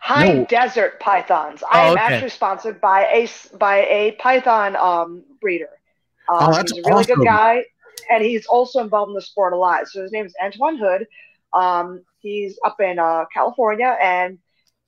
[0.00, 0.44] High no.
[0.46, 1.62] Desert Pythons.
[1.70, 2.02] I am oh, okay.
[2.02, 3.28] actually sponsored by a
[3.58, 5.68] by a Python um, breeder.
[6.28, 7.16] Um, oh, that's he's a really awesome.
[7.16, 7.64] good guy,
[8.10, 9.88] and he's also involved in the sport a lot.
[9.88, 11.06] So his name is Antoine Hood.
[11.52, 14.38] Um, he's up in uh, California, and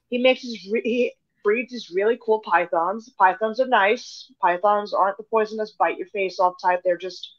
[0.09, 3.11] he makes his re- he breeds these really cool pythons.
[3.19, 4.31] Pythons are nice.
[4.41, 6.81] Pythons aren't the poisonous bite your face off type.
[6.85, 7.37] They're just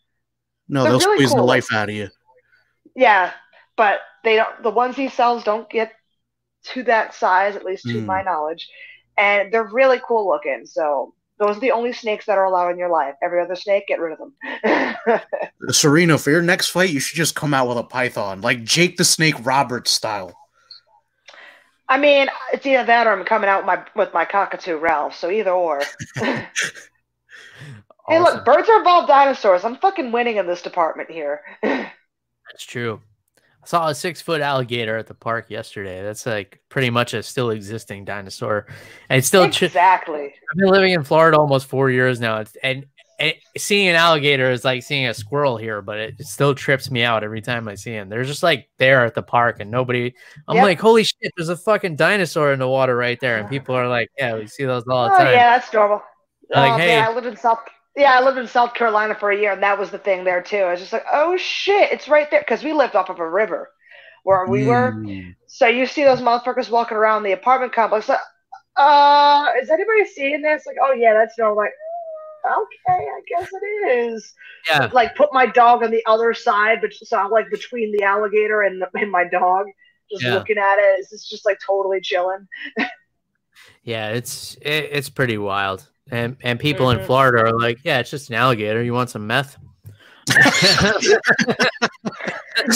[0.67, 1.37] no, they'll really squeeze cool.
[1.37, 2.09] the life out of you.
[2.95, 3.31] Yeah,
[3.75, 4.63] but they don't.
[4.63, 5.93] The ones he sells don't get
[6.65, 8.05] to that size, at least to mm.
[8.05, 8.69] my knowledge.
[9.17, 10.65] And they're really cool looking.
[10.65, 13.15] So those are the only snakes that are allowed in your life.
[13.21, 15.19] Every other snake, get rid of them.
[15.69, 18.97] Serena, for your next fight, you should just come out with a python, like Jake
[18.97, 20.33] the Snake Roberts style.
[21.93, 25.15] I mean, it's either that or I'm coming out with my with my cockatoo Ralph.
[25.15, 25.83] So either or.
[26.17, 26.43] Awesome.
[28.09, 29.63] Hey, look, birds are evolved dinosaurs.
[29.63, 31.39] I'm fucking winning in this department here.
[31.63, 33.01] That's true.
[33.37, 36.03] I saw a six foot alligator at the park yesterday.
[36.03, 38.67] That's like pretty much a still existing dinosaur.
[39.07, 40.33] And it's still exactly.
[40.51, 42.43] I've been living in Florida almost four years now.
[42.61, 42.87] And,
[43.19, 46.89] and seeing an alligator is like seeing a squirrel here, but it, it, still trips
[46.91, 48.09] me out every time I see him.
[48.09, 50.13] They're just like there at the park, and nobody.
[50.47, 50.63] I'm yep.
[50.65, 51.31] like, holy shit!
[51.37, 54.47] There's a fucking dinosaur in the water right there, and people are like, yeah, we
[54.47, 55.33] see those all the oh, time.
[55.33, 56.01] Yeah, that's normal.
[56.49, 57.59] Like, oh, hey, man, I live in South
[57.95, 60.41] yeah, I lived in South Carolina for a year, and that was the thing there
[60.41, 60.57] too.
[60.57, 63.29] I was just like, oh shit, it's right there because we lived off of a
[63.29, 63.69] river
[64.23, 64.67] where we mm.
[64.67, 65.33] were.
[65.47, 68.09] So you see those motherfuckers walking around the apartment complex.
[68.09, 68.19] Like,
[68.77, 70.63] uh, is anybody seeing this?
[70.65, 71.57] Like, oh yeah, that's normal.
[71.57, 71.73] Like,
[72.45, 74.33] okay, I guess it is.
[74.67, 74.89] Yeah.
[74.91, 78.61] Like, put my dog on the other side, but so I'm like between the alligator
[78.61, 79.65] and the, and my dog,
[80.11, 80.35] just yeah.
[80.35, 81.05] looking at it.
[81.11, 82.47] It's just like totally chilling.
[83.83, 85.89] yeah, it's it, it's pretty wild.
[86.11, 86.99] And and people mm-hmm.
[86.99, 88.83] in Florida are like, yeah, it's just an alligator.
[88.83, 89.57] You want some meth?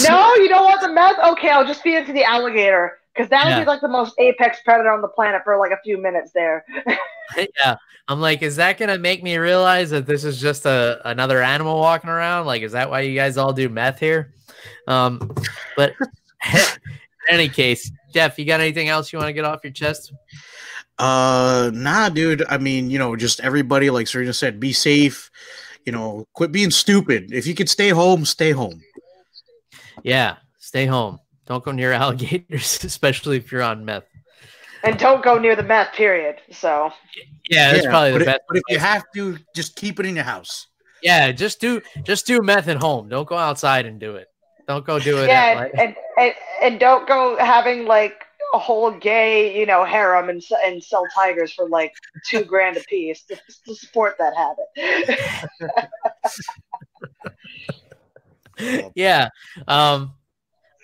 [0.02, 1.18] no, you don't want the meth.
[1.32, 3.60] Okay, I'll just feed it to the alligator because that would yeah.
[3.60, 6.64] be like the most apex predator on the planet for like a few minutes there.
[7.56, 7.76] yeah,
[8.06, 11.80] I'm like, is that gonna make me realize that this is just a another animal
[11.80, 12.46] walking around?
[12.46, 14.34] Like, is that why you guys all do meth here?
[14.86, 15.34] Um,
[15.76, 15.94] but
[16.54, 16.64] in
[17.28, 20.12] any case, Jeff, you got anything else you want to get off your chest?
[20.96, 22.44] Uh, nah, dude.
[22.48, 25.28] I mean, you know, just everybody, like Serena said, be safe.
[25.84, 27.32] You know, quit being stupid.
[27.32, 28.80] If you could stay home, stay home.
[30.04, 31.18] Yeah, stay home.
[31.48, 34.04] Don't go near alligators, especially if you're on meth.
[34.84, 35.92] and don't go near the meth.
[35.94, 36.36] Period.
[36.52, 36.92] So
[37.50, 38.40] yeah, that's Yeah, probably the it- best.
[38.46, 40.66] But if you have to, just keep it in your house.
[41.02, 43.08] Yeah, just do just do meth at home.
[43.08, 44.28] Don't go outside and do it.
[44.66, 45.28] Don't go do it.
[45.28, 49.64] yeah, at, and, like, and, and and don't go having like a whole gay, you
[49.64, 51.92] know, harem and and sell tigers for like
[52.26, 54.68] two grand a piece to, to support that habit.
[58.94, 59.28] yeah.
[59.66, 60.14] Um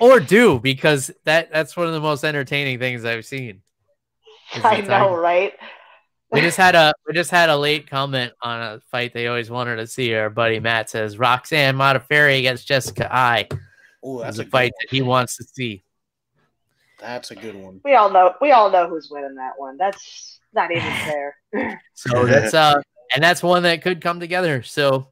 [0.00, 3.62] or do because that that's one of the most entertaining things I've seen.
[4.52, 5.20] I know, tiger.
[5.20, 5.52] right?
[6.30, 9.50] We just had a we just had a late comment on a fight they always
[9.50, 10.14] wanted to see.
[10.14, 13.48] Our buddy Matt says Roxanne Modafferi against Jessica Eye
[14.04, 15.82] Oh, is that's a a fight that he wants to see.
[17.00, 17.80] That's a good one.
[17.84, 19.76] We all know we all know who's winning that one.
[19.76, 21.36] That's not even fair.
[21.94, 22.80] So that's uh
[23.14, 24.62] and that's one that could come together.
[24.62, 25.08] So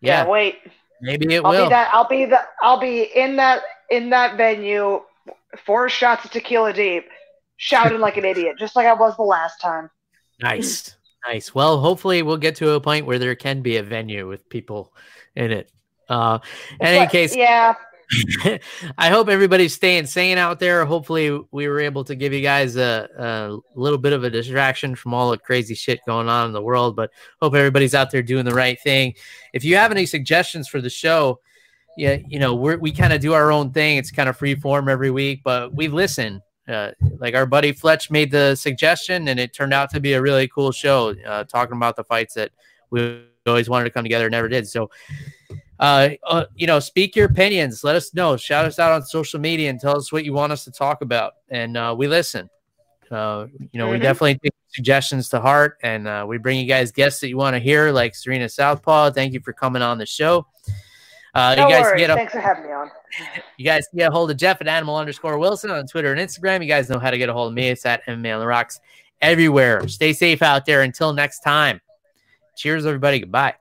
[0.00, 0.58] yeah, yeah, wait.
[1.00, 1.64] Maybe it I'll will.
[1.66, 1.90] be that.
[1.92, 2.40] I'll be the.
[2.62, 5.00] I'll be in that in that venue,
[5.64, 7.06] four shots of tequila deep,
[7.56, 9.90] shouting like an idiot, just like I was the last time.
[10.40, 10.96] Nice.
[11.26, 11.54] Nice.
[11.54, 14.94] Well, hopefully we'll get to a point where there can be a venue with people
[15.34, 15.70] in it.
[16.08, 16.38] Uh
[16.80, 17.74] in any case, yeah,
[18.98, 20.84] I hope everybody's staying sane out there.
[20.84, 24.94] Hopefully, we were able to give you guys a, a little bit of a distraction
[24.94, 26.96] from all the crazy shit going on in the world.
[26.96, 27.10] But
[27.40, 29.14] hope everybody's out there doing the right thing.
[29.52, 31.40] If you have any suggestions for the show,
[31.96, 33.98] yeah, you know, we're, we kind of do our own thing.
[33.98, 36.40] It's kind of free form every week, but we listen.
[36.66, 40.20] Uh, like our buddy Fletch made the suggestion, and it turned out to be a
[40.20, 42.50] really cool show, uh, talking about the fights that
[42.90, 44.68] we always wanted to come together, never did.
[44.68, 44.90] So,
[45.80, 47.84] uh, uh, you know, speak your opinions.
[47.84, 48.36] Let us know.
[48.36, 51.02] Shout us out on social media and tell us what you want us to talk
[51.02, 52.48] about, and uh, we listen.
[53.10, 54.02] Uh, you know, we Mhm.
[54.02, 57.54] definitely take suggestions to heart, and uh, we bring you guys guests that you want
[57.54, 59.12] to hear, like Serena Southpaw.
[59.12, 60.46] Thank you for coming on the show.
[61.34, 62.00] Uh, no you guys worries.
[62.00, 62.90] get a, Thanks for having me on.
[63.56, 66.60] you guys get a hold of Jeff at animal underscore Wilson on Twitter and Instagram.
[66.62, 67.68] You guys know how to get a hold of me.
[67.68, 68.80] It's at MMA on the Rocks
[69.22, 69.86] everywhere.
[69.88, 70.82] Stay safe out there.
[70.82, 71.80] Until next time.
[72.56, 73.20] Cheers, everybody.
[73.20, 73.54] Goodbye.